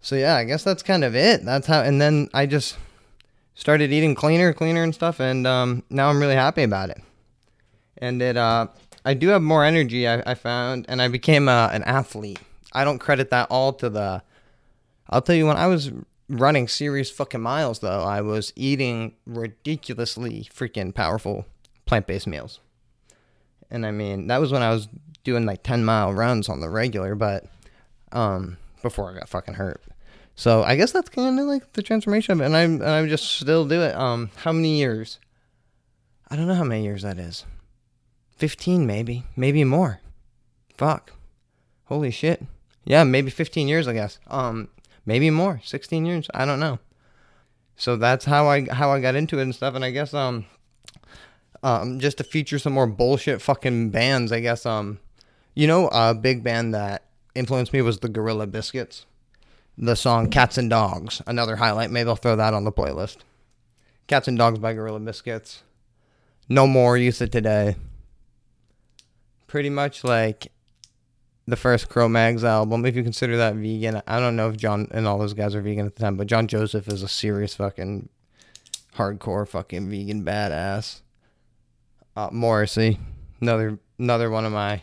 so 0.00 0.16
yeah, 0.16 0.36
I 0.36 0.44
guess 0.44 0.64
that's 0.64 0.82
kind 0.82 1.04
of 1.04 1.14
it. 1.14 1.44
That's 1.44 1.66
how, 1.66 1.82
and 1.82 2.00
then 2.00 2.28
I 2.34 2.46
just 2.46 2.76
started 3.54 3.92
eating 3.92 4.14
cleaner, 4.14 4.52
cleaner 4.52 4.82
and 4.82 4.94
stuff, 4.94 5.20
and 5.20 5.46
um, 5.46 5.84
now 5.90 6.08
I'm 6.10 6.20
really 6.20 6.34
happy 6.34 6.62
about 6.62 6.90
it. 6.90 7.00
And 7.98 8.20
it, 8.20 8.36
uh, 8.36 8.66
I 9.04 9.14
do 9.14 9.28
have 9.28 9.42
more 9.42 9.64
energy. 9.64 10.08
I, 10.08 10.22
I 10.26 10.34
found, 10.34 10.86
and 10.88 11.00
I 11.00 11.08
became 11.08 11.48
uh, 11.48 11.68
an 11.68 11.82
athlete. 11.84 12.40
I 12.72 12.84
don't 12.84 12.98
credit 12.98 13.30
that 13.30 13.48
all 13.50 13.72
to 13.74 13.88
the. 13.88 14.22
I'll 15.08 15.22
tell 15.22 15.36
you 15.36 15.46
when 15.46 15.56
I 15.56 15.68
was 15.68 15.92
running 16.28 16.68
serious 16.68 17.10
fucking 17.10 17.40
miles 17.40 17.80
though, 17.80 18.02
I 18.02 18.20
was 18.20 18.52
eating 18.56 19.14
ridiculously 19.26 20.48
freaking 20.52 20.94
powerful 20.94 21.46
plant-based 21.86 22.26
meals. 22.26 22.60
And 23.70 23.84
I 23.84 23.90
mean, 23.90 24.28
that 24.28 24.40
was 24.40 24.52
when 24.52 24.62
I 24.62 24.70
was 24.70 24.88
doing 25.24 25.46
like 25.46 25.62
10 25.62 25.84
mile 25.84 26.12
runs 26.12 26.48
on 26.48 26.60
the 26.60 26.70
regular, 26.70 27.14
but 27.14 27.46
um 28.12 28.56
before 28.82 29.10
I 29.10 29.18
got 29.18 29.28
fucking 29.28 29.54
hurt. 29.54 29.82
So 30.36 30.62
I 30.62 30.76
guess 30.76 30.92
that's 30.92 31.08
kind 31.08 31.38
of 31.38 31.46
like 31.46 31.72
the 31.72 31.82
transformation 31.82 32.32
of 32.32 32.40
it. 32.40 32.46
And 32.46 32.56
I'm, 32.56 32.74
and 32.74 32.90
I 32.90 33.06
just 33.06 33.38
still 33.40 33.66
do 33.66 33.82
it. 33.82 33.94
Um 33.94 34.30
how 34.36 34.52
many 34.52 34.78
years? 34.78 35.18
I 36.28 36.36
don't 36.36 36.48
know 36.48 36.54
how 36.54 36.64
many 36.64 36.84
years 36.84 37.02
that 37.02 37.18
is. 37.18 37.44
15 38.36 38.86
maybe, 38.86 39.24
maybe 39.36 39.64
more. 39.64 40.00
Fuck. 40.76 41.12
Holy 41.84 42.10
shit. 42.10 42.42
Yeah, 42.84 43.04
maybe 43.04 43.30
15 43.30 43.68
years, 43.68 43.88
I 43.88 43.92
guess. 43.92 44.18
Um 44.26 44.68
maybe 45.06 45.30
more, 45.30 45.60
16 45.64 46.06
years. 46.06 46.28
I 46.34 46.44
don't 46.44 46.60
know. 46.60 46.78
So 47.76 47.96
that's 47.96 48.24
how 48.24 48.48
I 48.48 48.66
how 48.70 48.90
I 48.90 49.00
got 49.00 49.14
into 49.14 49.38
it 49.38 49.42
and 49.42 49.54
stuff. 49.54 49.74
And 49.74 49.84
I 49.84 49.90
guess 49.90 50.14
um 50.14 50.46
um 51.62 51.98
just 51.98 52.18
to 52.18 52.24
feature 52.24 52.58
some 52.58 52.72
more 52.72 52.86
bullshit 52.86 53.42
fucking 53.42 53.90
bands. 53.90 54.32
I 54.32 54.40
guess 54.40 54.64
um 54.64 55.00
you 55.54 55.66
know 55.66 55.88
a 55.88 56.14
big 56.14 56.44
band 56.44 56.74
that 56.74 57.04
influenced 57.34 57.72
me 57.72 57.82
was 57.82 57.98
the 57.98 58.08
Gorilla 58.08 58.46
Biscuits. 58.46 59.06
The 59.76 59.96
song 59.96 60.30
Cats 60.30 60.56
and 60.56 60.70
Dogs, 60.70 61.20
another 61.26 61.56
highlight. 61.56 61.90
Maybe 61.90 62.08
I'll 62.08 62.16
throw 62.16 62.36
that 62.36 62.54
on 62.54 62.62
the 62.62 62.70
playlist. 62.72 63.18
Cats 64.06 64.28
and 64.28 64.38
Dogs 64.38 64.60
by 64.60 64.72
Gorilla 64.72 65.00
Biscuits. 65.00 65.64
No 66.48 66.66
More 66.68 66.96
Youth 66.96 67.20
of 67.20 67.30
Today. 67.30 67.74
Pretty 69.48 69.70
much 69.70 70.04
like 70.04 70.52
the 71.46 71.56
first 71.56 71.88
Cro-Mags 71.88 72.44
album, 72.44 72.86
if 72.86 72.96
you 72.96 73.02
consider 73.02 73.36
that 73.36 73.54
vegan. 73.56 74.02
I 74.06 74.18
don't 74.18 74.36
know 74.36 74.48
if 74.48 74.56
John 74.56 74.88
and 74.90 75.06
all 75.06 75.18
those 75.18 75.34
guys 75.34 75.54
are 75.54 75.60
vegan 75.60 75.86
at 75.86 75.94
the 75.94 76.02
time, 76.02 76.16
but 76.16 76.26
John 76.26 76.46
Joseph 76.46 76.88
is 76.88 77.02
a 77.02 77.08
serious 77.08 77.54
fucking 77.54 78.08
hardcore 78.96 79.46
fucking 79.46 79.90
vegan 79.90 80.24
badass. 80.24 81.00
Uh, 82.16 82.28
Morrissey, 82.32 82.98
another 83.40 83.78
another 83.98 84.30
one 84.30 84.44
of 84.44 84.52
my 84.52 84.80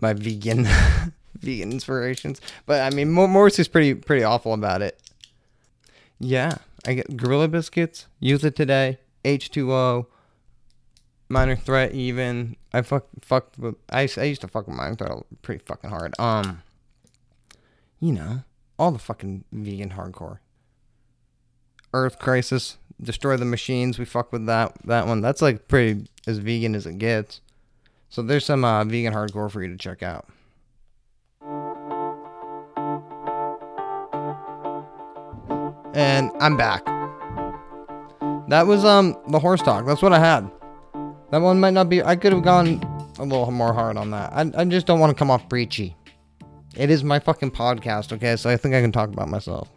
my 0.00 0.14
vegan 0.14 0.66
vegan 1.38 1.72
inspirations. 1.72 2.40
But 2.66 2.80
I 2.80 2.94
mean, 2.94 3.10
Morrissey's 3.10 3.68
pretty 3.68 3.94
pretty 3.94 4.24
awful 4.24 4.54
about 4.54 4.82
it. 4.82 5.00
Yeah, 6.18 6.56
I 6.86 6.94
get 6.94 7.16
Gorilla 7.16 7.48
Biscuits, 7.48 8.06
Youth 8.18 8.44
of 8.44 8.54
Today, 8.54 8.98
H2O, 9.24 10.06
Minor 11.28 11.56
Threat 11.56 11.92
even. 11.92 12.56
I 12.72 12.82
fuck 12.82 13.06
fucked 13.22 13.58
with 13.58 13.76
I, 13.90 14.08
I 14.16 14.24
used 14.24 14.40
to 14.42 14.48
fuck 14.48 14.66
with 14.66 14.76
Minor 14.76 14.94
Threat 14.94 15.12
pretty 15.42 15.62
fucking 15.64 15.90
hard. 15.90 16.14
Um 16.18 16.62
you 18.00 18.12
know, 18.12 18.42
all 18.78 18.92
the 18.92 18.98
fucking 18.98 19.44
vegan 19.52 19.90
hardcore. 19.90 20.38
Earth 21.92 22.18
Crisis, 22.18 22.76
Destroy 23.00 23.36
the 23.36 23.44
Machines, 23.44 23.98
we 23.98 24.04
fuck 24.04 24.32
with 24.32 24.46
that 24.46 24.76
that 24.84 25.06
one. 25.06 25.20
That's 25.20 25.42
like 25.42 25.68
pretty 25.68 26.06
as 26.26 26.38
vegan 26.38 26.74
as 26.74 26.86
it 26.86 26.98
gets. 26.98 27.40
So 28.08 28.22
there's 28.22 28.44
some 28.44 28.64
uh, 28.64 28.84
vegan 28.84 29.12
hardcore 29.12 29.50
for 29.50 29.62
you 29.62 29.68
to 29.70 29.76
check 29.76 30.02
out. 30.02 30.26
And 35.94 36.30
I'm 36.40 36.56
back. 36.56 36.84
That 38.48 38.66
was 38.66 38.84
um 38.84 39.16
the 39.28 39.38
horse 39.38 39.62
talk. 39.62 39.86
That's 39.86 40.02
what 40.02 40.12
I 40.12 40.18
had. 40.18 40.50
That 41.30 41.40
one 41.40 41.58
might 41.58 41.74
not 41.74 41.88
be. 41.88 42.02
I 42.02 42.16
could 42.16 42.32
have 42.32 42.42
gone 42.42 42.80
a 43.18 43.24
little 43.24 43.50
more 43.50 43.72
hard 43.72 43.96
on 43.96 44.10
that. 44.10 44.32
I, 44.32 44.50
I 44.56 44.64
just 44.64 44.86
don't 44.86 45.00
want 45.00 45.10
to 45.10 45.18
come 45.18 45.30
off 45.30 45.48
preachy. 45.48 45.96
It 46.76 46.90
is 46.90 47.04
my 47.04 47.18
fucking 47.18 47.52
podcast, 47.52 48.12
okay? 48.12 48.36
So 48.36 48.50
I 48.50 48.56
think 48.56 48.74
I 48.74 48.80
can 48.80 48.92
talk 48.92 49.08
about 49.10 49.28
myself. 49.28 49.68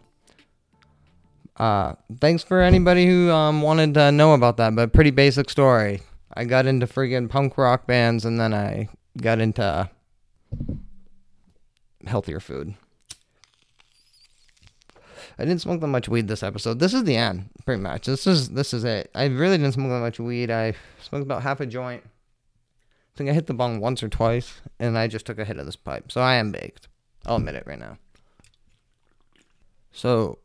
Uh, 1.56 1.94
thanks 2.20 2.44
for 2.44 2.62
anybody 2.62 3.08
who 3.08 3.32
um, 3.32 3.62
wanted 3.62 3.94
to 3.96 4.12
know 4.12 4.34
about 4.34 4.58
that, 4.58 4.76
but 4.76 4.94
pretty 4.94 5.12
basic 5.12 5.50
story. 5.50 6.02
I 6.34 6.46
got 6.46 6.68
into 6.68 6.86
friggin' 6.86 7.30
punk 7.30 7.58
rock 7.58 7.88
bands 7.88 8.26
and 8.26 8.40
then 8.40 8.54
I 8.54 8.90
got 9.20 9.40
into 9.40 9.90
healthier 12.06 12.40
food. 12.40 12.76
I 15.40 15.46
didn't 15.46 15.62
smoke 15.62 15.82
that 15.82 15.88
much 15.88 16.10
weed 16.10 16.28
this 16.28 16.44
episode. 16.44 16.80
This 16.80 16.94
is 16.94 17.04
the 17.04 17.16
end, 17.16 17.50
pretty 17.66 17.82
much. 17.82 18.08
This 18.08 18.26
is 18.26 18.50
this 18.50 18.74
is 18.74 18.84
it. 18.84 19.12
I 19.14 19.26
really 19.26 19.58
didn't 19.58 19.74
smoke 19.74 19.90
that 19.90 20.00
much 20.00 20.20
weed. 20.20 20.50
I 20.50 20.74
smoked 21.02 21.24
about 21.24 21.44
half 21.44 21.60
a 21.60 21.66
joint. 21.66 22.04
I 22.06 23.18
think 23.18 23.30
I 23.30 23.34
hit 23.34 23.48
the 23.48 23.54
bong 23.54 23.80
once 23.80 24.02
or 24.02 24.10
twice, 24.10 24.62
and 24.80 24.98
I 24.98 25.08
just 25.08 25.26
took 25.26 25.40
a 25.40 25.46
hit 25.46 25.58
of 25.58 25.66
this 25.66 25.76
pipe. 25.76 26.12
So 26.12 26.22
I 26.22 26.36
am 26.36 26.52
baked. 26.52 26.88
I'll 27.26 27.38
admit 27.38 27.56
it 27.56 27.68
right 27.68 27.80
now. 27.80 27.98
So 29.92 30.40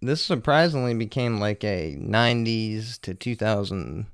this 0.00 0.20
surprisingly 0.20 0.94
became 0.94 1.40
like 1.40 1.64
a 1.64 1.96
90s 1.98 3.00
to 3.02 3.14
2000 3.14 4.06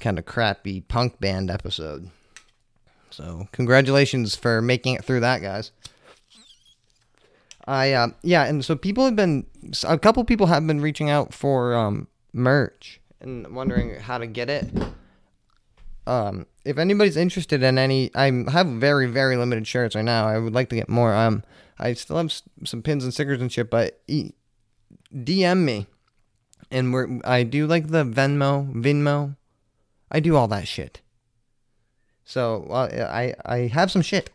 kind 0.00 0.18
of 0.18 0.26
crappy 0.26 0.80
punk 0.80 1.20
band 1.20 1.50
episode. 1.50 2.10
So 3.10 3.48
congratulations 3.52 4.34
for 4.34 4.60
making 4.60 4.94
it 4.94 5.04
through 5.04 5.20
that, 5.20 5.40
guys. 5.40 5.70
I 7.66 7.92
uh, 7.92 8.08
yeah, 8.22 8.44
and 8.44 8.64
so 8.64 8.76
people 8.76 9.04
have 9.04 9.16
been 9.16 9.46
a 9.84 9.98
couple 9.98 10.24
people 10.24 10.46
have 10.46 10.66
been 10.66 10.80
reaching 10.80 11.08
out 11.08 11.32
for 11.32 11.74
um, 11.74 12.08
merch 12.32 13.00
and 13.20 13.54
wondering 13.54 13.98
how 14.00 14.18
to 14.18 14.26
get 14.26 14.50
it. 14.50 14.70
Um, 16.06 16.46
if 16.64 16.76
anybody's 16.76 17.16
interested 17.16 17.62
in 17.62 17.78
any, 17.78 18.10
I 18.14 18.30
have 18.50 18.66
very 18.66 19.06
very 19.06 19.36
limited 19.36 19.66
shirts 19.66 19.94
right 19.94 20.04
now. 20.04 20.26
I 20.26 20.38
would 20.38 20.52
like 20.52 20.68
to 20.70 20.76
get 20.76 20.88
more. 20.88 21.14
Um, 21.14 21.42
I 21.78 21.94
still 21.94 22.16
have 22.18 22.32
some 22.64 22.82
pins 22.82 23.04
and 23.04 23.12
stickers 23.14 23.40
and 23.40 23.50
shit, 23.50 23.70
but 23.70 24.00
e- 24.06 24.32
DM 25.14 25.64
me, 25.64 25.86
and 26.70 26.92
we're 26.92 27.20
I 27.24 27.42
do 27.44 27.66
like 27.66 27.88
the 27.88 28.04
Venmo, 28.04 28.72
Venmo, 28.74 29.36
I 30.10 30.20
do 30.20 30.36
all 30.36 30.48
that 30.48 30.68
shit. 30.68 31.00
So 32.26 32.66
uh, 32.70 33.08
I 33.10 33.34
I 33.44 33.58
have 33.68 33.90
some 33.90 34.02
shit. 34.02 34.30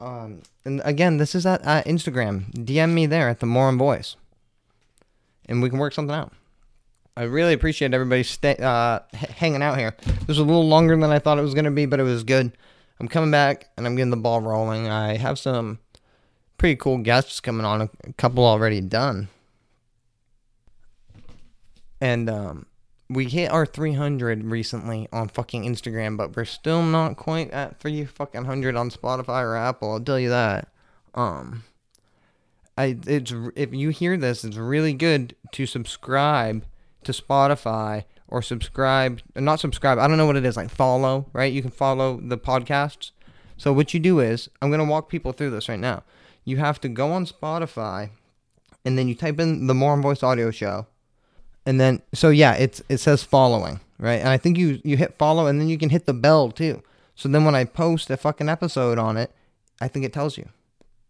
Um, 0.00 0.42
and 0.64 0.80
again, 0.84 1.18
this 1.18 1.34
is 1.34 1.44
at, 1.44 1.62
at 1.62 1.84
Instagram. 1.86 2.50
DM 2.54 2.92
me 2.92 3.04
there 3.06 3.28
at 3.28 3.40
the 3.40 3.46
More 3.46 3.68
on 3.68 3.76
Voice, 3.76 4.16
and 5.46 5.62
we 5.62 5.68
can 5.68 5.78
work 5.78 5.92
something 5.92 6.14
out. 6.16 6.32
I 7.16 7.24
really 7.24 7.52
appreciate 7.52 7.92
everybody 7.92 8.22
stay, 8.22 8.56
uh, 8.56 9.00
h- 9.14 9.30
hanging 9.30 9.62
out 9.62 9.76
here. 9.78 9.94
This 10.20 10.28
was 10.28 10.38
a 10.38 10.42
little 10.44 10.66
longer 10.66 10.96
than 10.96 11.10
I 11.10 11.18
thought 11.18 11.38
it 11.38 11.42
was 11.42 11.52
gonna 11.54 11.70
be, 11.70 11.84
but 11.84 12.00
it 12.00 12.04
was 12.04 12.24
good. 12.24 12.56
I'm 12.98 13.08
coming 13.08 13.30
back 13.30 13.68
and 13.76 13.86
I'm 13.86 13.94
getting 13.94 14.10
the 14.10 14.16
ball 14.16 14.40
rolling. 14.40 14.88
I 14.88 15.16
have 15.18 15.38
some 15.38 15.80
pretty 16.56 16.76
cool 16.76 16.98
guests 16.98 17.40
coming 17.40 17.66
on. 17.66 17.82
A, 17.82 17.90
a 18.04 18.12
couple 18.14 18.44
already 18.46 18.80
done, 18.80 19.28
and 22.00 22.30
um, 22.30 22.66
we 23.10 23.24
hit 23.24 23.50
our 23.50 23.66
300 23.66 24.44
recently 24.44 25.08
on 25.12 25.28
fucking 25.28 25.64
Instagram, 25.64 26.16
but 26.16 26.36
we're 26.36 26.44
still 26.44 26.80
not 26.80 27.16
quite 27.16 27.50
at 27.50 27.80
3 27.80 28.04
fucking 28.04 28.42
100 28.42 28.76
on 28.76 28.88
Spotify 28.88 29.42
or 29.42 29.56
Apple. 29.56 29.92
I'll 29.92 30.00
tell 30.00 30.18
you 30.18 30.28
that. 30.28 30.68
Um, 31.14 31.64
I 32.78 32.96
it's 33.06 33.34
if 33.56 33.74
you 33.74 33.88
hear 33.90 34.16
this, 34.16 34.44
it's 34.44 34.56
really 34.56 34.92
good 34.92 35.34
to 35.52 35.66
subscribe 35.66 36.64
to 37.02 37.10
Spotify 37.10 38.04
or 38.28 38.42
subscribe, 38.42 39.20
not 39.34 39.58
subscribe. 39.58 39.98
I 39.98 40.06
don't 40.06 40.16
know 40.16 40.26
what 40.26 40.36
it 40.36 40.46
is 40.46 40.56
like 40.56 40.70
follow, 40.70 41.26
right? 41.32 41.52
You 41.52 41.62
can 41.62 41.72
follow 41.72 42.20
the 42.22 42.38
podcasts. 42.38 43.10
So 43.56 43.72
what 43.72 43.92
you 43.92 43.98
do 43.98 44.20
is, 44.20 44.48
I'm 44.62 44.70
gonna 44.70 44.84
walk 44.84 45.08
people 45.08 45.32
through 45.32 45.50
this 45.50 45.68
right 45.68 45.80
now. 45.80 46.04
You 46.44 46.58
have 46.58 46.80
to 46.82 46.88
go 46.88 47.10
on 47.10 47.26
Spotify, 47.26 48.10
and 48.84 48.96
then 48.96 49.08
you 49.08 49.16
type 49.16 49.40
in 49.40 49.66
the 49.66 49.74
More 49.74 49.92
on 49.92 50.00
Voice 50.00 50.22
Audio 50.22 50.52
Show, 50.52 50.86
and 51.66 51.80
then 51.80 52.02
so 52.12 52.30
yeah, 52.30 52.54
it's 52.54 52.82
it 52.88 52.98
says 52.98 53.22
following, 53.22 53.80
right? 53.98 54.20
And 54.20 54.28
I 54.28 54.38
think 54.38 54.58
you 54.58 54.80
you 54.84 54.96
hit 54.96 55.18
follow, 55.18 55.46
and 55.46 55.60
then 55.60 55.68
you 55.68 55.78
can 55.78 55.90
hit 55.90 56.06
the 56.06 56.14
bell 56.14 56.50
too. 56.50 56.82
So 57.14 57.28
then 57.28 57.44
when 57.44 57.54
I 57.54 57.64
post 57.64 58.10
a 58.10 58.16
fucking 58.16 58.48
episode 58.48 58.98
on 58.98 59.16
it, 59.16 59.32
I 59.80 59.88
think 59.88 60.04
it 60.04 60.12
tells 60.12 60.38
you. 60.38 60.48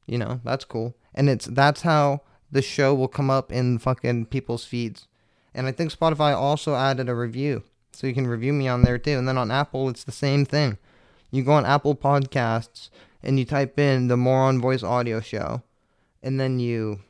You 0.07 0.19
know, 0.19 0.41
that's 0.45 0.65
cool. 0.65 0.97
And 1.15 1.29
it's 1.29 1.47
that's 1.47 1.83
how 1.83 2.23
the 2.51 2.63
show 2.63 2.95
will 2.95 3.09
come 3.09 3.31
up 3.31 3.53
in 3.53 3.79
fucking 3.79 4.27
people's 4.27 4.65
feeds. 4.65 5.07
And 5.55 5.67
I 5.67 5.73
think 5.73 5.93
Spotify 5.93 6.35
also 6.35 6.75
added 6.75 7.09
a 7.09 7.15
review. 7.15 7.63
So 7.93 8.07
you 8.07 8.15
can 8.15 8.27
review 8.27 8.53
me 8.53 8.69
on 8.69 8.83
there 8.83 8.99
too. 8.99 9.19
And 9.19 9.29
then 9.29 9.39
on 9.39 9.51
Apple 9.51 9.89
it's 9.89 10.05
the 10.05 10.13
same 10.13 10.45
thing. 10.45 10.79
You 11.31 11.43
go 11.45 11.53
on 11.53 11.67
Apple 11.67 11.95
Podcasts 11.95 12.91
and 13.23 13.39
you 13.39 13.45
type 13.45 13.79
in 13.79 14.09
the 14.09 14.17
More 14.17 14.41
on 14.41 14.61
Voice 14.61 14.83
Audio 14.83 15.21
Show. 15.21 15.63
And 16.23 16.41
then 16.41 16.59
you 16.59 17.01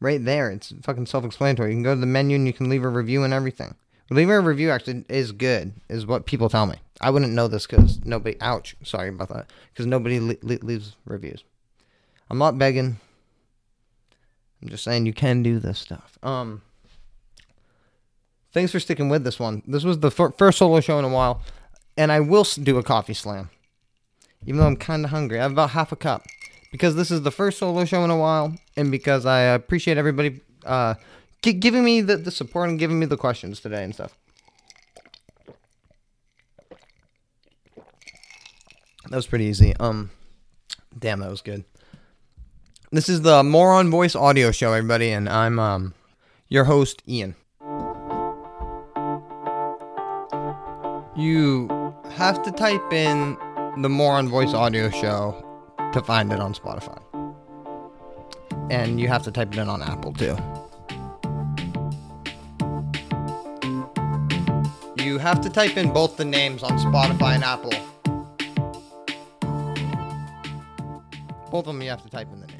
right 0.00 0.24
there, 0.24 0.50
it's 0.50 0.72
fucking 0.82 1.06
self 1.06 1.24
explanatory. 1.24 1.70
You 1.70 1.76
can 1.76 1.82
go 1.82 1.94
to 1.94 2.00
the 2.00 2.06
menu 2.06 2.36
and 2.36 2.46
you 2.46 2.52
can 2.52 2.68
leave 2.68 2.84
a 2.84 2.88
review 2.88 3.24
and 3.24 3.32
everything. 3.32 3.74
Leaving 4.10 4.34
a 4.34 4.40
review 4.40 4.70
actually 4.70 5.04
is 5.08 5.32
good, 5.32 5.72
is 5.88 6.06
what 6.06 6.24
people 6.26 6.48
tell 6.48 6.66
me. 6.66 6.76
I 7.00 7.10
wouldn't 7.10 7.32
know 7.32 7.46
this 7.46 7.66
because 7.66 8.04
nobody, 8.04 8.36
ouch, 8.40 8.74
sorry 8.82 9.10
about 9.10 9.28
that, 9.28 9.50
because 9.72 9.86
nobody 9.86 10.18
le- 10.18 10.36
le- 10.42 10.58
leaves 10.62 10.96
reviews. 11.04 11.44
I'm 12.30 12.38
not 12.38 12.58
begging. 12.58 12.98
I'm 14.62 14.68
just 14.68 14.82
saying 14.82 15.06
you 15.06 15.12
can 15.12 15.42
do 15.42 15.58
this 15.58 15.78
stuff. 15.78 16.18
Um, 16.22 16.62
thanks 18.52 18.72
for 18.72 18.80
sticking 18.80 19.08
with 19.08 19.24
this 19.24 19.38
one. 19.38 19.62
This 19.66 19.84
was 19.84 20.00
the 20.00 20.10
fir- 20.10 20.32
first 20.32 20.58
solo 20.58 20.80
show 20.80 20.98
in 20.98 21.04
a 21.04 21.10
while, 21.10 21.42
and 21.96 22.10
I 22.10 22.20
will 22.20 22.44
do 22.44 22.78
a 22.78 22.82
coffee 22.82 23.14
slam, 23.14 23.50
even 24.46 24.58
though 24.58 24.66
I'm 24.66 24.76
kind 24.76 25.04
of 25.04 25.10
hungry. 25.10 25.38
I 25.38 25.42
have 25.42 25.52
about 25.52 25.70
half 25.70 25.92
a 25.92 25.96
cup 25.96 26.24
because 26.70 26.96
this 26.96 27.10
is 27.10 27.22
the 27.22 27.30
first 27.30 27.58
solo 27.58 27.84
show 27.84 28.04
in 28.04 28.10
a 28.10 28.16
while, 28.16 28.54
and 28.76 28.90
because 28.90 29.26
I 29.26 29.40
appreciate 29.40 29.98
everybody 29.98 30.40
uh, 30.64 30.94
gi- 31.42 31.54
giving 31.54 31.84
me 31.84 32.00
the, 32.00 32.16
the 32.16 32.30
support 32.30 32.68
and 32.68 32.78
giving 32.78 32.98
me 32.98 33.06
the 33.06 33.16
questions 33.16 33.60
today 33.60 33.84
and 33.84 33.94
stuff. 33.94 34.16
That 39.08 39.16
was 39.16 39.26
pretty 39.26 39.46
easy. 39.46 39.74
Um, 39.80 40.10
damn, 40.98 41.20
that 41.20 41.30
was 41.30 41.40
good. 41.40 41.64
This 42.90 43.08
is 43.08 43.22
the 43.22 43.42
More 43.42 43.72
on 43.72 43.90
Voice 43.90 44.14
Audio 44.14 44.50
Show, 44.50 44.72
everybody, 44.72 45.10
and 45.10 45.28
I'm 45.28 45.58
um 45.58 45.94
your 46.48 46.64
host, 46.64 47.02
Ian. 47.08 47.34
You 51.16 51.68
have 52.10 52.42
to 52.44 52.52
type 52.52 52.92
in 52.92 53.36
the 53.82 53.88
More 53.88 54.14
on 54.14 54.28
Voice 54.28 54.54
Audio 54.54 54.88
Show 54.90 55.47
to 55.92 56.02
find 56.02 56.32
it 56.32 56.40
on 56.40 56.54
Spotify. 56.54 56.98
And 58.70 59.00
you 59.00 59.08
have 59.08 59.22
to 59.24 59.30
type 59.30 59.52
it 59.52 59.58
in 59.58 59.68
on 59.68 59.82
Apple 59.82 60.12
too. 60.12 60.36
You 65.02 65.18
have 65.18 65.40
to 65.40 65.48
type 65.48 65.76
in 65.76 65.92
both 65.92 66.16
the 66.16 66.24
names 66.24 66.62
on 66.62 66.78
Spotify 66.78 67.34
and 67.34 67.44
Apple. 67.44 67.72
Both 71.50 71.66
of 71.66 71.74
them 71.74 71.82
you 71.82 71.88
have 71.88 72.02
to 72.02 72.10
type 72.10 72.28
in 72.32 72.40
the 72.40 72.46
name. 72.46 72.57